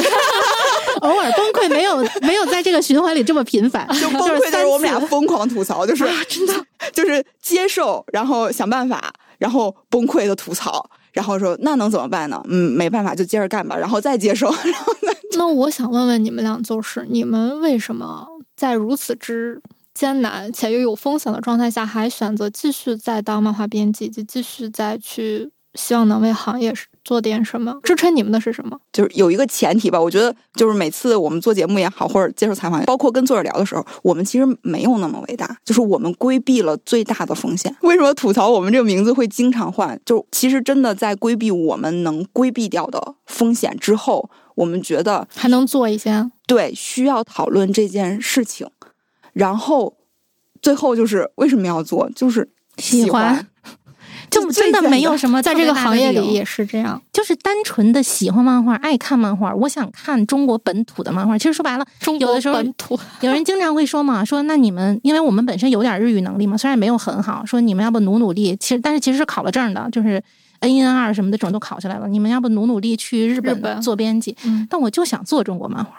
[1.02, 6.54] 偶尔崩溃没有没有在这个循环里这么频繁， 就崩溃就是我们俩疯狂吐槽，就是真的
[6.92, 12.42] 就是接受，然后想办法，然后崩溃的吐槽，然后说那能怎么办呢？
[12.48, 14.46] 嗯，没办法就接着干吧，然后再接受。
[14.46, 14.92] 然后
[15.36, 19.60] 那我想问问你们俩，就是你们为什么在如此之
[19.92, 26.74] 艰难且又有风险的状态下，还选择继续再当漫画编辑，就继续再去希望能为行业
[27.04, 27.78] 做点什么？
[27.82, 28.78] 支撑你们的是什么？
[28.92, 37.74] 就是有一个前提吧，我觉得就是每次我们做节目也好，或者接受采访，包括跟作者聊的时候，我们其实没有那么伟大，就是我们规避了最大的风险。
[37.82, 40.00] 为什么吐槽我们这个名字会经常换？
[40.04, 48.68] 就其实真的在规避我们能规避掉的风险之后，我们觉得还能做一些对需要讨论这件事情，
[49.32, 49.96] 然后
[50.60, 52.48] 最后就是为什么要做，就是
[52.78, 53.46] 喜欢。
[54.36, 59.54] 就真的没有什么，在这个行业里也是这样，就是单纯的喜欢漫画，爱看漫画。
[59.54, 61.36] 我想看中国本土的漫画。
[61.38, 68.56] 其实说白了，中国本土 有人经常会说嘛，说那你们，因为我们本身有点日语能力嘛，虽然没有很好，说你们要不努努力。
[68.56, 70.22] 其实，但是其实是考了证的，就是
[70.60, 72.06] N 一 N 二什么的这种都考下来了。
[72.08, 74.36] 你们要不努努力去日本做编辑？
[74.68, 75.92] 但我就想做中国漫画。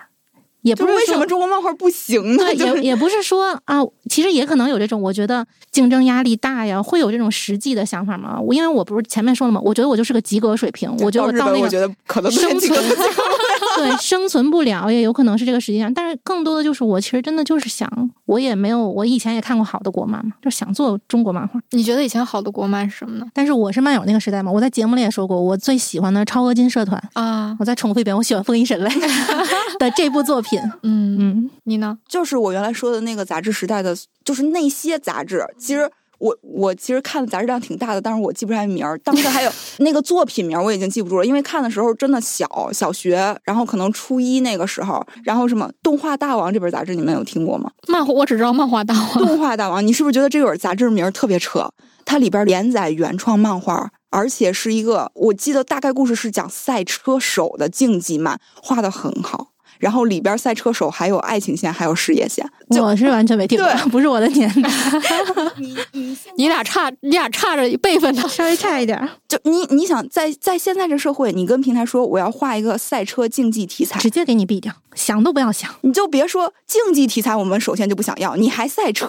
[0.67, 2.43] 也不是为什么中国漫画不行呢？
[2.53, 8.39] 也也不是说啊，其实也可能有这种，我觉得竞争压力大呀，会有这种实际的想法吗？
[8.39, 9.61] 我因为我不是前面说了吗？
[9.63, 12.77] 我觉得我就是个及格水平，我觉得我到那个，我觉得可能生存
[13.77, 15.93] 对 生存不了，也有可能是这个实际上。
[15.93, 17.89] 但是更多的就是我其实真的就是想，
[18.25, 21.59] 我也没有，我以前也看过好的国漫嘛，就想做中国漫画。
[21.71, 23.25] 你觉得以前好的国漫是什么呢？
[23.33, 27.55] 但是我是漫友那个时代嘛，我在节目里也说过，我最喜欢的超合金社团啊。
[27.59, 28.89] 我再重复一遍，我喜欢《封印神类》
[29.79, 30.59] 的这部作品。
[30.83, 31.49] 嗯嗯。
[31.63, 31.97] 你呢？
[32.07, 35.45] 就是我原来说的那个杂志时代的，就是那些杂志。
[35.57, 38.97] 其实我我其实看的杂志量挺大的，但是我记不出来名儿。
[38.99, 45.05] 当时还有 那个作品名，我已经记不住了，因为看的时候真的小小学，然后可能初一那个时候。
[45.23, 47.71] 然后什么《动画大王》这本杂志，你们有听过吗？
[47.87, 49.09] 漫画我只知道《漫画大王》。
[49.19, 51.69] 动画大王，你是不是觉得这本杂志名特别扯？
[52.05, 59.49] 它里边连载原创漫画，而且是一个，我记得大概故事是讲赛车手的竞技漫，画的很好。
[59.79, 62.47] 然后里边赛车手还有爱情线，还有事业线。
[62.81, 64.69] 我是完全没听过， 不是我的年代。
[65.57, 68.97] 你你 你俩差，你俩差着辈分呢， 稍微差一点。
[69.27, 75.69] 就你你想在在现在这社会，你跟平台说我要画一个赛车竞技题材，直接给你毙掉，想都不要想。
[75.81, 79.07] 你就别说竞技题材，我们首先就不想要，你还赛车。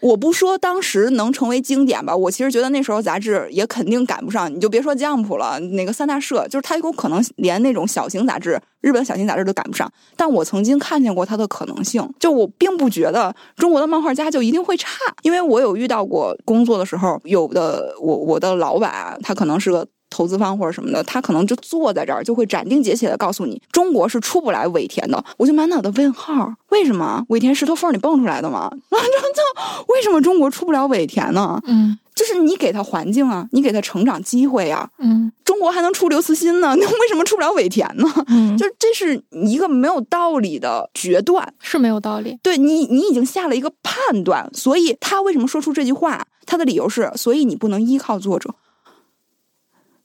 [0.00, 4.52] 我不说当时能成为经典吧，我其实觉得那时候杂志也肯定赶不上。
[4.54, 9.90] 你就别说 Jump 了，那个三大社，就是它有可能连那种小型杂志，日本小型杂志都赶不上。
[10.16, 14.88] 但我曾经看见过它的可能性，就我并不觉得中国的漫画家就一定会差，
[15.22, 19.86] 因为我有遇到过工作的时候，有的我我的老板他可能是个。
[20.10, 25.22] 投资方或者什么的，他可能就坐在这儿，就会斩钉截铁的告诉你，中国是出不来尾田的。
[25.36, 28.70] 我就满脑的问号，为什么尾田石头缝里蹦出来的吗？
[28.90, 31.60] 然后就为什么中国出不了尾田呢？
[31.66, 38.12] 嗯就是你给他环境啊，你给他成长机会啊，嗯中国还能出刘慈欣呢，那为什么出不了尾田呢？
[38.26, 41.54] 嗯，就是这是一个没有道理的决断。
[41.60, 42.36] 是没有道理。
[42.42, 46.26] 对你，你已经下了一个判断，所以他为什么说出这句话？
[46.44, 48.52] 他的理由是，所以你不能依靠作者。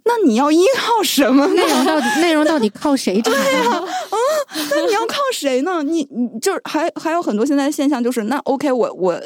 [0.06, 1.54] 那你要依靠什么呢？
[1.54, 3.88] 内容到底内容到底靠谁产生？
[4.70, 5.82] 那你要靠谁呢？
[5.84, 9.22] 你你就是还还有很多现在的现象，就是那 OK，我我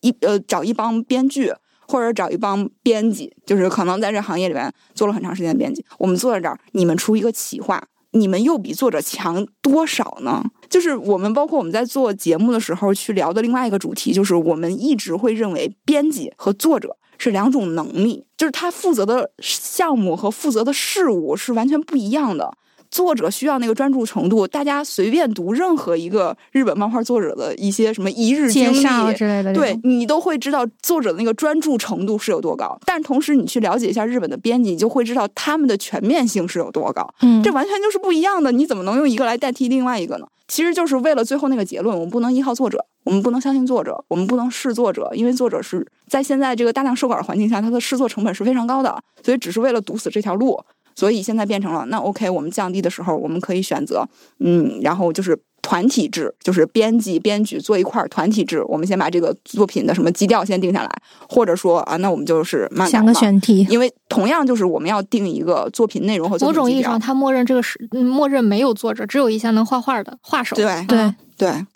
[0.00, 1.52] 一呃找一帮编剧
[1.86, 7.82] 或者找一帮编辑，就是可能在这行业里面做了很长时间的编辑，我们坐在这儿，你们出一个企划，
[8.12, 10.42] 你们又比作者强多少呢？
[10.70, 22.52] 就是我们包括我们在做节目的时候去聊的另外一个主题，就是我们一直会认为编辑和作者是两种能力，就是他负责的项目和负责的事物是完全不一样的。
[22.92, 37.08] 作者需要那个专注程度，大家随便读任何一个日本漫画作者的一些什么一日经历之类的，对你都会知道作者的那个专注程度是有多高，但同时你去了解一下日本的编辑，你就会知道他们的全面性是有多高。
[37.22, 40.26] 嗯，这完全就是不一样的，你怎么能用一个来代替另外一个呢？
[40.46, 50.62] 其实就是为了最后那个结论，我们不能依靠作者，我们不能相信作者，我们不能试作者，因为作者是在现在这个大量授稿的环境下，他的试作成本是非常高的，所以只是为了堵死这条路。
[50.94, 54.06] 所以现在变成了，那 OK，我们降低的时候，我们可以选择，
[54.40, 58.62] 嗯，然后就是团体制，就是编辑、编剧坐一块儿团体制。
[58.64, 60.90] 我们先把这个作品的什么基调先定下来，
[61.28, 70.56] 或者说啊，那我们就是慢想个选题，因为同样就是我们要定一个作品内容和某种意义上，他默认这个是嗯默认没有作者，只有一些能画画的画手。
[70.56, 71.66] 对对啊对，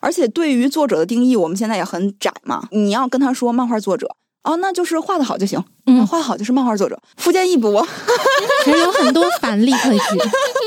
[0.00, 2.68] 而且对于作者的定义，我们现在也很窄嘛。
[2.72, 4.16] 你要跟他说漫画作者，
[4.46, 6.06] 哦，那就是画的好就行，嗯。
[6.06, 6.98] 画得好就是漫画作者。
[7.16, 7.86] 富坚义博，
[8.64, 10.04] 其实有很多反例可以举，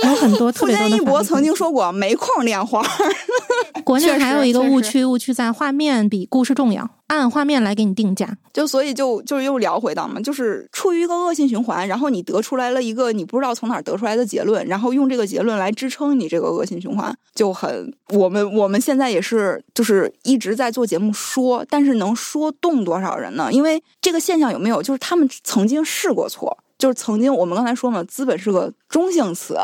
[0.07, 2.83] 有很多特别多的反例坚义博曾经说过，没空练画。
[2.83, 2.89] 举，
[3.83, 8.35] 国内还有一个误区，误区在画面比故事重要，按画面来给你定价。
[8.53, 23.49] 就所以就就又聊回到嘛，就是处于一个恶性循环，然后你得出来了一个你不知道从哪儿得出来的结论，然后用这个结论来支撑你这个恶性循环，就很我们我们现在也是就是一直在做节目说，但是能说动多少人呢？
[23.51, 29.55] 因为这个现象有没有，就是他们曾经试过错，就是曾经我们刚才说嘛，资本是个中性词。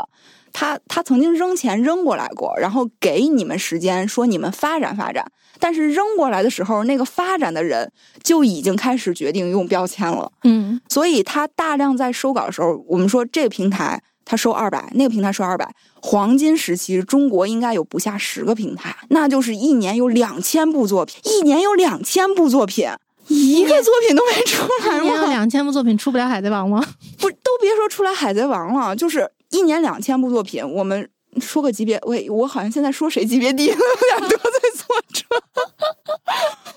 [0.58, 5.30] 他他曾经扔钱扔过来过，然后给你们时间说你们发展发展，
[5.60, 7.92] 但是扔过来的时候，那个发展的人
[8.24, 15.70] 就已经开始决定用标签了，嗯，所以他大量在收稿的时候，我们说这个平台他收二百，那个平台收二百，
[16.02, 22.88] 黄金时期中国应该有不下十个平台，那就是一年有两千部作品，一年有两千部作品。
[23.28, 25.26] 一个作品都没出来吗？
[25.30, 26.86] 两千部作品出不了《海贼王》吗？
[27.18, 31.10] 不，都别说出来《海贼王》了，就是一年两千部作品，我们
[31.40, 35.26] 说个级别，喂，我好像现在说谁级别低，有点得罪作者。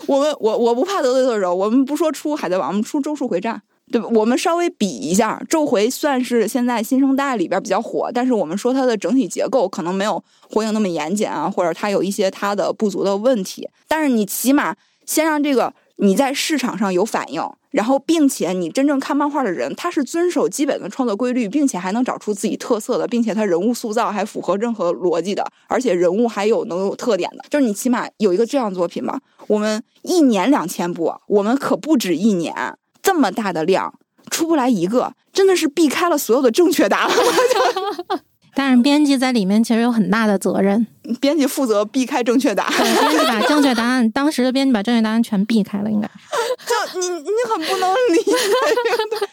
[0.06, 3.60] 我们我我不怕得罪作者，我们不说出《海贼王》，我们出《咒术回战》，
[3.92, 4.08] 对吧？
[4.14, 13.68] 我们稍微比一下，《咒回》算是现在新生代里边比较火，但是我们说它的整体结构可能没有火影那么严谨啊，或者它有一些它的不足的问题。
[13.86, 14.74] 但是你起码
[15.04, 29.20] 先让这个你在市场上有反应，然后并且你真正看漫画的人，他是遵守基本的创作规律，并且还能找出自己特色的，并且他人物塑造还符合任何逻辑的，而且人物还有能有特点的，就是你起码有一个这样作品吧。
[29.46, 32.54] 我们一年两千部，我们可不止一年，
[33.02, 33.92] 这么大的量
[34.30, 37.10] 出不来一个，真的是避开了所有的正确答案。
[38.58, 40.84] 但是编辑在里面其实有很大的责任，
[41.20, 46.08] 编辑负责避开正确答案，对，编辑把正确答案，当时的编辑把正确答案全避开了，应该。
[46.66, 49.28] 就你你很不能理解这个。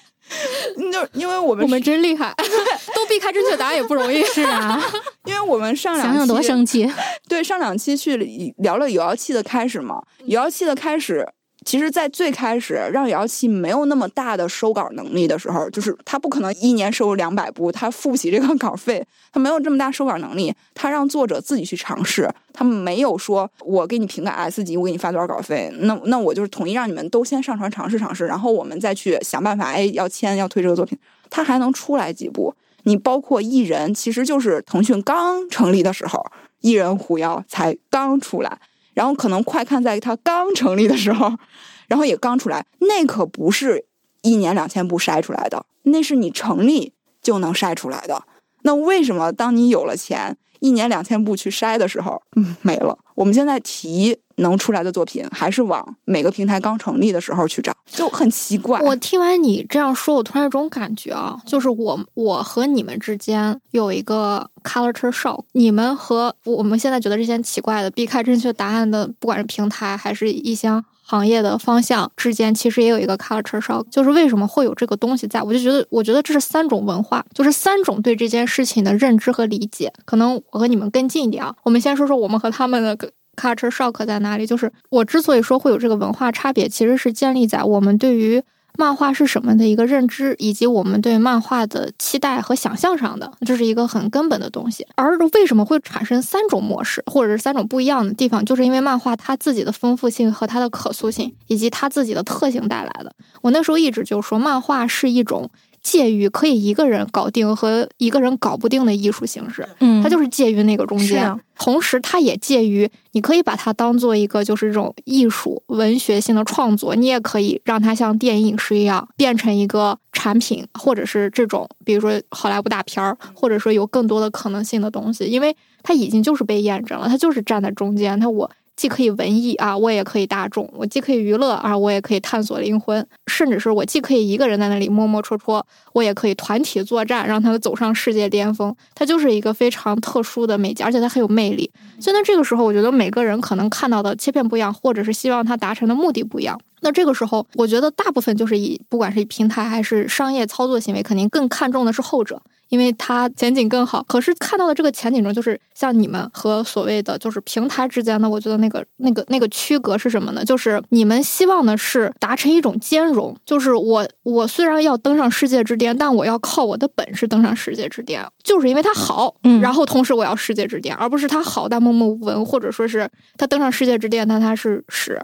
[0.77, 2.33] 你 就因为我们我们真厉害，
[2.95, 4.23] 都避开正确答案也不容易。
[4.33, 4.79] 是啊，
[5.23, 6.91] 因为我们上两想想多期生气。
[7.27, 8.17] 对，上两期去
[8.57, 11.27] 聊了有妖气的开始嘛，有妖气的开始，
[11.65, 30.95] 其实，在最开始让有妖气没有那么大的收稿能力的时候，就是他不可能一年收入两百部，他付不起这个稿费，他没有这么大收稿能力，他让作者自己去尝试，他没有说我给你评个 S 级，我给你发多少稿费，那那我就是统一让你们都先上传尝试尝试，然后我们再去想办法，哎，要签要推这个作品，
[31.31, 32.53] 他还能出来几部。
[32.83, 36.23] 你包括艺人，其实就是腾讯刚成立的时候，
[36.61, 38.59] 艺人狐妖才刚出来，
[38.95, 41.31] 然后可能快看在它刚成立的时候，
[41.87, 43.85] 然后也刚出来，那可不是
[44.23, 48.23] 一年两千部筛出来的，那是你成立就能筛出来的。
[48.63, 52.97] 那为什么当你有了钱，一年两千部去筛的时候，嗯，没了？
[53.13, 58.79] 我们现在提能出来的作品，还是往每个平台刚成立的时候去找，就很奇怪。
[58.81, 70.69] 我听完你这样说，我突然有种感觉啊，就是我我和你们之间有一个 culture shock，你们和我们现在觉得这些奇怪的避开正确答案的，不管是平台还是一些
[71.07, 75.41] 行业的方向之间，其实也有一个 culture shock，就是为什么会有这个东西在？
[75.41, 79.93] 我就觉得，我觉得这是三种文化，就是三种对这件事情的认知和理解。
[80.03, 82.97] 可能我和你们更近一点啊，我们先说说我们和他们的
[83.35, 84.47] culture shock 在哪里。
[84.47, 88.41] 就是我之所以说会有这个文化差别，其实是建立在我们对于
[88.77, 94.85] 漫画是什么的一个认知，以及我们对漫画的期待和想象上的，这是一个很根本的东西。
[94.95, 103.09] 而为什么会产生三种模式，或者是三种不一样的地方，就是因为漫画它自己的丰富性和它的可塑性，以及它自己的特性带来的。
[103.41, 105.49] 我那时候一直就说，漫画是一种
[105.85, 109.63] 介于可以一个人搞定和一个人搞不定的艺术形式。
[109.79, 128.49] 嗯它就是介于那个中间同时它也介于你可以把它当做一个就是这种艺术文学性的创作，你也可以让它像电影是一样变成一个产品，或者是这种比如说好莱坞大片儿，或者说有更多的可能性的东西，因为它已经就是被验证了，它就是站在中间，它我。
[128.75, 138.75] 既可以文艺啊，我也可以大众；我既可以娱乐啊，我也可以探索灵魂，甚至是我既可以一个人在那里摸摸戳戳，我也可以团体作战，让他走上世界巅峰。
[138.93, 141.71] 它就是一个非常特殊的媒介，而且它很有魅力。
[141.99, 146.59] 所以呢，这个时候我觉得每个人可能看到的切片不一样，或者是希望他达成的目的不一样。
[146.81, 152.41] 那这个时候，我觉得大部分就是以不管是以平台还是商业操作行为，肯定更看重的是后者。
[152.69, 160.43] 因为它前景更好，可是看到的这个前景中，就是像你们和所谓的就是平台之间的，我觉得那个那个那个区隔是什么呢？
[160.43, 173.07] 就是你们希望的是达成一种兼容，就是我我虽然要登上世界之巅，但我要靠我的本事登上世界之巅，就是因为它好，嗯然后同时我要世界之巅，而不是它好但默默无闻，或者说是
[173.37, 175.21] 它登上世界之巅，但它是屎。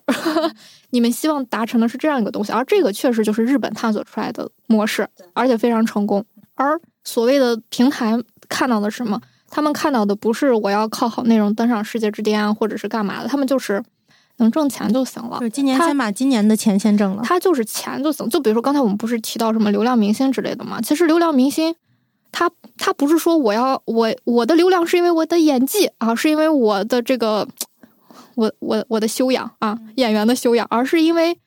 [0.91, 6.23] 你们希望达成的是这样一个东西，而这个确实就是日本探索出来的模式，而且非常成功。
[6.55, 9.19] 而所谓的平台看到的是什么？
[9.49, 13.83] 他们看到的不是我要靠好内容登上世界之巅啊，或者是干嘛的，他们就是
[14.37, 15.45] 能挣钱就行了就。
[15.45, 17.23] 是今年先把今年的钱先挣了。
[17.23, 18.29] 他就是钱就行。
[18.29, 20.79] 就比如说刚才我们不是提到什么流量明星之类的嘛？
[20.79, 21.75] 其实流量明星，
[22.31, 27.45] 他他不是说我要我我的流量是因为我的演技啊，是因为我的这个
[28.35, 31.37] 我我我的修养啊，演员的修养，而是因为。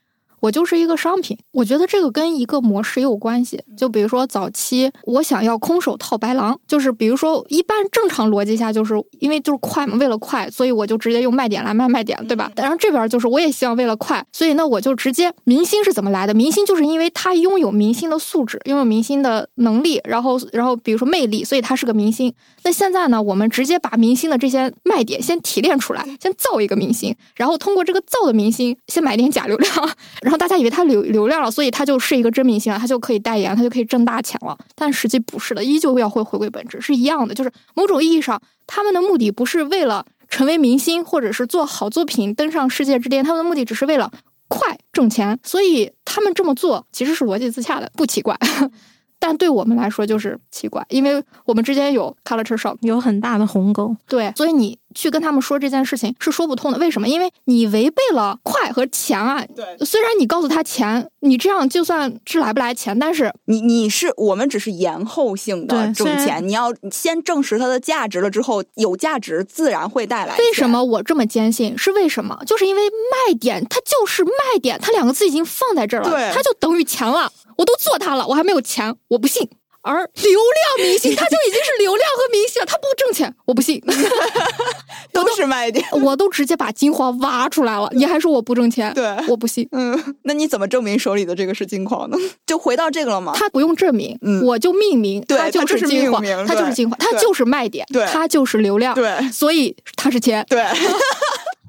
[0.45, 3.59] 我就是一个商品，我觉得这个跟一个模式也有关系。
[3.79, 12.53] 就比如说早期我想要空手套白狼，就是比如说一般正常逻辑下，就是因为就是快嘛，为了快，所以我就直接用卖点来卖卖点，对吧？
[12.57, 16.35] 然后这边就是我也希望为了快，所以那我就直接明星是怎么来的？
[16.35, 22.35] 明星就是因为他拥有明星的素质，拥有明星的能力，然后然后比如说魅力，所以他是个明星。
[22.65, 29.75] 那现在呢，我们直接把明星的这些卖点先提炼出来，先造一个明星，然后通过这个造的明星先买点假流量，
[30.21, 34.57] 然 后大家以为他流流量了，所以他就是一个真明星了，他就可以代言，他就可以挣大钱了。
[34.75, 37.35] 但实际不是的，依旧要会回归本质，是一样的。
[37.35, 44.11] 就是某种意义上，他们的目的不是为了成为明星，或者是做好作品登上世界之巅，他们的目的只是为了
[44.49, 45.39] 快挣钱。
[45.43, 48.39] 所以他们这么做其实是逻辑自洽的，不奇怪。
[49.19, 56.79] 但对我们来说就是奇怪，因为我们之间有 culture shock，有很大的鸿沟，对，所以你去跟他们说这件事情是说不通的。
[56.79, 57.09] 为什么？
[57.09, 59.45] 因为你违背了快和钱啊。
[59.55, 70.37] 对虽然你告诉他钱，你这样就算是来不来钱，但是你你是我们只是延后性的挣钱，你要先证实它的价值了之后，有价值自然会带来。
[70.39, 71.77] 为什么我这么坚信？
[71.77, 72.39] 是为什么？
[72.47, 74.31] 就是因为卖点，它就是卖
[74.63, 77.31] 点，它两个字已经放在这儿了，它就等于钱了。
[77.57, 79.49] 我都做它了，我还没有钱，我不信。
[79.85, 83.81] 而流量明星，他就已经是流量和明星了，他不挣钱， 我不信。
[85.13, 85.85] 都是卖点？
[86.03, 88.93] 我都直接把金矿挖出来了，你还说我不挣钱？
[88.95, 89.69] 对我不信。
[89.73, 92.17] 嗯，那你怎么证明手里的这个是金矿呢？
[92.47, 93.33] 就回到这个了吗？
[93.37, 100.45] 他不用证明，嗯我就命名，对它就是金矿命名，它就是对金矿，它就是卖点，对它就是流量，对所以它是钱。
[100.49, 100.65] 对，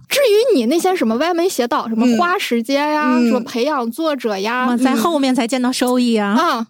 [0.09, 6.29] 至于你那些什么歪门邪道，什么嗯花时间呀，嗯什么培养作者呀，啊，在后面才见到收益啊。
[6.33, 6.67] 啊，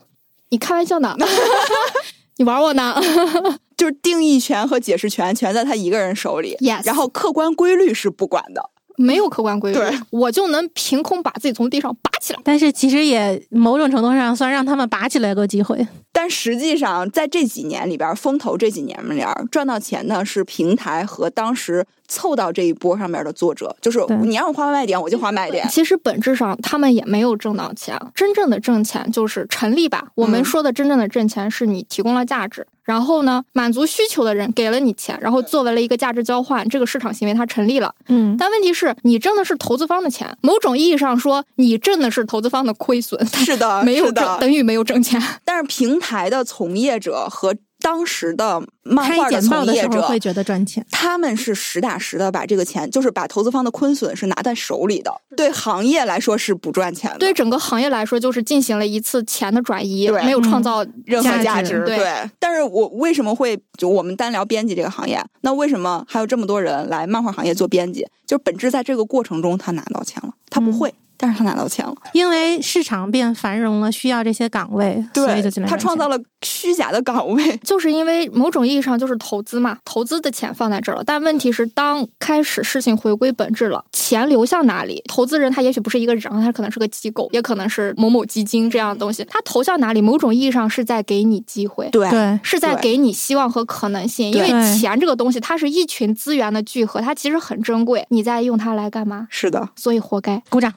[0.49, 1.15] 你开玩笑呢？
[2.37, 2.95] 你玩我呢？
[3.77, 8.69] 就是定义权和解释权全在他一个人手里 Yes 然后客观规律是不管的。
[8.97, 12.39] 没有客观规律，我就能凭空把自己从地上拔起来。
[12.43, 15.85] 但是其实也某种程度上算让他们拔起来个机会。
[16.11, 25.67] 但实际上，在这几年里边，风投这几年里边赚到钱的是平台和当时凑到这一波上面的作者，就是你让我花卖点，我就花卖点。
[25.69, 30.07] 其实本质上他们也没有挣到钱，真正的挣钱就是成立吧。
[30.15, 37.93] 我们嗯说的真正的挣钱是你提供了价值，然后呢满足需求的人给了你钱，然后作为了一个价值交换，这个市场行为它成立了。
[38.07, 44.39] 嗯，但问题是你挣的是投资方的钱，某种意义上说你挣的是投资方的亏损，是的，没有挣。
[44.39, 45.21] 等于没有挣钱。
[45.43, 47.55] 但是平台的从业者和
[47.85, 50.83] 当时的漫开画的从业者，会觉得赚钱。
[50.89, 61.83] 他们是实打实的把这个钱，就是把投资方的亏损是拿在手里的，对行业来说是不赚钱的，对整个行业来说，就是进行了一次钱的转移，没有创造任何价值。
[61.85, 68.07] 对但是我为什么会就我们单聊编辑这个行业，那为什么还有这么多人来漫画行业做编辑？
[68.25, 70.95] 就是本质在这个过程中他拿到钱了，他不嗯会。
[71.17, 81.03] 但是他拿到钱了，因为市场变繁荣了，需要这些岗位，所以就进来他创造了虚假的岗位， 就是因为某种意义上就是投资嘛，投资的钱放在这儿了。
[81.03, 85.03] 但问题是，当开始事情回归本质了，钱流向哪里？
[85.07, 89.23] 投资人他也许不是一个人，他可能是个机构，也可能是某某基金这样的东西。
[89.25, 90.01] 他投向哪里？
[90.01, 91.89] 某种意义上是在给你机会。
[91.89, 98.05] 对对，是在给你希望和可能性，因为钱这个东西，它是一群资源的聚合，它其实很珍贵。
[98.09, 99.27] 你在用它来干嘛？
[99.29, 99.69] 是的。
[99.75, 100.41] 所以活该。
[100.49, 100.73] 鼓掌。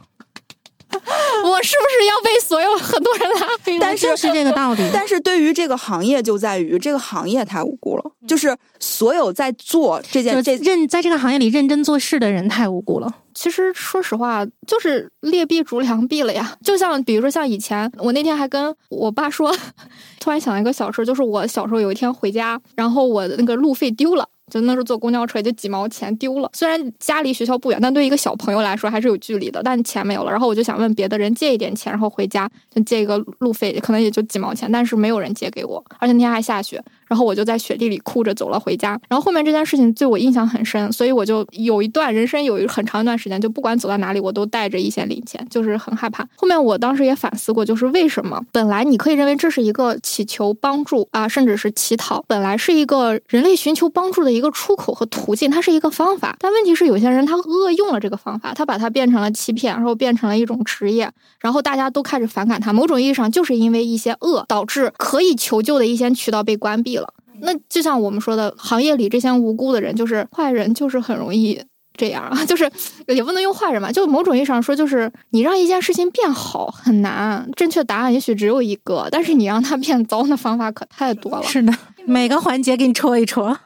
[1.45, 3.79] 我是不是要被所有很多人拉黑？
[3.79, 4.83] 但是就是这个道理。
[4.93, 13.13] 但是对于这个行业，就在于这个行业太无辜了，就是所有在做这件认在这个行业里认真做事的人太无辜了。
[13.35, 16.57] 其实说实话，就是劣币逐良币了呀。
[16.65, 19.55] 就像比如说像以前，我那天还跟我爸说，
[20.19, 24.29] 突然想到一个小事，就是我小时候有一天回家，然后我的那个路费丢了。
[24.51, 29.63] 就那时候坐公交车也就几毛钱丢了，虽然家离学校不远，但对一个小朋友来说还是有距离的。
[29.63, 38.91] 但钱没有了，然后我就想问别的人借一点钱，然后回家就借一个路费，可能也就几毛钱，但是没有人借给我，而且那天还下雪，然后我就在雪地里哭着走了回家。
[39.09, 46.27] 然后后面这件事情对我印象很深，所以我就有一段人生有一很长一段时间，就不管走到哪里，我都带着一些零钱，就是很害怕。
[46.37, 56.37] 后面我当时也反思过，就是为什么本来你可以认为这是一个祈求帮助啊，甚至是乞讨，本来是一个人类寻求帮助的一个出口和途径，它是一个方法。
[56.39, 61.11] 但问题是，有些人他恶用了这个方法，他把它变成了欺骗，然后变成了一种职业，
[61.41, 62.73] 然后大家都开始反感他。
[62.73, 66.98] 某种意义上，就是因为一些恶导致可以求救的一些渠道被关闭。
[67.41, 71.61] 那就像我们说的，行业里这些无辜的人，就是坏人，就是很容易
[71.97, 72.71] 这样啊， 就是
[73.07, 81.43] 也不能用坏人吧，就某种意义上说，就是你让一件事情变好很难，正确答案也许只有一个，但是你让它变糟的方法可太多了。
[81.43, 81.73] 是的，
[82.05, 83.59] 每个环节给你戳一戳。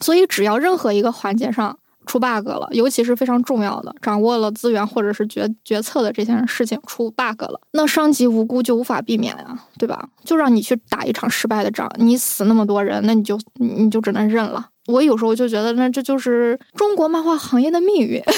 [0.00, 10.08] 所以，只要任何一个环节上出 bug 了，尤其是非常重要的，掌握了资源或者是决决策的这件事情出 bug 了，那伤及无辜就无法避免呀，对吧？
[10.24, 14.68] 就让你去打一场失败的仗，你死那么多人，那你就你就只能认了。
[14.86, 18.22] 我有时候就觉得，那这就是中国漫画行业的命运。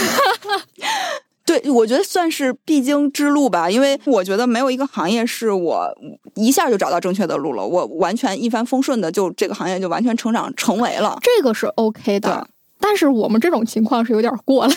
[1.46, 5.88] 对，我觉得算是必经之路吧，因为我觉得没有一个行业是我
[6.34, 11.16] 一下就找到正确的路了，我完全一帆风顺的就这个行业就完全成长成为了。
[11.22, 12.48] 这个是 OK 的，
[12.88, 14.72] 但是我们这种情况是有点过了。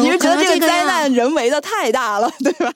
[0.00, 2.72] 你是 觉得这这个灾难人为的太大了， 对吧？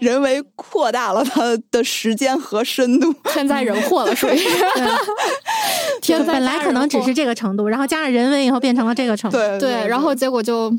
[0.00, 3.12] 人为扩大了它的时间和深度。
[3.24, 4.48] 天灾人祸了，属于是。
[6.00, 9.36] 天灾本来可能只是这个程度，然后加上人为以后变成了这个程度。
[9.36, 10.72] 对对，然后结果就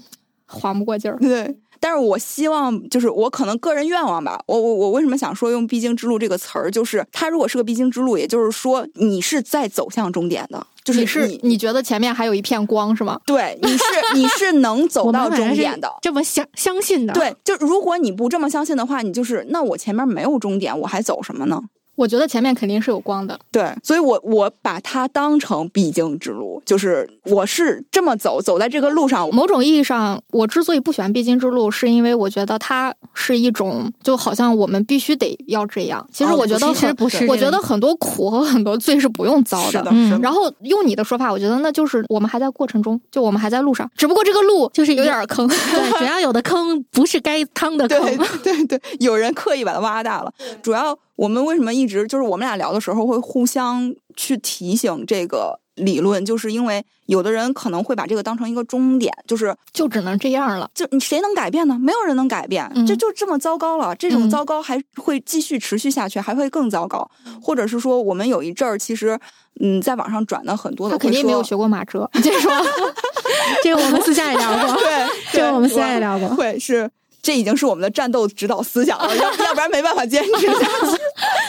[0.48, 1.18] 缓不过劲儿。
[1.20, 4.40] 对，但是我希望，就是我可能个人愿望吧。
[4.46, 6.72] 我我我为什么想说用“必经之路”这个词儿？
[6.72, 13.20] 就是它如果是个必经之路，也就是说你是在走向终点的，就是你是你你觉得前面还有一片光是吗？
[13.26, 13.84] 对，你是
[14.16, 15.92] 你是能走到终点的。
[16.02, 21.62] 这么相相信的。，对，就如果你不这么相信的话，你就是那我前面没有终点，我还走什么呢？
[21.98, 23.38] 我觉得前面肯定是有光的。
[23.52, 36.08] 对，所以我我把它当成必经之路，就是我是这么走，走在这个路上，某种意义上，我之所以不喜欢必经之路，是因为我觉得它是一种，就好像我们必须得要这样。
[36.14, 39.72] 其实哦我觉得很，其实不是我觉得很多苦和很多罪是不用遭的。
[39.72, 40.20] 是的，嗯是的。
[40.20, 45.48] 然后用你的说法，我觉得那就是我们还在过程中，就我们还在路上，只不过这个路就是有点坑。
[45.50, 48.00] 对，只要有的坑不是该趟的坑。
[48.44, 50.32] 对对对，有人刻意把它挖大了。
[50.62, 60.70] 主要我们为什么一直就是我们俩聊的时候会互相去提醒这个理论，就是因为有的人可能会把这个当成一个终点，就是就只能这样了。
[60.74, 61.78] 就你谁能改变呢？
[61.80, 63.96] 没有人能改变，嗯这就这么糟糕了。
[63.96, 67.10] 这种嗯糟糕还会继续持续下去，还会更糟糕。
[67.42, 69.20] 或者是说，我们有一阵儿其实，
[69.60, 72.52] 嗯，在网上转的很多的，他肯定没有学过马哲，你接着说。
[73.64, 74.76] 这个我们私下也聊过。
[74.82, 76.28] 对，这个我们私下也聊过。
[76.30, 76.90] 会是
[77.28, 80.98] 这已经是我们的战斗指导思想了，要要不然没办法坚持下去。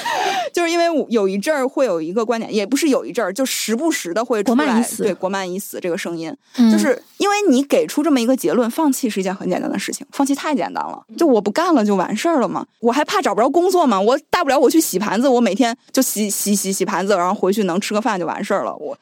[0.52, 14.00] 就是因为为有一阵儿会有一个观点，也不是有一阵儿，就时不时的会出来国漫已死对“国漫已死”这个声音，嗯就是因为你给出这么一个结论，放弃是一件很简单的事情，放弃太简单了，就我不干了就完事儿了嘛，我还怕找不着工作吗？
[14.00, 18.98] 我大不了我去洗盘子，我每天就洗洗洗洗盘子，然后回去能吃个饭就完事儿了，我。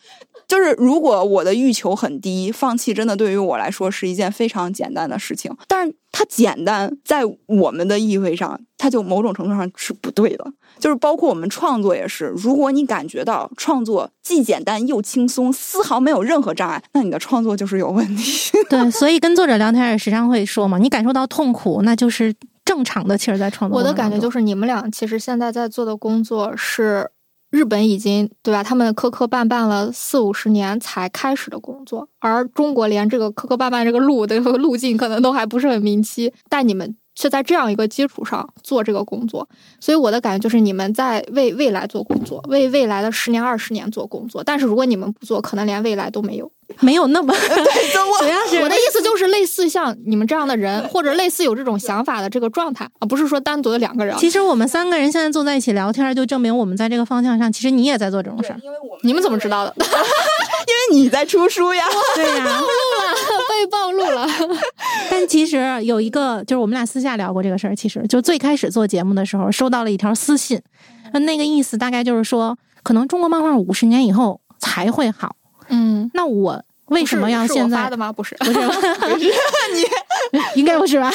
[0.48, 5.54] 就是如果我的欲求很低，放弃真的对于我来说是一件非常简单的事情。
[5.66, 10.46] 但是它简单，在我们的意味上，它就某种程度上是不对的。
[10.78, 18.52] 就是包括我们创作也是，如果你感觉到创作既简单又轻松，丝毫没有任何障碍，那你的创作就是有问题。
[18.68, 23.16] 对，所以跟作者聊天也时常会说嘛，你感受到痛苦，那就是正常的。
[23.16, 27.10] 其实，在创作我的感觉就是是，你们俩其实现在在做的工作是
[27.50, 28.62] 日本已经对吧？
[28.62, 39.48] 他们磕磕绊绊了四五十年才开始的工作，而中国连这个磕磕绊绊这个路的路径可能都还不是很明晰，但你们却在这样一个基础上做这个工作，
[39.80, 44.42] 所以我的感觉就是你们在为未来做工作，为未来的十年二十年做工作。
[44.44, 46.50] 但是如果你们不做，可能连未来都没有。
[46.80, 48.78] 没有那么 对，就我 主要是我的意
[49.66, 54.18] 似像你们这样的人，或者类似有这种想法的这个状态啊，不是说单独的两个人啊。
[54.18, 58.58] 其实我们三个人现在坐在一起聊天，就证明我们在这个方向上，其实你也在做这种事儿。
[58.62, 59.74] 因为我你们怎么知道的？
[59.78, 61.84] 因为你在出书呀。
[62.14, 62.66] 对呀、暴露
[63.04, 63.14] 了
[63.48, 64.26] 被暴露了。
[65.10, 67.74] 但其实有一个，就是我们俩私下聊过这个事儿。
[67.74, 70.60] 其实就最开始做节目的时候，收到了一条私信，
[71.12, 75.36] 那那个意思大概就是说，可能中国漫画五十年以后才会好。
[75.68, 77.96] 嗯，那我为什么要是是我现在发的？
[77.96, 78.12] 吗？
[78.12, 78.52] 不是，不是
[79.74, 79.84] 你，
[80.54, 81.10] 应该不是吧？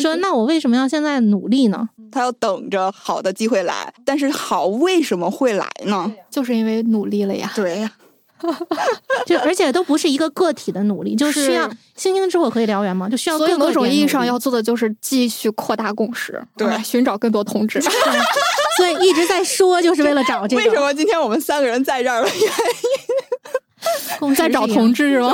[0.00, 1.88] 说那我为什么要现在努力呢？
[2.10, 6.12] 他要等着好的机会来，但是好为什么会来呢？
[6.30, 7.52] 就是因为努力了呀。
[7.54, 7.92] 对呀，
[9.26, 17.80] 就而且都不是一个个体的努力，就是需要星星之火可以燎原嘛，就需要所以各个某种意义上要做的就是继续扩大共识，对啊寻找更多同志。
[17.80, 20.62] 所以一直在说，就是为了找这个。
[20.62, 22.28] 为什么今天我们三个人在这儿了？
[22.28, 22.46] 共识
[24.36, 25.32] 在找同志是吗？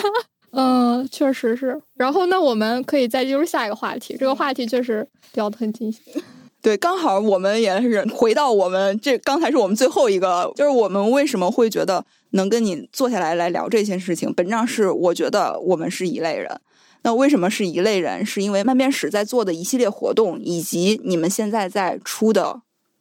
[0.52, 1.80] 嗯，确实是。
[1.94, 4.16] 然后，那我们可以再进入下一个话题。
[4.18, 6.02] 这个话题确实聊得很尽兴。
[6.60, 16.60] 对，刚好我们也是回到我们这刚才是我们最后一个，就是我们为什么会觉得能跟你坐下来来聊这件事情，本质上是我觉得我们是一类人。
[17.02, 18.26] 那为什么是一类人？
[18.26, 22.60] 是因为漫编史在做的一系列活动，以及你们现在在出的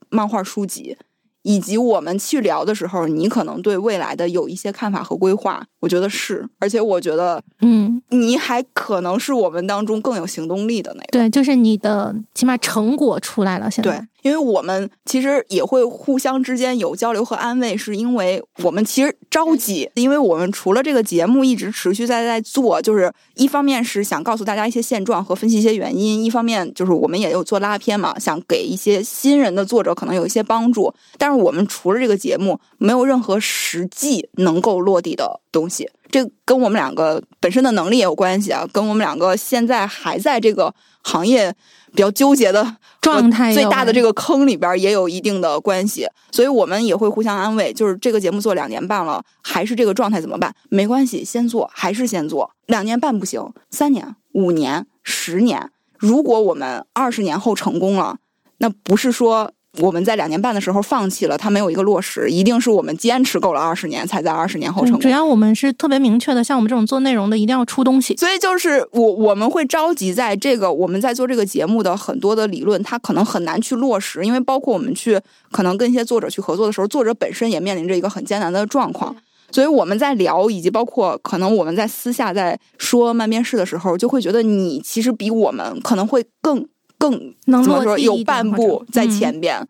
[0.09, 0.95] 漫画书籍，
[1.43, 5.65] 以及我们去聊的时候，你可能对未来的有一些看法和规划。
[5.79, 11.07] 我觉得是，而且我觉得嗯，你还可能是我们当中更有行动力的那个。
[11.11, 13.71] 对，就是你的起码成果出来了。
[13.71, 30.93] 现在对，因为我们其实也会互相之间有交流和安慰，是因为我们其实着急，因为我们除了这个节目一直持续在在做，就是一方面是想告诉大家一些现状和分析一些原因，一方面就是我们也有做拉片嘛，想给一些新人的作者可能有一些帮助。
[31.17, 35.89] 但是我们除了这个节目，没有任何实际能够落地的东西。
[36.11, 40.73] 这跟我们两个本身的能力也有关系啊，跟我们两个现在还在这个
[41.03, 41.53] 行业
[41.91, 47.73] 比较纠结的状态最大的这个，坑里边也有一定的关系，所以我们也会互相安慰。
[47.73, 50.53] 就是这个节目做两年半了，还是这个状态怎么办？
[50.69, 52.51] 没关系，先做，还是先做。
[52.65, 58.17] 两年半不行，三年、五年、十年，如果我们二十年后成功了，
[58.57, 59.51] 那不是说。
[59.77, 64.99] 我们在两年半的时候放弃了，它没有一个落实，一定是我们坚持够了二十年，才在二十年后成功。
[64.99, 68.15] 嗯只要我们是特别明确的，像我们这种做内容的，一定要出东西。
[68.17, 75.21] 所以就是我我们会着急在这个我们在做这个节目的很多的理论，它可能很难去落实，因为包括我们去
[75.51, 79.15] 可能跟一些作者去合作的时候，作者本身也面临着一个很艰难的状况。
[79.51, 86.67] 所以我们在聊，以及包括可能我们在私下在说慢面试的时候，就会觉得你其实比我们可能会更
[86.99, 89.67] 更能怎么说有半步在嗯前边。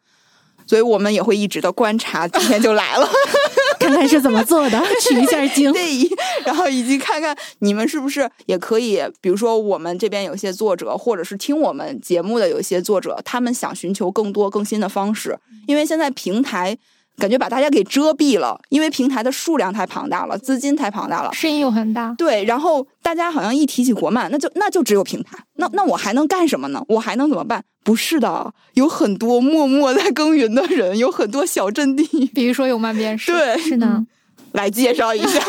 [0.68, 3.10] 所以我们也会一直的观察，今天就来了。
[3.80, 5.74] 看看是怎么做的，取一下经。
[5.74, 6.08] 对，
[6.46, 15.36] 然后以及看看你们是不是也可以，比如说我们这边有一些作者，或者是听我们节目的有一些作者，他们想寻求更多更新的方式，
[15.66, 16.78] 因为现在平台
[17.20, 21.32] 感觉把大家给遮蔽了，因为平台的数量太庞大了，资金太庞大了。
[21.34, 26.84] 声音又很大，对，然后大家好像一提起国漫，那就那就只有平台，那那我还能干什么呢？
[26.88, 27.64] 我还能怎么办？
[27.84, 32.26] 不是的，有很多默默在耕耘的人，有很多小阵地。
[32.34, 34.06] 比如说有漫编室，对，是的，
[34.54, 35.40] 来介绍一下。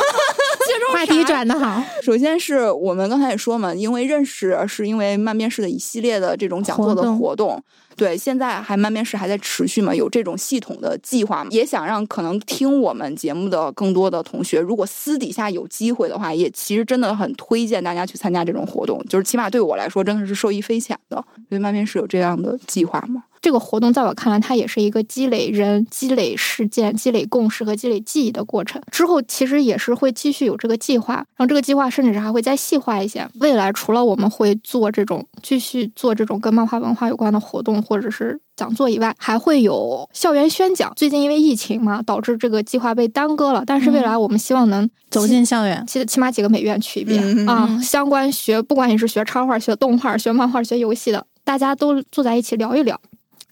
[0.92, 7.62] 话题转的好，首先是我们刚才也说嘛，因为认识是因为漫面试的一系列的这种讲座的活动活动，
[8.00, 21.22] 对，现在还慢面试还在持续嘛，有这种系统的计划吗，也想让可能听我们节目的更多的同学，如果私底下有机会的话，也其实真的很推荐大家去参加这种活动，就是起码对我来说真的是受益匪浅的。
[21.50, 23.24] 所以慢面试有这样的计划吗？
[23.42, 28.80] 这个活动在我看来，它也是一个积累人、积累事件、积累共识和积累记忆的过程。
[28.90, 33.26] 之后其实也是会继续有这个计划，然后这个计划甚至是还会再细化一些。
[33.40, 40.92] 未来除了我们会做这种继续做这种跟漫画文化有关的活动或者是讲座以外，还会有校园宣讲。
[40.94, 43.64] 最近因为疫情嘛，导致这个计划被耽搁了。
[43.66, 53.00] 但是未来我们希望能走进校园，起起码几个美院去一遍、嗯啊，相关学，不管你是学插画、学动画、学漫画、学游戏的，大家都坐在一起聊一聊。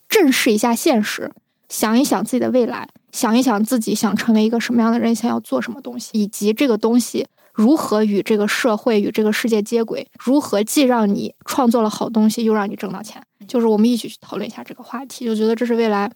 [0.08, 1.30] 正视一下现实，
[1.68, 13.22] 想一想自己的未来，想一想自己想成为一个什么样的人，想要做什么东西，以及这个东西如何与这个社会、与这个世界接轨，如何既让你创作了好东西，又让你挣到钱。
[13.46, 16.10] 就是我们一起去讨论一下这个话题，就觉得这是未来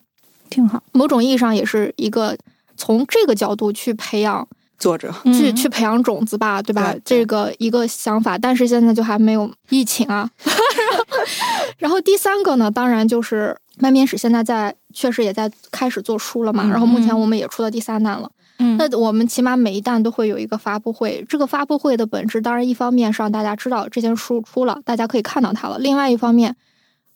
[0.50, 0.82] 挺好。
[0.92, 2.36] 某种意义上也是一个
[2.76, 4.46] 从这个角度去培养
[4.78, 6.92] 作者，去嗯去培养种子吧，对吧？
[6.92, 10.30] 对这个一个想法，但是现在就还没有疫情啊。
[11.78, 18.30] 然后第三个呢，当然就是漫面史现在在确实也在开始做书了嘛，嗯然后目前我们也出到第三弹了。
[18.58, 26.54] 嗯那我们起码每一弹都会有一个发布会，这个发布会的本质当然一方面是让大家知道这件书出了，大家可以看到它了；另外一方面，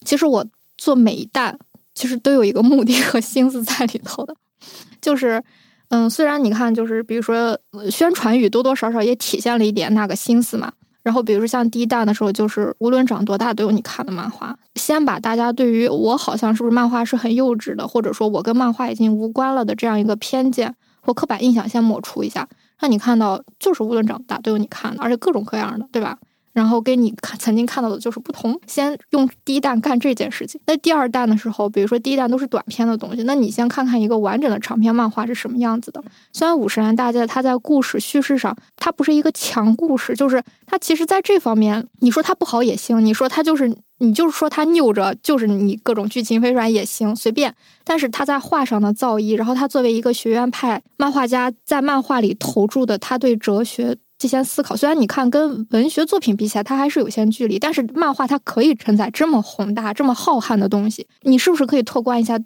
[0.04, 0.44] 其实我
[0.76, 1.58] 做每一弹
[1.94, 4.34] 其实都有一个目的和心思在里头的，
[5.00, 5.42] 就是。
[5.88, 10.72] 嗯，虽然你看，就是比如说呃宣传语多多少少也体现了一点那个心思嘛。
[11.06, 14.58] 然后比如说像第一弹的时候，就是无论长多大都有你看的漫画。
[14.74, 22.48] 先把大家对于我好像是不是漫画是很幼稚的，或者说我跟漫画已经无关了的这样一个偏见或刻板印象先抹除一下，
[22.80, 26.18] 让你看到就是无论长大都有你看的，而且各种各样的，对吧？
[26.56, 28.58] 然后跟你看曾经看到的就是不同。
[28.66, 36.02] 先用第一弹干这件事情，那第二弹的时候，比如说第一弹都是短篇的东西，那你先看看一个完整的长篇漫画是什么样子的。
[36.32, 47.54] 虽然五十岚大介它在故事叙事上，它不是一个强故事，就是它其实在这方面，你说它不好也行，你说它就是你就是说它拗着，就是你各种剧情飞转也行，随便。
[47.84, 62.38] 但是他在画上的造诣，然后他作为一个学院派漫画家，在漫画里投注的他对哲学这些思考，虽然你看跟文学作品比起来，它还是有些距离，但是漫画它可以承载这么宏大、这么浩瀚的东西，你是不是可以拓宽一下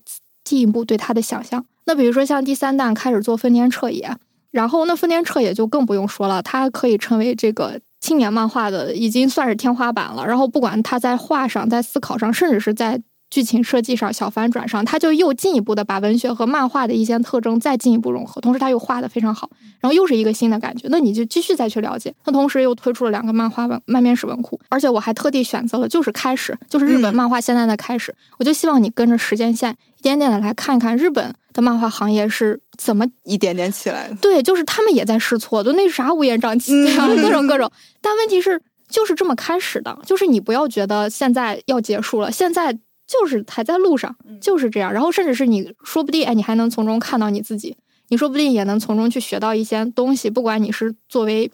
[0.42, 1.64] 进一步对它的想象？
[1.84, 4.14] 那比如说像第三弹开始做丰田彻也，
[4.50, 10.26] 然后那丰田彻也就更不用说了，它可以成为这个青年漫画的已经算是天花板了。
[10.26, 13.00] 然后不管他在画上、在思考上，甚至是在
[13.30, 19.48] 剧情设计上、小反转上，他就又进一步的把文学和漫画的一些特征再进一步融合，同时他又画的非常好，
[19.78, 20.88] 然后又是一个新的感觉。
[20.90, 22.12] 那你就继续再去了解。
[22.24, 28.12] 那同时又推出了两个漫画文漫面史文库，而且我还特地选择了就是开始，就是日本嗯漫画现在的开始。
[28.38, 34.14] 我就希望你跟着时间线一点点的来看一看日本的漫画行业是怎么一点点起来的。
[34.16, 37.70] 对，就是他们也在试错就，那是啥乌烟瘴气啊，嗯 各种各种。
[38.00, 42.76] 但问题是，就是这么开始的，就是你不要觉得现在要结束了，现在
[43.10, 44.92] 就是还在路上，就是这样。
[44.92, 47.76] 然后甚至是你说不定，哎，你还能从中看到你自己，
[48.06, 51.50] 你说不定也能从中去学到一些东西，不管你是作为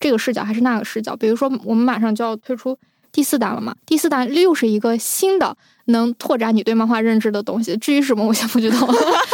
[0.00, 1.14] 这个视角还是那个视角。
[1.14, 2.76] 比如说，我们马上就要推出
[3.12, 5.56] 第四弹了嘛，第四弹又是一个新的
[5.86, 7.76] 能拓展你对漫画认知的东西。
[7.78, 8.88] 至于什么，我先不知道。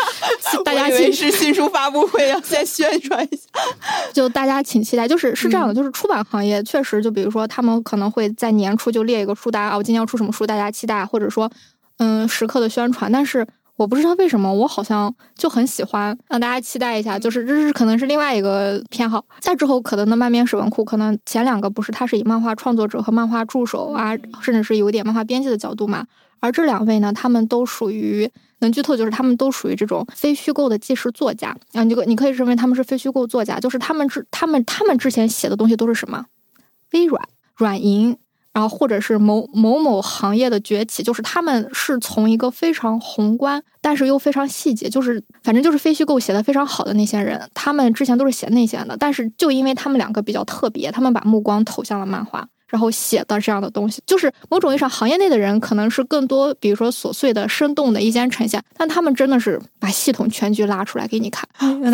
[0.64, 3.42] 大家我以为请是新书发布会要先宣传一下。
[4.12, 11.50] 就大家请期待，就是是这样的，嗯就是出版行业确实，就比如说他们可能会在年初就列一个书单啊，我今年要出什么书，大家期待，或者说
[11.98, 13.46] 嗯时刻的宣传，但是。
[13.82, 19.24] 我不知道为什么，我好像就很喜欢让大家期待一下，就是这是可能是另外一个偏好。
[19.40, 26.06] 再之后，可能的漫面史文库，可能前两个不是，它是以漫画创作者和漫画助手啊，甚至是有点漫画编辑的角度嘛。
[26.38, 28.30] 而这两位呢，他们都属于
[28.60, 31.82] 能剧透，就是他们都属于这种非虚构的纪实作家啊。
[31.82, 36.26] 你可你可以认为他们是非虚构作家，就是他们之他们他们之前写的东西都是什么？
[36.92, 37.20] 微软、
[37.56, 38.16] 软银，
[38.52, 52.46] 然后或者是某某某行业的崛起，就是他们是从一个非常宏观，但是又非常细节，就是反正就是非虚构写的非常好的那些人，他们之前都是写那些的，但是就因为他们两个比较特别，他们把目光投向了漫画。
[52.72, 61.46] 然后写的这样的东西，就是某种意义上，行业内的人可能是更多，比如说琐碎的、生动的一些呈现，但他们真的是把系统全局拉出来给你看。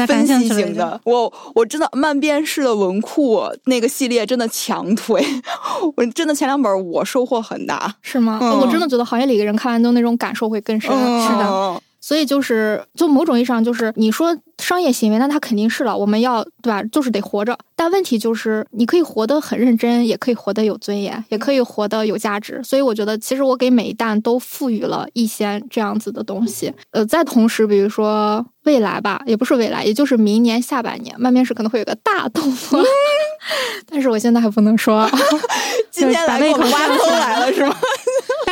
[0.07, 5.21] 分析型的，我我真的漫变式的文库那个系列真的强推，
[5.97, 7.93] 我真的前两本我收获很大。
[8.01, 8.39] 是吗？
[8.41, 10.91] 嗯我真的觉得行业里的人看完都那种感受会更深。
[10.93, 16.83] 嗯是的，所以就是，就某种意义上，就是你说商业行为，那它肯定是了，我们要对吧？
[16.85, 17.55] 就是得活着。
[17.77, 22.63] 但问题就是，你可以活得很认真，也可以活得有尊严，也可以活得有价值。
[22.65, 26.73] 所以我觉得，其实我给每一弹都赋予了一些这样子的东西。
[26.93, 32.83] 呃，在同时，比如说未来吧，也不是未来，也就是明年下半年，漫面试可能会有个大动 作，
[33.87, 35.07] 但是我现在还不能说。
[35.91, 37.77] 今天来给我们挖坑来了是吗？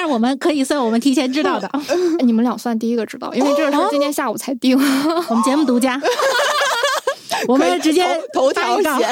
[0.09, 1.70] 我们可以算我们提前知道的，
[2.24, 4.78] 你们俩算第一个知道，因为这个是今天下午才定，
[5.28, 6.01] 我们节目独家。
[7.49, 9.07] 我们直接头条写，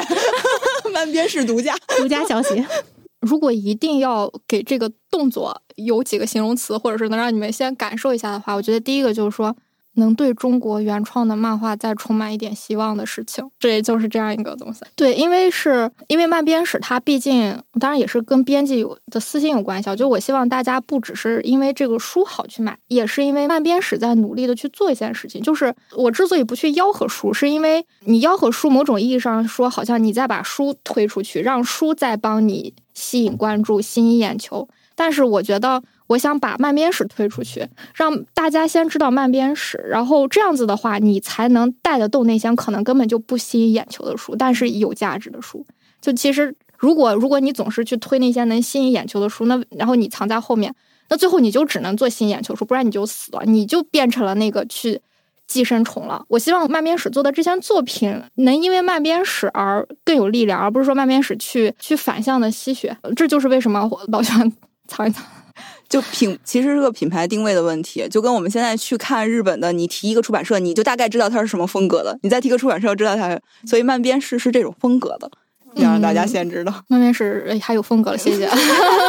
[0.93, 2.65] 万边是独家独家消息。
[3.21, 9.55] 如果一定要给这个动作有几个形容词，或者是能让你们先感受一下的话，我觉得第一个就是说。
[9.95, 14.81] 能对中国原创的漫画再充满一点希望的事情，这也就是这样一个东西。
[14.95, 19.95] 对，因为是因为漫编史，它毕竟当然也是跟编辑有的私心有关系。
[19.95, 25.41] 就我希望大家不只是因为这个书好去买，也是因为漫编史在努力的去做一件事情。
[25.41, 34.67] 就是我之所以不去吆喝书，是因为你吆喝书，某种意义上说，好像你在把书推出去，让书再帮你吸引关注、吸引眼球。
[34.95, 35.81] 但是我觉得。
[36.07, 45.65] 我想把慢编史推出去，让大家先知道慢编史，然后这样子的话，你才能带得动那些可能根本就不吸引眼球的书，但是有价值的书。
[45.99, 50.71] 就其实，如果如果你总是去推那些能吸引眼球的书，那然后你藏在后面，
[51.09, 55.01] 那最后你就只能做吸引眼球书，不然你就死了，你就变成了那个去
[55.47, 56.23] 寄生虫了。
[56.27, 62.95] 我希望慢编史做的这些作品能因为慢编史而更有力量，而不是说慢编史去去反向的吸血。
[63.15, 64.51] 这就是为什么我老喜欢
[64.87, 65.23] 藏一藏。
[65.87, 73.39] 就品其实是个品牌定位的问题，就跟我们现在去看日本的，你提一个出版社，你就大概知道它是什么风格的；你再提个出版社，知道它。
[73.65, 75.29] 所以漫编是是这种风格的，
[75.75, 76.83] 要让大家先知道。
[76.87, 78.49] 漫编是还有风格了，谢谢。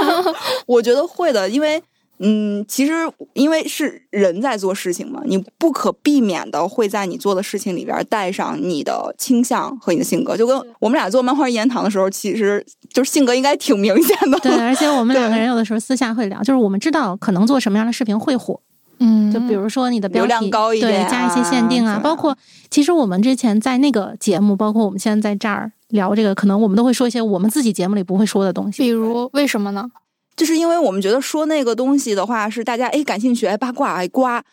[0.66, 1.82] 我觉得会的，因为。
[2.18, 2.92] 嗯，其实
[3.34, 10.36] 因为是人在做事情嘛，你不可避免的会在你做的事情里边带上你的倾向和你的性格。
[10.36, 14.38] 就跟我们俩做漫画一言堂的时候，其实就是性格应该挺明显的。
[14.40, 18.58] 对， 而且我们两个人有的时候私下会聊，就是我们知道可能做什么样的视频会火。
[18.98, 22.34] 嗯，就比如说你的标题高一点，对，加一些限定啊，包括
[22.70, 28.82] 其实我们之前在那个节目，包括我们现在在这儿聊这个，可能我们都会说一些我们自己节目里不会说的东西。
[28.82, 29.90] 比如为什么呢？
[30.36, 34.44] 就是因为我们觉得说那个东西的话是大家哎感兴趣哎八卦哎瓜，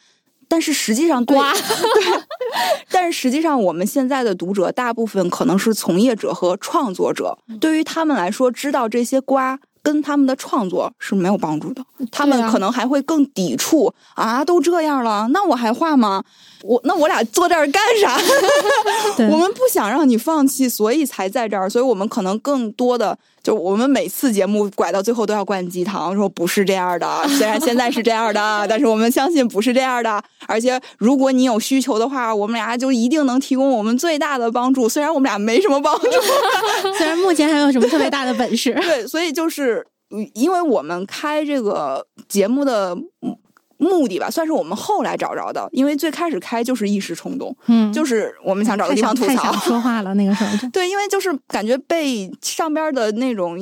[0.48, 2.22] 但是实际上瓜 对，
[2.90, 16.24] 但是实际上我们现在的读者大部分可能是从业者和创作者，对于他们来说，知道这些瓜跟他们的创作是没有帮助的，他们可能还会更抵触啊，都这样了，那我还画吗？
[16.64, 18.18] 我那我俩坐这儿干啥？
[19.30, 23.20] 我们不想让你放弃，所以才在这儿，所以我们可能更多的。
[23.44, 27.06] 就我们每次节目拐到最后都要灌鸡汤，说不是这样的。
[27.38, 30.24] 虽然现在是这样的， 但是我们相信不是这样的。
[30.48, 34.88] 而且如果你有需求的话，我们俩就一定能提供我们最大的帮助。
[34.88, 36.10] 虽然我们俩没什么帮助，
[36.98, 38.74] 虽然目前还有什么特别大的本事。
[38.76, 39.86] 对，所以就是
[40.34, 42.98] 因为我们开这个节目的。
[43.84, 53.58] 目的吧，算是我们后来找着的，因为最开始开就是一时冲动，嗯，就是我们想找个地方吐槽，说话了那个时候， 对，因为就是感觉被上边的那种。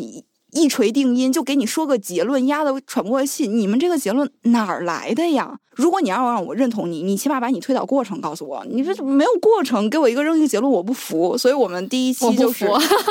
[0.51, 3.47] 一锤定音，就给你说个结论，压得喘不过气。
[3.47, 5.57] 你们这个结论哪儿来的呀？
[5.75, 8.63] 如果你要让我认同你，你起码把你推导过程告诉我。
[8.69, 11.37] 你这没有过程，给我一个扔一个结论，我不服。
[11.37, 12.65] 所以我们第一期就是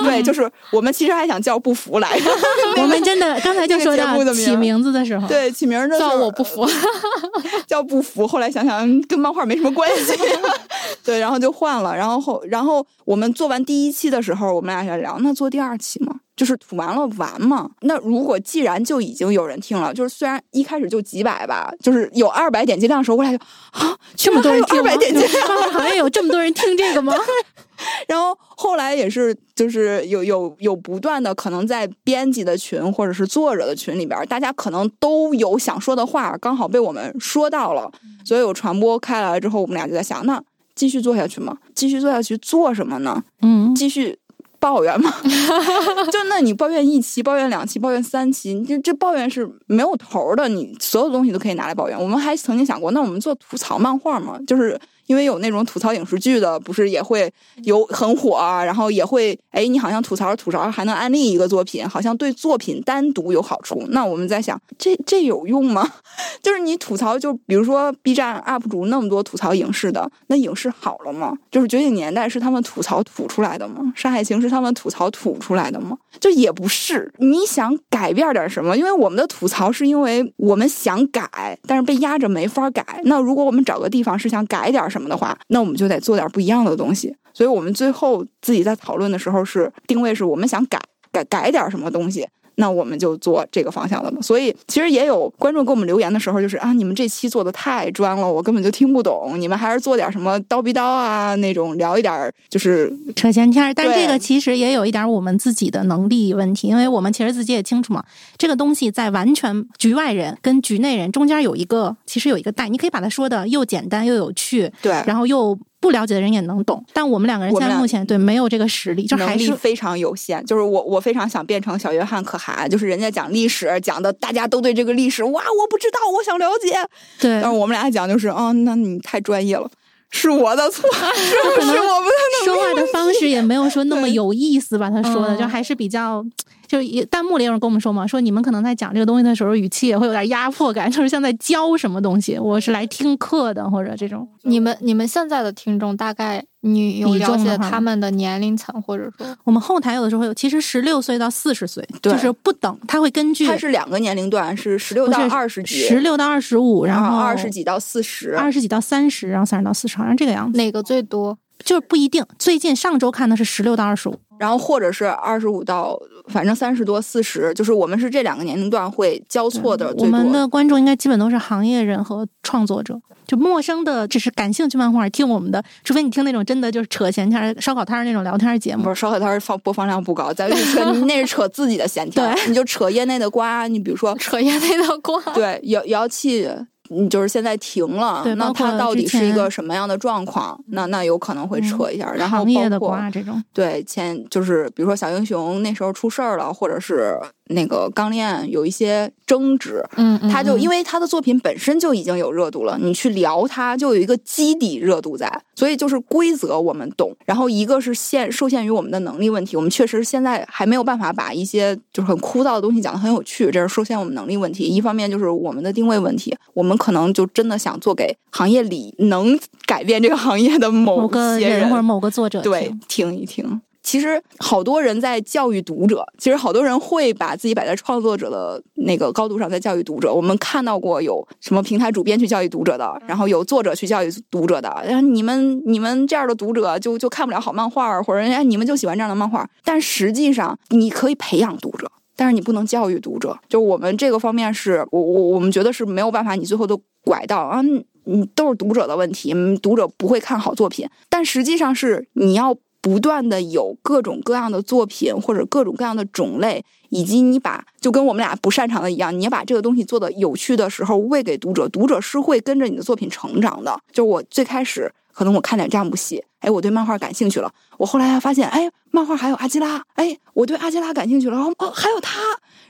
[0.05, 2.21] 对，就是我们其实还想叫不服来。
[2.77, 6.69] 我们真的刚才就说到起名字的时候，对起名叫我不服，
[7.67, 8.27] 叫不服。
[8.27, 10.13] 后来想想跟漫画没什么关系，
[11.03, 11.97] 对，然后就换了。
[11.97, 16.17] 然后后然后我们做完第一期的时候，我们俩在聊，那做第二期嘛。
[16.41, 17.69] 就是吐完了完嘛？
[17.83, 23.37] 那如果既然就已经有人听了，就是虽然一开始就几百吧，就是有二百点击量的时候，我俩就
[23.73, 27.13] 啊，这么多人听，二百点击量， 好像有这么多人听这个吗？
[28.09, 37.93] 然后后来也是，就是有有有不断的可能在编辑的群或者是作者的群里边，大家可能都有想说的话，刚好被我们说到了，
[38.25, 40.43] 所以有传播开来之后，我们俩就在想，那
[40.75, 41.59] 继续做下去吗？
[41.75, 43.23] 继续做下去做什么呢？
[43.43, 44.19] 嗯，继续。
[44.61, 45.13] 抱怨吗，
[46.13, 50.49] 就那你抱怨一期，抱怨两期，抱怨三期，这这抱怨是没有头的。
[50.49, 51.99] 你所有东西都可以拿来抱怨。
[51.99, 54.79] 我们还曾经想过，那我们做吐槽漫画嘛，就是。
[55.11, 57.29] 因为有那种吐槽影视剧的，不是也会
[57.65, 63.85] 有很火，然后也会哎，你好像吐槽吐槽还能安利一个作品，好像对作品单独有好处。
[63.89, 65.91] 那我们在想，这这有用吗？
[66.41, 71.37] 就是你吐槽，就比如说 B 站 UP 主那么多吐槽影视的，那影视好了吗？
[71.51, 73.93] 就是《绝景年代》是他们吐槽吐出来的吗？
[74.01, 75.97] 《山海情》是是他们吐槽吐出来的吗？
[76.19, 77.13] 就也不是。
[77.19, 78.77] 你想改变点什么？
[78.77, 82.85] 因为我们的吐槽是因为我们想改，但是被压着没法改。
[83.05, 87.17] 那如果我们找个地方是想改点什么什么的话，那我们就得做点不一样的东西。
[87.33, 90.79] 所以我们最后自己在讨论的时候是定位是我们想改
[91.11, 92.29] 改改点什么东西。
[92.61, 94.21] 那我们就做这个方向的嘛。
[94.23, 99.33] 所以其实也有观众给我们留言的时候，就是啊，你们这期做的太专了，我根本就听不懂。
[99.41, 103.75] 你们还是做点什么叨逼叨啊那种，聊一点就是扯闲天儿。
[103.75, 108.05] 但对这个其实也有一点我们自己的能力问题，因为我们其实自己也清楚嘛，
[108.37, 116.85] 这个东西在完全局外人跟局内人中间有一个，其实有一个带，你可以把它说的又简单又有趣，对，然后又不了解的人也能懂。
[116.93, 120.45] 但我们两个人现在目前对没有这个实力，就还是非常有限。
[120.45, 126.77] 就是我我非常想变成小约翰可汗，就是人家讲历史讲的大家都对这个历史哇，我不知道，我想了解。
[127.19, 129.69] 对但是我们俩讲就是啊、那你太专业了，
[130.11, 136.25] 是我的错，是不是我们的说话的方式也没有说那么有意思，吧他说的嗯就还是比较。
[136.71, 142.39] 就也弹幕里有人跟我们说嘛，说你们可能在讲这个东西的时候，语气也会有点压迫感， 就是像在教什么东西。
[142.39, 144.29] 我是来听课的，或者这种。
[144.43, 161.37] 你们你们现在的听众大概你有了解他们的年龄层，或者说我们后台有的时候有，其实十六岁到四十岁，就是不等，他会根据它是两个年龄段，是十六到二十几，十六到二十五，然后二十几到四十，二十几到三十，然后三十到四十，好像这个样子，哪个最多？
[161.65, 162.25] 就是不一定。
[162.39, 166.01] 最近上周看的是十六到二十五，然后或者是二十五到
[166.31, 170.05] 反正三十多四十，就是我们是这两个年龄段会交错的我。
[170.05, 178.89] 们的观众应该基本都是行业人和创作者，就陌生的，只是感兴趣漫画听我们的，除非你听那种真的就是扯闲天儿、烧烤摊儿那种聊天节目不。
[178.89, 180.49] 是烧烤摊儿放播放量不高，咱
[181.07, 183.67] 那是扯自己的闲天儿，你就扯业内的瓜。
[183.67, 185.21] 你比如说， 扯业内的瓜。
[185.35, 186.67] 对遥遥气，嗯，
[187.11, 190.59] 就是现在停了，那它到底是一个什么样的状况？
[190.69, 192.11] 那那有可能会撤一下。
[192.15, 197.17] 然后包括瓜这种，对前就是比如说小英雄那时候出事儿了，或者是
[197.49, 214.63] 那个钢炼有一些争执，嗯，嗯他就因为为他的作品本身就已经有热度了，你去聊他就有一个基底热度在，所以就是规则我们懂，然后一个是限受限于我们的能力问题，我们确实现在还没有办法把一些就是很枯燥的东西讲得很有趣，这是受限我们能力问题。
[214.63, 223.61] 一方面就是我们的定位问题，我们可能就真的想做给行业里能改变这个行业的某某个人或者某个作者对听，一听。
[223.83, 230.13] 其实好多人在教育读者，其实好多人会把自己摆在创作者的那个高度上，在教育读者。
[230.13, 234.69] 我们看到过有什么平台主编去教育读者的，然后有作者去教育读者的。
[234.87, 239.49] 然后你们你们这样的读者就就看不了好漫画，或者人家你们就喜欢这样的漫画。
[239.65, 241.91] 但实际上你可以培养读者，
[242.21, 243.35] 但是你不能教育读者。
[243.49, 247.63] 就我们这个方面是我我我们觉得是没有办法，你最后都拐到啊，
[248.05, 250.87] 你都是读者的问题，嗯读者不会看好作品。
[251.09, 263.81] 但实际上是你要不断的有各种各样的作品或者各种各样的种类，以及你把就跟我们俩不擅长的一样，你要把这个东西做的有趣的时候喂给读者，读者是会跟着你的作品成长的。
[263.91, 272.23] 就我最开始可能我看点这样部戏，哎，我对漫画感兴趣了，我后来还发现，哎，漫画还有阿基拉，哎，我对阿基拉感兴趣了，然后哦还有他，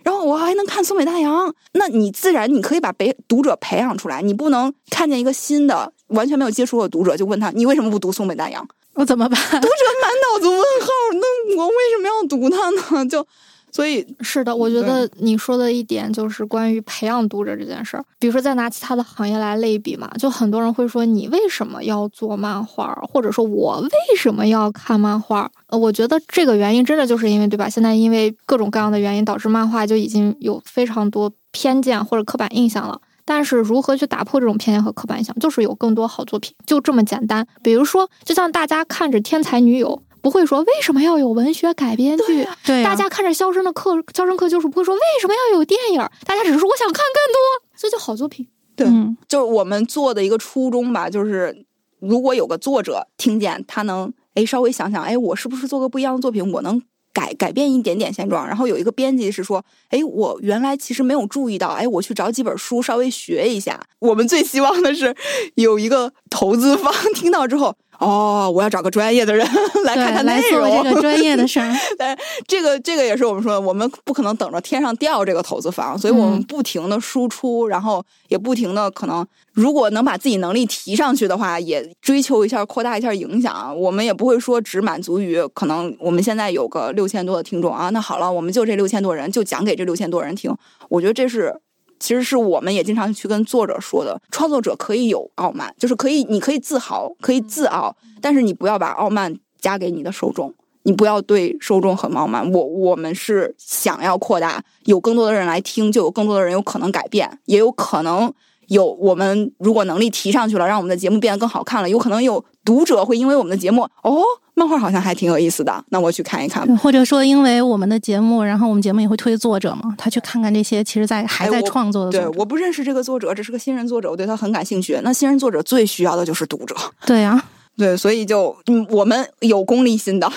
[0.03, 8.67] 然后我还能看松北大洋，那你自然你可以把培读者培养出来，你不能看见一个新的完全没有接触过的读者就问他，你为什么不读松北大洋？
[8.95, 9.41] 我怎么办？
[9.41, 12.69] 读者满脑子问号，那我为什么要读它
[12.99, 13.07] 呢？
[13.07, 13.25] 就
[13.73, 18.05] 所以是的，我觉得你说的一点就是关于培养读者这件事儿。
[18.19, 25.51] 比如说，再拿其他的行业来类比嘛，就很多人会说你为什么要做漫画，或者说我为什么要看漫画？
[25.69, 27.69] 呃，我觉得这个原因真的就是因为，对吧？
[27.69, 33.01] 现在因为各种各样的原因，导致漫画就已经有非常多偏见或者刻板印象了。
[33.25, 37.47] 但是如何去打破这种偏见和刻板印象，就是有更多好作品，就这么简单。
[37.63, 48.47] 比如说，就像大家看着《天才女友》，不会说为什么要有文学改编剧，对、啊，大家看着《肖申的课》，《肖申克就是》不会说为什么要有电影，大家只是说我想看更多，这就好作品。
[48.77, 51.65] 对嗯，就是我们做的一个初衷吧，就是
[51.99, 56.83] 如果有个作者听见，他能哎稍微想想，哎，我是不是做个不一样的作品，我能。
[57.13, 63.81] 改改变一点点现状，然后有一个编辑是说，哎，我原来其实没有注意到，哎，我去找几本书稍微学一下。
[63.99, 65.13] 我们最希望的是
[65.57, 69.47] 有一个投资方 听到之后，哦，我要找个专业的人
[69.85, 71.71] 来看看内容，来做这个专业的事儿。
[71.99, 72.17] 但
[72.49, 83.79] 这个这个也是我们说，我们不可能等着天上掉这个投资房，所以我们不停的输出，然后也不停的可能，如果能把自己能力提上去的话，也追求一下扩大一下影响。
[83.79, 90.51] 我们也不会说只满足于可能我们现在有个六千多的听众啊，那好了，我们就这六千多人就讲给这六千多人听。
[90.89, 91.61] 我觉得这是。
[92.01, 100.53] 其实是我们也经常去跟作者说的，创作者可以有傲慢，就是可以，你可以自豪，可以自傲，但是你不要把傲慢加给你的受众。
[100.83, 102.51] 你你不要对受众很傲慢。
[102.51, 108.33] 我我们是想要扩大，有更多的人来听，就有更多的人有可能改变，也有可能
[108.71, 114.23] 有我们如果能力提上去了，让我们的节目变得更好看了，有可能有读者会因为我们的节目哦。
[114.55, 116.67] 漫画好像还挺有意思的，那我去看一看。
[116.77, 122.11] 或者说，因为我们的节目，然后我们节目也会推作者嘛，他去看看这些其实在还在创作的。
[122.11, 125.01] 对，我不认识这个作者，这是个新人作者，我对他很感兴趣。
[125.03, 126.77] 那新人作者最需要的就是读者。
[127.07, 127.43] 对呀。
[127.81, 130.31] 对，所以就嗯，我们有功利心的，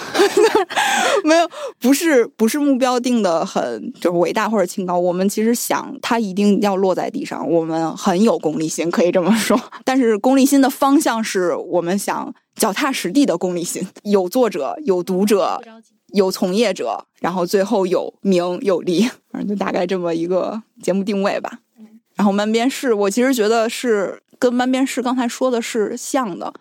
[1.25, 4.97] 没有，不是不是目标定的很就是伟大或者清高。
[4.97, 9.59] 我们其实想它一定要落在地上，我们很有功利心，可以这么说。
[9.83, 15.61] 但是功利心的方向是我们想脚踏实地的功利心，有作者，有读者，
[16.13, 21.59] 有从业者，然后最后有名有利，反正就大概这么一个节目定位吧。
[22.15, 26.53] 然后慢边室，我其实觉得是跟慢边室刚才说的是像的。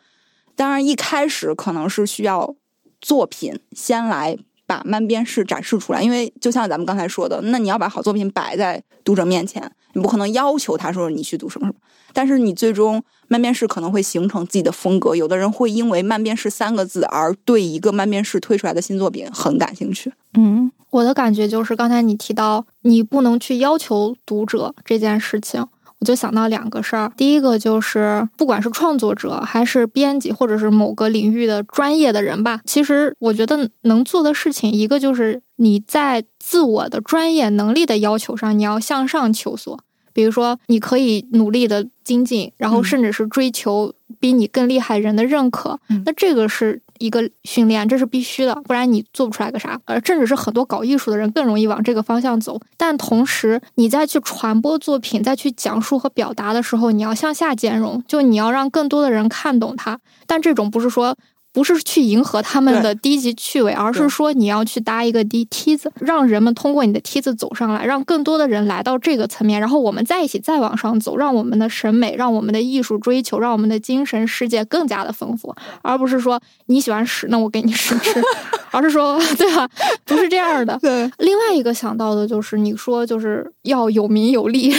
[0.63, 2.55] 当然，一开始可能是需要
[3.01, 11.81] 作品先来把慢边式展示出来，因为就像咱们刚才说的，那你要把好作品摆在读者面前，你不可能要求他说你去读什么什么。
[12.13, 20.13] 但是你最终慢边式可能会形成自己的风格，有的人会因为慢边式三个字而对一个慢边式推出来的新作品很感兴趣。
[20.35, 25.67] 嗯，我的感觉就是刚才你提到你不能去要求读者这件事情。
[26.03, 39.79] 我就想到两个事儿，第一个就是，不管是创作者还是编辑，或者是某个领域的专业的人吧，其实我觉得能做的事情，一个就是你在自我的专业能力的要求上，你要向上求索。
[40.13, 45.79] 比如说，你可以努力的精进，然后甚至是追求比你更厉害人的认可。
[46.05, 49.79] 那这个是一个训练，这是必须的，不然你做不出来个啥。
[49.85, 52.61] 而甚至是很多搞艺术的人更容易往这个方向走。
[52.77, 59.99] 但同时，你再去传播作品、再去讲述和表达的时候，你要向下兼容，就你要让更多的人看懂它。
[60.27, 61.17] 但这种不是说。
[61.53, 78.23] 不是去迎合他们的低级趣味，而是说你要去搭一个低梯子，让人们通过你的梯子走上来，让更多的人来到这个层面，然后我们在一起再往上走，让我们的审美，让我们的艺术追求，让我们的精神世界更加的丰富，而不是说你喜欢屎，那我给你屎吃，
[78.73, 79.69] 而是说 对吧？
[80.07, 80.79] 不是这样的。
[80.81, 81.11] 对。
[81.19, 84.75] 另外一个想到的就是你说就是要有名有利，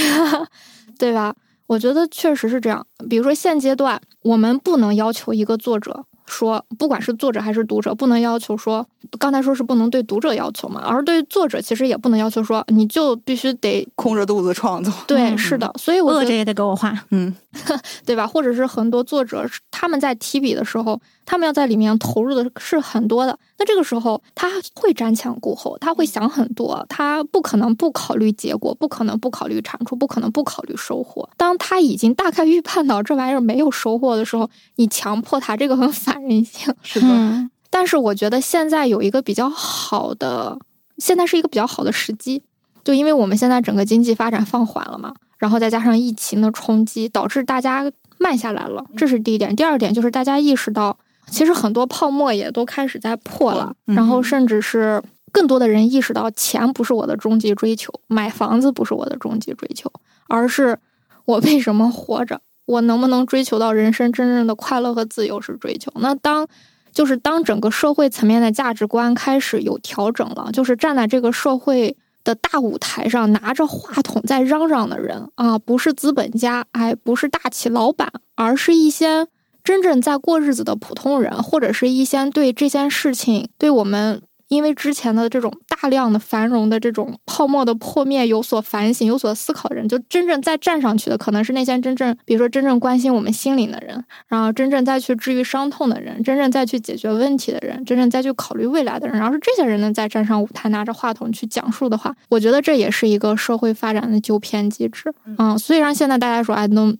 [0.97, 1.35] 对吧？
[1.67, 2.83] 我觉得确实是这样。
[3.07, 6.05] 比如说现阶段我们不能要求一个作者。
[6.25, 8.85] 说，不管是作者还是读者，不能要求说，
[9.19, 14.93] 刚才说是不能对读者要求嘛，而对作者其实也不能要求说，你就必须得 空着肚子创作。
[15.07, 17.33] 对，是的，所以我饿着也得给我画，嗯，
[18.05, 18.25] 对吧？
[18.25, 20.99] 或者是很多作者他们在提笔的时候。
[21.25, 31.29] 他们要在里面投入的是很多的，那这个时候他会瞻前顾后，他会想很多，他不可能不考虑结果，不可能不考虑产出，不可能不考虑收获。
[31.37, 37.49] 当他已经大概预判到这玩意儿没有收获的时候，你强迫他，这个很反人性，是的。
[37.69, 40.59] 但是我觉得现在有一个比较好的，
[40.97, 42.43] 现在是一个比较好的时机，
[42.83, 49.55] 就因为我们现在整个经济发展放缓了嘛，然后再加上疫情的冲击，导致大家慢下来了，这是第一点。
[49.55, 50.97] 第二点就是大家意识到。
[51.29, 55.01] 其实很多泡沫也都开始在破了，然后甚至是
[55.31, 59.91] 更多的人意识到，钱不是我的终极追求，买房子不是我的终极追求，
[60.27, 60.77] 而是
[61.25, 65.91] 我为什么活着，我能不能追求到人生真正的快乐和自由是追求。
[65.95, 66.47] 那当
[66.91, 79.27] 就是当整个社会层面的价值观开始有调整了，就是站在这个社会的大舞台上拿着话筒在嚷嚷的人啊，不是资本家，哎，不是大企老板，而是一些。
[79.63, 84.21] 真正在过日子的普通人，或者是一些对这件事情，对我们。
[84.53, 105.13] 因为之前的这种大量的繁荣的这种泡沫的破灭有所反省、有所思考的人，就真正再站上去的，可能是那些真正，比如说真正关心我们心灵的人，然后真正再去治愈伤痛的人，真正再去解决问题的人，真正再去考虑未来的人，然后是这些人呢再站上舞台，拿着话筒去讲述的话，我觉得这也是一个社会发展的纠偏机制。
[105.37, 106.93] 嗯，虽然现在大家说哎，那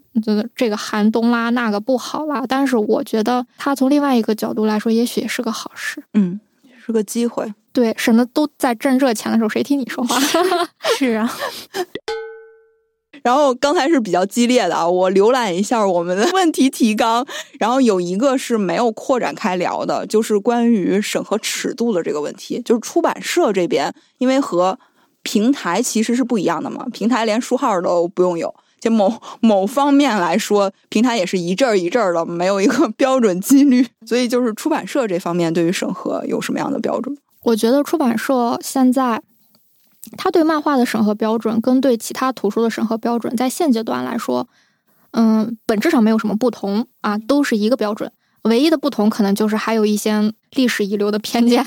[0.56, 6.04] 这个寒冬啦，那个不好啦，但是我觉得他从另外一个角度来说，也许也是个好事。
[6.14, 6.40] 嗯。
[6.86, 10.20] 是个机会，对，省得都在挣热钱的时候，谁听你说话？
[10.98, 11.34] 是啊。
[13.24, 17.26] 然后刚才是比较激烈的啊，我浏览一下我们的问题提纲，
[17.58, 22.62] 然后有一个是没有扩展开聊的，就是关于审核尺度的这个问题。
[22.66, 24.78] 就是出版社这边，因为和
[25.22, 28.54] 平台其实是不一样的嘛，平台连书号都不用有。
[28.84, 33.88] 就某某方面来说，平台也是一阵儿一阵儿的，没有一个 标准几率。
[34.06, 37.18] 所以，就是出版社这方面对于审核有什么样的标准？
[37.44, 39.22] 我觉得出版社现在，
[40.18, 44.50] 他对漫画的审核标准跟对其他图书的审核标准，在现阶段来说，
[45.12, 48.12] 嗯，本质上没有什么不同啊，都是一个标准。
[48.44, 51.66] 唯一的不同可能就是还有一些历史遗留的偏见。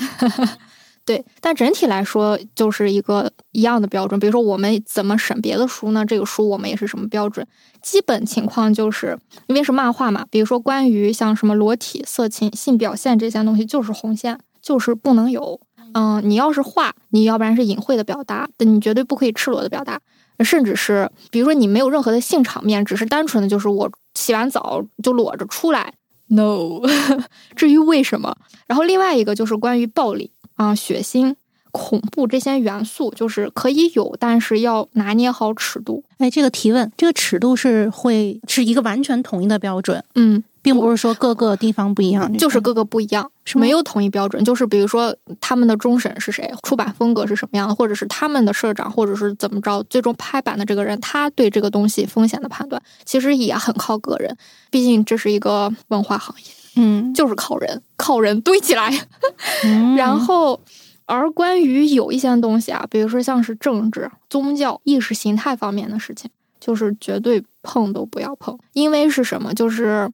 [1.07, 4.19] 对，但整体来说就是一个一样的标准。
[4.19, 6.05] 比如说，我们怎么审别的书呢？
[6.05, 7.47] 这个书我们也是什么标准？
[7.81, 9.17] 基本情况就是
[9.47, 10.25] 因为是漫画嘛。
[10.29, 15.61] 比如说，关于像什么裸体、色情、性表现这些东西，就是红线，就是不能有。
[15.93, 20.01] 嗯，你要是画，你要不然是隐晦的表达，但你绝对不可以赤裸的表达。
[20.43, 25.93] 甚至是比如说，你没有任何的性场面，只是单纯的就是我洗完澡就裸着出来。
[26.29, 26.81] No，
[27.55, 28.35] 至于为什么？
[28.67, 30.33] 然后另外一个就是关于暴力。
[30.57, 31.33] 啊，血腥、
[31.71, 36.03] 恐怖这些元素就是可以有，但是要拿捏好尺度。
[36.17, 44.43] 哎，这个提问，这个尺度是会是一个完全统一的标准，嗯，并不是说各个地方不一样，就是各个不一样，是没有统一标准。
[44.43, 54.35] 就是比如说他们的终审是谁，出版风格是什么样的，或者是他们的社长，或者是怎么着，最终拍板的这个人，他对这个东西风险的判断，其实也很靠个人。
[54.71, 56.56] 毕竟这是一个文化行业。
[56.77, 58.91] 嗯，就是靠人，靠人堆起来。
[59.97, 60.59] 然后，
[61.05, 66.29] 而关于有一些东西啊，比如说像是政治、宗教、意识形态方面的事情，
[66.59, 68.57] 就是绝对碰都不要碰。
[68.73, 69.53] 因为是什么？
[69.53, 70.09] 就是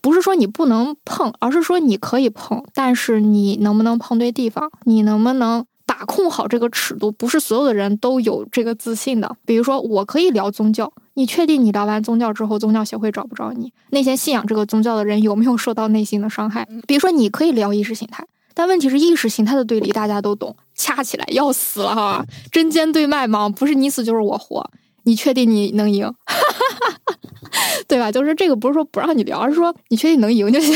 [0.00, 4.70] 不是说你不能碰，而是说你可以碰，但是你能不能碰对地方？
[4.84, 5.64] 你能不能？
[5.96, 9.36] 把控好这个尺度，不是所有的人都有这个自信的。
[9.46, 13.72] 比如说，我可以聊宗教，你确定你聊完宗教之后，宗教协会找不着你？
[13.90, 16.66] 那些信仰这个宗教的人有没有受到内心的伤害？
[16.88, 24.68] 比如说，你可以聊意识形态，但问题是意识形态的对立大家都懂，掐起来要死了哈，针尖对麦芒，不是你死就是我活。
[25.04, 26.12] 你确定你能赢？
[27.86, 28.10] 对吧？
[28.10, 30.74] 就是这个不是说不让你聊，而是说你确定能赢就行。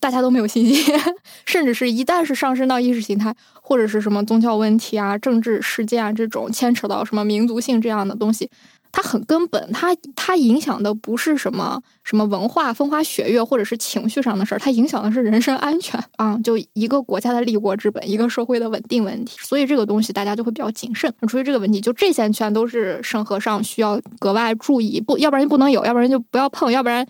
[0.00, 0.94] 大家都没有信心，
[1.44, 8.50] 甚至是一旦是上升到意识形态或者是什么宗教问题啊、政治事件啊这种牵扯到什么民族性这样的东西。
[8.90, 16.38] 它很根本，它它影响的不是什么什么文化风花雪月，或者是情绪上的事儿，它影响的是人身安全啊！
[16.42, 21.12] 就一个国家的立国之本，一个社会的稳定问题，所以这个东西大家就会比较谨慎。
[21.26, 27.06] 出于这个问题，就这些全都是审核上需要格外注意，不要不然就不能有，要不然就不要碰，要不然。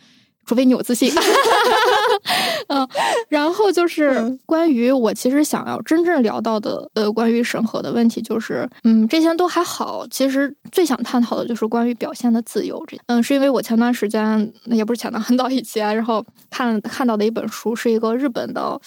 [0.48, 1.12] 除非你有自信，
[2.68, 2.88] 嗯，
[3.28, 10.06] 然后就是关于我其实想要真正聊到的，呃，关于审核的问题，就是，嗯，这些都还好。
[10.10, 12.82] 其实最想探讨的就是关于表现的自由。
[12.86, 18.80] 这，嗯，是因为我前段时间，也不是前段，很早以前，然后看看到的一本书，是一个日本的，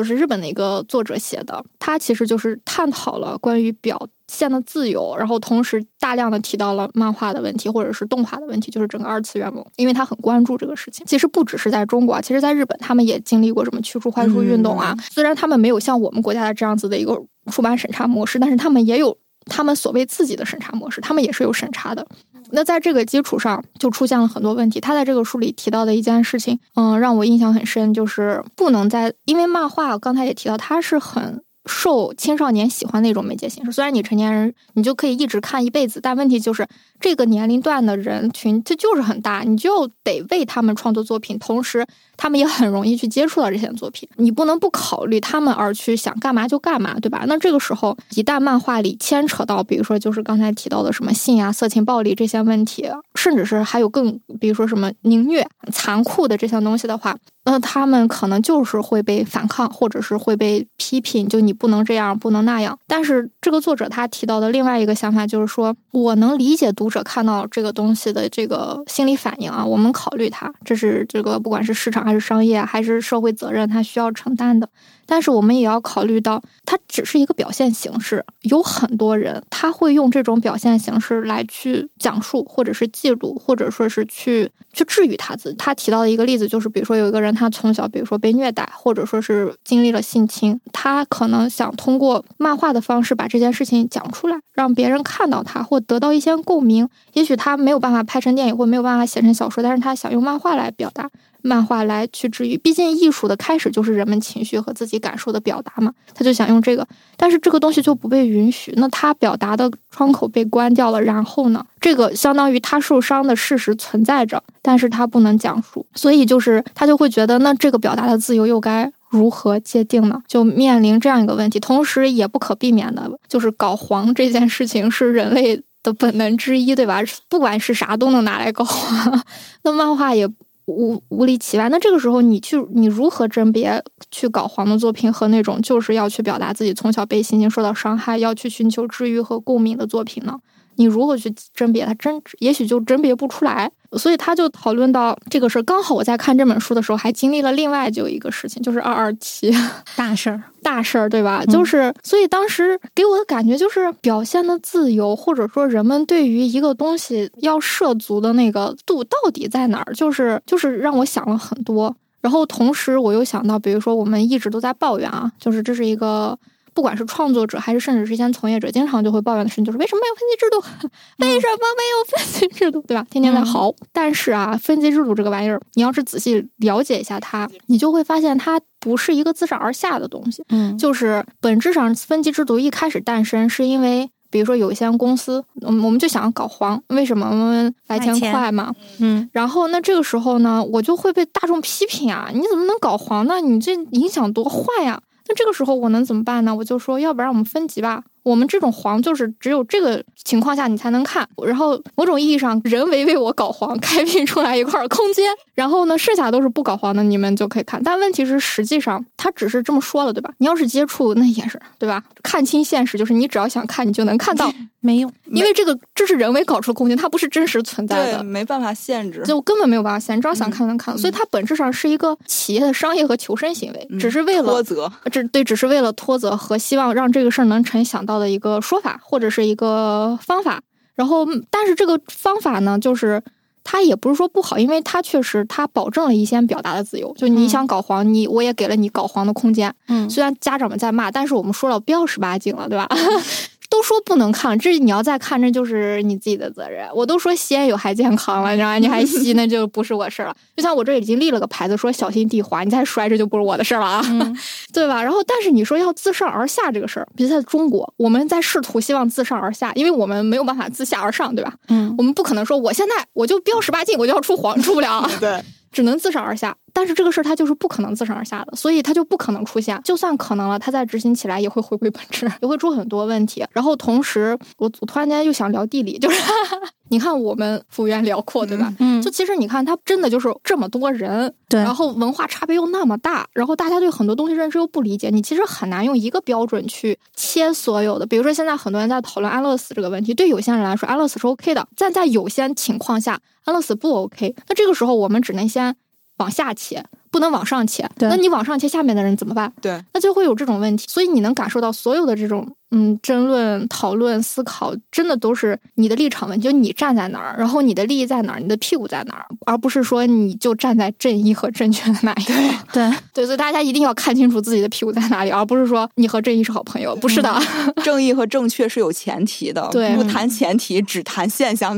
[0.00, 4.08] 就是日本的一个作者写的，他其实就是探讨了关于表。
[4.32, 11.04] 现的自由，然后同时大量的提到了漫画的问题，或者是动画的问题，就是整个二次元梦，因为他很关注这个事情。
[11.04, 14.96] 其实不只是在中国，其实在日本，他们也经历过什么驱逐坏书运动啊。
[15.10, 17.20] 虽然他们没有像我们国家的这样子的一个
[17.50, 19.18] 出版审查模式，但是他们也有
[19.50, 22.06] 他们所谓自己的审查模式，他们也是有审查的。
[22.52, 24.80] 那在这个基础上，就出现了很多问题。
[24.80, 31.42] 他在这个书里提到的一件事情，嗯，让我印象很深，就是不能在因为漫画，刚才也提到，它是很。
[31.70, 36.66] 受青少年喜欢的一种媒介形式，虽然你成年人你就可以一直看一辈子，但问题就是
[36.98, 41.86] 这个年龄段的人群它就是很大，你就得为他们创作作品，同时
[42.16, 47.24] 他们也很容易去接触到这些作品，你不能不考虑他们而去想干嘛就干嘛，对吧？
[47.28, 57.16] 那这个时候一旦漫画里牵扯到，比如说就是刚才提到的什么性啊、色情、暴力这些问题，甚至是还有更比如说什么凌虐、残酷的这些东西的话。
[57.50, 62.78] 那他们可能就是会被反抗，或者是会被批评，就你不能这样，不能那样。
[62.86, 74.68] 但是这个作者他提到的另外一个想法就是说，我能理解读者看到这个东西的这个心理反应啊，我们考虑它，这是这个不管是市场还是商业还是社会责任，他需要承担的。
[75.06, 85.56] 但是我们也要考虑到，它只是一个表现形式，有很多人他会用这种表现形式来去讲述，或者是记录，或者说是去去治愈他自己。
[85.56, 96.86] 他提到的一个例子就是，比如说有一个人，他从小比如说被虐待，或者说是经历了性侵，他可能想通过漫画的方式把这件事情讲出来，让别人看到他，或得到一些共鸣。
[97.14, 101.08] 也许他没有办法拍成电影，或没有办法写成小说，但是他想用漫画来表达。
[101.42, 105.90] 漫画来去治愈，毕竟艺术的开始就是人们情绪和自己感受的表达嘛。
[106.12, 106.86] 他就想用这个，
[107.16, 120.22] 但是这个东西就不被允许，那他表达的窗口被关掉了，然后呢，这个相当于他受伤的事实存在着，但是他不能讲述，所以就是他就会觉得，那这个表达的自由又该如何界定呢？
[120.26, 127.00] 就面临这样一个问题，同时也不可避免的就是搞黄这件事情是人类的本能之一，对吧？
[127.28, 129.22] 不管是啥都能拿来搞黄，
[129.64, 130.28] 那漫画也。
[130.66, 133.82] 无无理其外，那这个时候你去，你如何甄别
[134.12, 140.38] 去搞黄的作品和那种就是要去表达自己从小被性侵受到伤害，要去寻求治愈和共鸣的作品呢？
[140.76, 143.72] 你如何去甄别它，甄也许就甄别不出来。
[143.98, 145.62] 所以他就讨论到这个事儿。
[145.62, 149.52] 刚好我在看这本书的时候，还经历了另外就一个事情，就是二二七
[149.96, 151.44] 大事儿，大事儿，对吧？
[151.46, 161.94] 就是所以当时给我的感觉就是表现的自由，或者说人们对于一个东西要涉足的那个度到底在哪儿，就是就是让我想了很多。
[162.20, 166.38] 然后同时我又想到，比如说我们一直都在抱怨啊，就是这是一个。
[166.74, 170.88] 不管是创作者还是甚至是一些从业者，经常就会抱怨的事情就是为什么没有分级制度？
[171.24, 172.80] 为什么没有分级制度？
[172.82, 173.06] 对吧？
[173.10, 173.72] 天天在嚎。
[173.92, 180.42] 但是啊，分级制度这个玩意儿，你要是仔细了解一下它，你就会发现它不是一个自上而下的东西。
[180.48, 188.72] 嗯，就是本质上分级制度一开始诞生是因为，比如说有一些公司，我们我们就想搞黄，为什么我们来钱快嘛？
[188.98, 193.40] 嗯，然后那这个时候呢，我就会被大众批评啊，你怎么能搞黄呢？
[193.40, 195.00] 你这影响多坏呀！
[195.30, 196.52] 那这个时候我能怎么办呢？
[196.52, 198.02] 我就说，要不然我们分级吧。
[198.22, 205.24] 我们这种黄就是只有这个情况下你才能看，然后某种意义上人为为我搞黄 开辟出来一块空间，
[205.54, 207.82] 然后呢，剩下都是不搞黄的，你们就可以看。
[207.82, 210.30] 但问题是，实际上他只是这么说了，对吧？
[210.38, 212.02] 你要是接触，那也是对吧？
[212.22, 220.96] 看清现实，就是你只要想看，你就能看到，没用，因为这个这是人为搞出的空间，它不是真实存在的，没办法限制，就根本没有办法限，你只要想看能看。
[220.96, 229.00] 所以它本质上是一个企业的商业和求生行为，只是为了脱责，这对，只是为了脱责和希望让这个事儿能成想到的一个说法。
[229.02, 230.62] 或者是一个方法，
[230.94, 233.22] 然后，但是这个方法呢，就是
[233.64, 237.12] 它也不是说不好，因为它确实它保证了一些表达的自由。
[237.16, 239.74] 就你想搞黄，你我也给了你搞黄的空间。
[239.88, 242.88] 嗯，虽然家长们在骂，但是我们说了不要十八禁了，对吧？
[243.70, 246.86] 都说不能看，这你要再看，这就是你自己的责任。
[246.92, 248.78] 我都说吸烟有害健康了，你知道吗？
[248.78, 250.36] 你还吸， 那就不是我事儿了。
[250.56, 254.02] 就像我这已经立了个牌子，说小心地滑，你再摔，这就不是我的事儿了啊，
[254.74, 255.00] 对吧？
[255.00, 261.54] 然后，但是你说要自上而下这个事儿，比如在中国，我们在试图希望自上而下，因为我们没有办法自下而上，对吧？
[261.68, 265.08] 嗯，我们不可能说我现在我就标十八禁，我就要出黄，出不了。
[265.20, 265.40] 对。
[265.70, 269.80] 只能自上而下，但是这个事儿它就是不可能自上而下的，所以它就不可能出现。
[269.84, 273.44] 就算可能了，它再执行起来也会回归本质，也会出很多问题。
[273.52, 276.20] 然后同时，我我突然间又想聊地理，就是
[276.90, 278.72] 你看我们幅员辽阔，对吧？
[278.80, 288.04] 嗯，就其实你看，它真的就是这么多人，对，然后文化差别又那么大，然后大家对很多东西认知又不理解，你其实很难用一个标准去切所有的。
[288.04, 293.20] 比如说现在很多人在讨论安乐死这个问题，对有些人来说安乐死是 OK 的，但在有些情况下
[293.50, 294.34] 安乐死不 OK。
[294.48, 295.76] 那这个时候我们只能先。
[296.20, 297.88] 往下切，不能往上切。
[297.98, 299.52] 那你往上切，下面的人怎么办？
[299.60, 300.86] 对，那就会有这种问题。
[300.88, 302.46] 所以你能感受到所有的这种。
[302.72, 312.36] 嗯，争论、讨论、思考，真的都是你的立场问题，就你站在哪儿，然后你的利益在哪儿，你的屁股在哪儿，而不是说你就站在正义和正确的那一方
[312.72, 317.36] 对 对，所以大家一定要看清楚自己的屁股在哪里，而不是说你和正义是好朋友，不是的。
[317.82, 321.74] 正义和正确是有前提的， 对，不谈前提，只谈现象，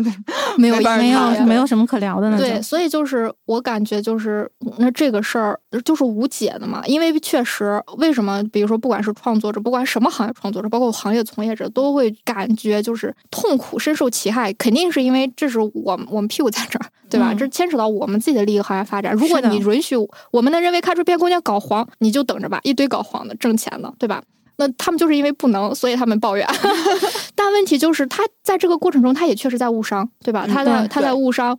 [0.59, 2.37] 没有没有没有什么可聊的呢。
[2.37, 4.47] 对，所以就是我感觉就是
[4.77, 11.63] 那这个事儿就是无解的嘛，因为确实为什么，比如说不管是创作者，不管什么行业创作者，包括行业从业者。
[11.75, 17.33] 都会感觉就是痛苦，深受其害，肯定是因为这是我们我们屁股在这儿，对吧？
[17.33, 19.15] 这牵扯到我们自己的利益和发展。
[19.15, 19.97] 如果你允许
[20.31, 24.23] 我们的认为开出片空间搞黄，你就等着吧，一堆搞黄的挣钱的，对吧？
[24.57, 26.47] 那他们就是因为不能，所以他们抱怨。
[27.35, 30.47] 但问题就是，他在这个过程中，他也确实在误伤，对吧？
[30.47, 31.59] 他在他在误伤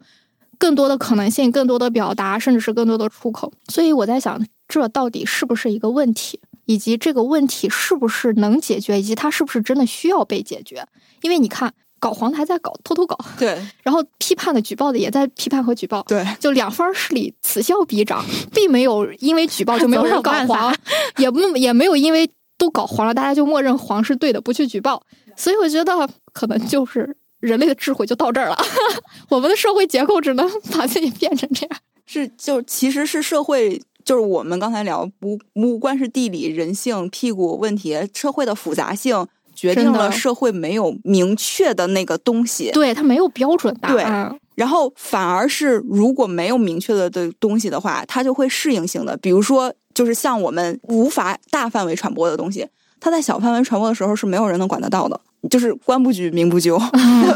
[0.63, 3.51] 更多的可能性，更多的表达，甚至是更多的出口。
[3.67, 6.39] 所以我在想，这到底是不是一个问题？
[6.63, 10.87] 以及这个问题是不是能解决，以及它是不是真的需要被解决？
[11.21, 18.23] 因为你看，搞黄的还在搞，偷偷搞，对， 然后批判的、举报的也在批判和举报，对，就两方势力此消彼长，
[18.55, 20.73] 并没有因为举报就没有人搞黄，
[21.19, 25.03] 也不也没有因为都搞黄了，大家就默认黄是对的，不去举报。
[25.35, 28.57] 所以我觉得可能就是人类的智慧就到这儿了，
[29.29, 33.81] 我们的社会结构只能 把自己变成这样，是就其实是社会。
[34.05, 39.25] 就是我们刚才聊，不不光是地理、人性、屁股问题，社会的复杂性
[39.55, 44.37] 决定了社会没有明确的那个东西，对它没有标准答案。
[44.55, 49.15] 然后反而是如果没有明确的的东西的话，它就会适应性的。
[49.15, 52.67] 比如说，就是像我们无法大范围传播的东西，
[52.99, 55.17] 它在小范围传播的时候是没有人能管得到的。
[55.49, 56.79] 就是官不举， 民不究，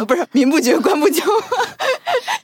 [0.08, 1.22] 不是民不举，官不究。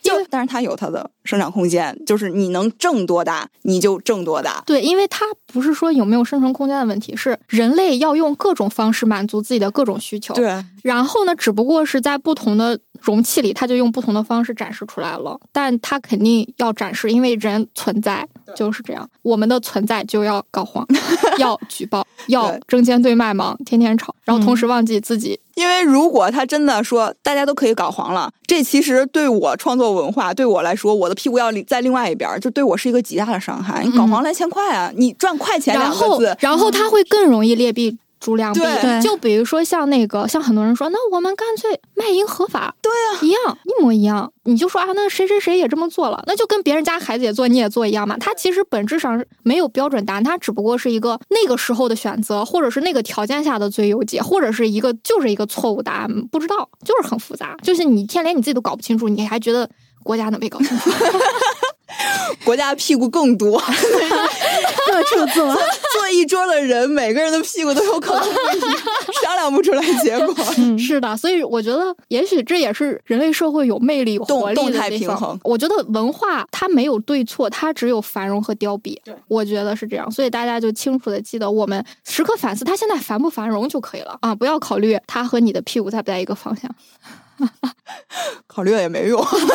[0.01, 4.61] 就但是它有它的生长空间，就是你能挣多大，你就挣多大。
[4.65, 10.33] 对，因为它不是说有没有生存空间的问题，是人类要用各种方式满足自己的各种需求。
[10.33, 15.37] 对，然后呢，只不过是在不同的容器里，它就用不同的方式展示出来了。
[15.51, 18.25] 但它肯定要展示，因为人存在，
[18.55, 19.07] 就是这样。
[19.21, 20.87] 我们的存在就要搞黄，
[21.37, 25.39] 要举报，要对针尖对麦芒，天天吵，然后同时忘记自己。
[25.55, 33.83] 因为如果他真的说大家都可以搞黄了，这其实对我创作文化，对我来说，我的屁股要在另外一边儿，就对我是一个极大的伤害。
[33.83, 38.61] 你搞黄来钱快啊，你赚快钱然后两个字，，然后他会更容易劣币逐量币。
[38.61, 44.31] 对对就比如说像那个，像很多人说，那我们干脆卖淫合法，对啊，一样，一模一样。
[44.45, 48.17] 你就说啊，那谁谁谁也这么做了，那就跟别人家孩子也做，你也做一样嘛。
[48.17, 57.55] 他其实本质上没有标准答案，他只不过是一个那个时候的选择，或者是那个条件下的最优解，或者是一个就是一个错误答案，不知道，就是很复杂。
[57.61, 59.69] 就是你天连你自己都搞不清楚，你还觉得
[60.01, 60.89] 国家能被搞清楚？
[62.43, 63.61] 国家屁股更多，
[64.87, 65.55] 各处做。
[65.93, 68.79] 坐一桌的人，每个人的屁股都有可能不一样，
[69.23, 70.35] 商量不出来结果。
[70.57, 78.99] 嗯，是的，所以我觉得，也许这也是人类社会有魅力、动活力动态的地方平衡我觉得文化它没有对错，它只有繁荣和凋敝。
[79.05, 86.69] 对，我觉得是这样，所以大家就清楚的记得，我们时刻反思它现在繁不繁荣就可以了啊，不要考虑它和你的屁股在不在一个方向。
[88.47, 89.19] 考虑了也没用。
[89.23, 89.45] 考虑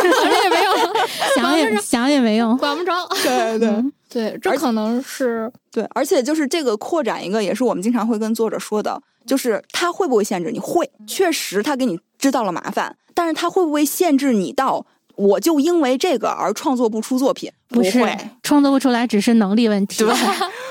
[0.44, 0.74] 也没用，
[1.36, 2.56] 想也想也没用。
[2.56, 3.06] 管不着。
[3.22, 3.70] 对对。
[4.10, 10.58] 对，这可能是对，而且就是这个扩展一个，也是我们经常会跟作者说的，就是他会不会限制你？
[10.58, 17.52] 会，确实他给你制造了麻烦，但是他会不会限制你到我就因为这个而创作不出作品？
[17.68, 20.02] 不是会，创作不出来，只是能力问题。
[20.04, 20.14] 对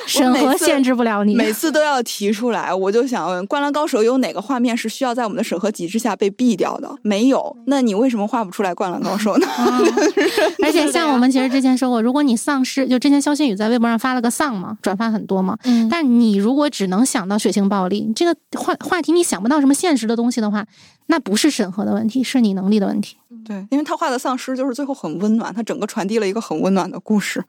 [0.07, 1.35] 审核限制不了你。
[1.35, 2.73] 每次都要提出来。
[2.73, 6.89] 我就想问，《灌篮高手》有哪个画面是需要在我们的审核机制下被毙掉的？
[7.01, 7.53] 没有。
[7.65, 9.45] 那你为什么画不出来《灌篮高手》呢？
[9.45, 9.81] 啊
[10.63, 15.57] 而且像我们其实之前说过，如果你丧失，就之前肖新宇在微博上发了个丧嘛，转发很多嘛。
[15.65, 20.65] 嗯，但你如果只能想到血腥暴力这个话话题，你想不到什么现实的东西的话，
[21.07, 23.17] 那不是审核的问题，是你能力的问题。
[23.45, 27.43] 对，因为他画的丧尸就是最后很温暖，他整个传递了一个很温暖的故事。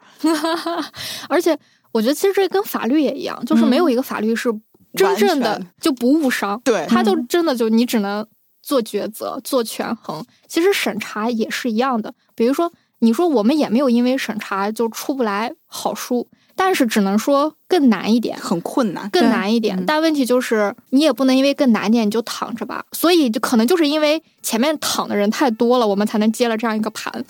[1.28, 1.58] 而且
[1.92, 4.52] 我觉得其实这跟法律也一样，就是没有一个法律是
[4.94, 6.60] 真正的就不误伤。
[6.64, 8.26] 对他就真的就你只能
[8.62, 10.24] 做抉择、做权衡。
[10.46, 18.36] 其实审查也是一样的，比如说你说我们也没有因为审查就出不来好书，但是只能说更难一点。
[18.38, 19.08] 很困难。
[19.10, 27.12] 更难一点，嗯但问题就是你也不能因为更难一点你就躺着吧，所以就可能就是因为前面躺的人太多了，我们才能接了这样一个盘。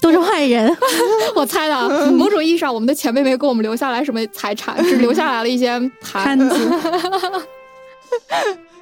[0.00, 0.74] 都是坏人，
[1.36, 6.56] 我猜的，啊，某种意义上，我们的前辈没给我们留下来什么财产，只留下来了一些盘摊子。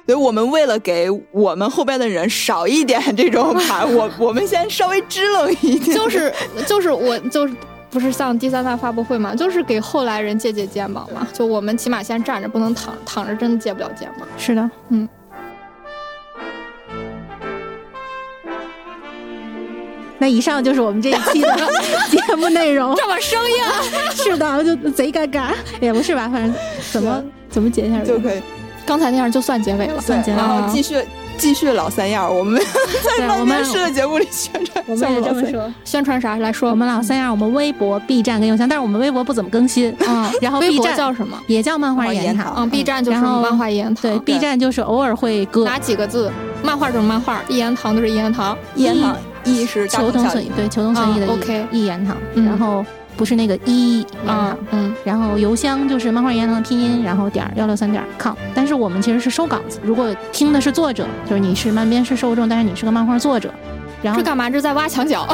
[0.05, 5.95] 所以 我们为了给我们后边的人少一点这种盘， 我我们先稍微支棱一点。
[5.95, 6.33] 就是
[6.65, 7.53] 就是我就是
[7.89, 11.27] 不是像第三大发布会嘛，就是给后来人借借肩膀嘛。
[11.33, 14.27] 就我们起码先站着，不能躺躺着，真的借不了肩膀。
[14.37, 15.07] 是的，嗯。
[20.19, 21.57] 那以上就是我们这一期的
[22.11, 22.93] 节目内容。
[22.95, 23.57] 这么生硬，
[24.15, 25.47] 是的，就贼尴尬。
[25.79, 26.53] 也不是吧，反正
[26.91, 28.41] 怎么怎么结一下就可以
[28.85, 29.99] 刚才那样就算结尾了。
[30.01, 30.97] 算，结尾然后啊继续
[31.37, 32.59] 继续老三样，我们
[33.17, 35.31] 在对我们的节目里宣传我们也这。
[35.33, 35.73] 么说。
[35.85, 36.69] 宣传啥来说？
[36.69, 39.89] 我们老三样，我们微博、B 站跟邮箱，但是我们微博不怎么更新。
[40.05, 41.39] 啊，然后微 B 博站叫什么？
[41.47, 42.53] 也叫漫画一言堂。
[42.57, 44.01] 嗯，B 站就是漫画一言堂。
[44.01, 46.29] 对，B 站就是偶尔会搁哪几个字？
[46.61, 48.57] 漫画就是漫画，一言堂就是一言堂。
[48.75, 51.27] 一言堂，一是求同存异对求同存异的
[51.71, 52.85] 一言堂，嗯然后
[53.17, 58.33] 不是那个一言啊堂。，嗯，然后邮箱就是漫画一言堂的拼音，然后点儿幺六三点儿 com。
[58.53, 63.53] 但是我们其实是收稿子，如果听的是作者，就是你是漫编是受众，但是你是个漫画作者，
[64.01, 64.49] 然后这干嘛？
[64.49, 65.27] 这在挖墙脚。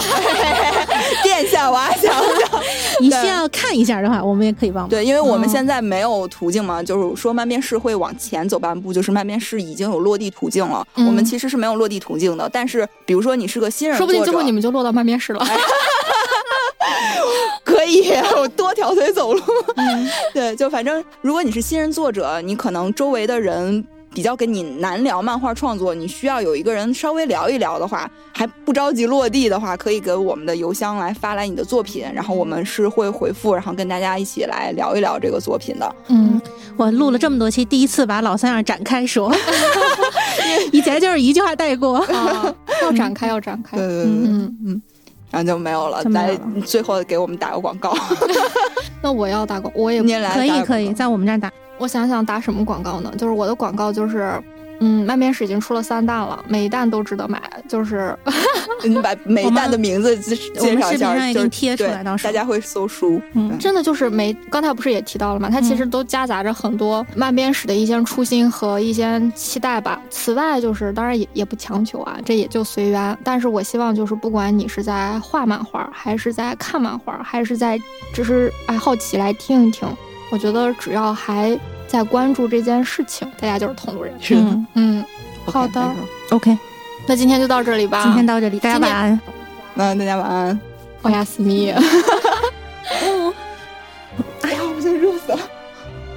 [1.23, 2.61] 殿下挖墙角。
[2.99, 4.89] 你需要看一下的话，我们也可以帮忙。
[4.89, 10.85] 对，因为我们哦现在没有途径嘛，就是说慢面试会往前走半步，就是慢面试已经有落地途径了。
[10.95, 15.45] 嗯我们其实是没有落地途径的，但是比如说你是个新人说不定最后你们就落到漫面试了。
[17.63, 19.41] 可以，我多条腿走路。
[20.33, 35.95] 对，就反正如果你是新人作者，你可能周围的人比较跟你难聊漫画创作，你需要有一个人稍微聊一聊的话，还不着急落地的话，可以给我们的邮箱来发来你的作品，然后我们是会回复，然后跟大家一起来聊一聊这个作品的。
[36.07, 36.41] 嗯，
[36.77, 39.29] 我录了这么多期，第一次把老三样展开说，
[40.71, 41.97] 以前就是一句话带过。
[41.97, 43.85] 啊，要展开，要展开 对。
[43.85, 44.81] 对对对，嗯，嗯。
[45.35, 46.33] 然后就没有了，来
[46.65, 47.93] 最后给我们打个广告，
[49.03, 51.51] 那我要打广，我也你也来可以可以，在我们这儿打。
[51.77, 53.11] 我想想打什么广告呢？
[53.17, 54.41] 就是我的广告就是
[54.79, 57.41] 嗯，漫编史已经出了三弹了，每一弹都值得买。
[57.67, 58.15] 就是
[58.83, 63.21] 你把每一弹的名字介介绍一下，就是贴出来，到时候大家会搜书。
[63.33, 65.49] 嗯，真的就是每刚才不是也提到了嘛？
[65.49, 69.99] 它其实都夹杂着很多漫编史的一些初心和一些期待吧。
[70.09, 73.17] 此外，就是当然也也不强求啊，这也就随缘。
[73.23, 77.79] 但是我希望就是不管你是在画漫画，还是在看漫画，还是在
[78.13, 79.87] 只是爱好奇来听一听，
[80.31, 81.57] 我觉得只要还
[81.95, 84.13] 在关注这件事情，大家就是同路人。
[84.19, 85.03] 是的，嗯，
[85.45, 85.91] 好的
[86.31, 86.57] ，OK。
[87.07, 88.03] 那今天就到这里吧。
[88.03, 89.19] 今天到这里，大家晚安。
[89.73, 90.59] 那，大家晚安。
[91.03, 91.71] 欧亚斯密。
[94.41, 95.39] 哎呀，我现在热死了。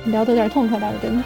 [0.06, 1.24] 聊得有点痛快，倒是真的。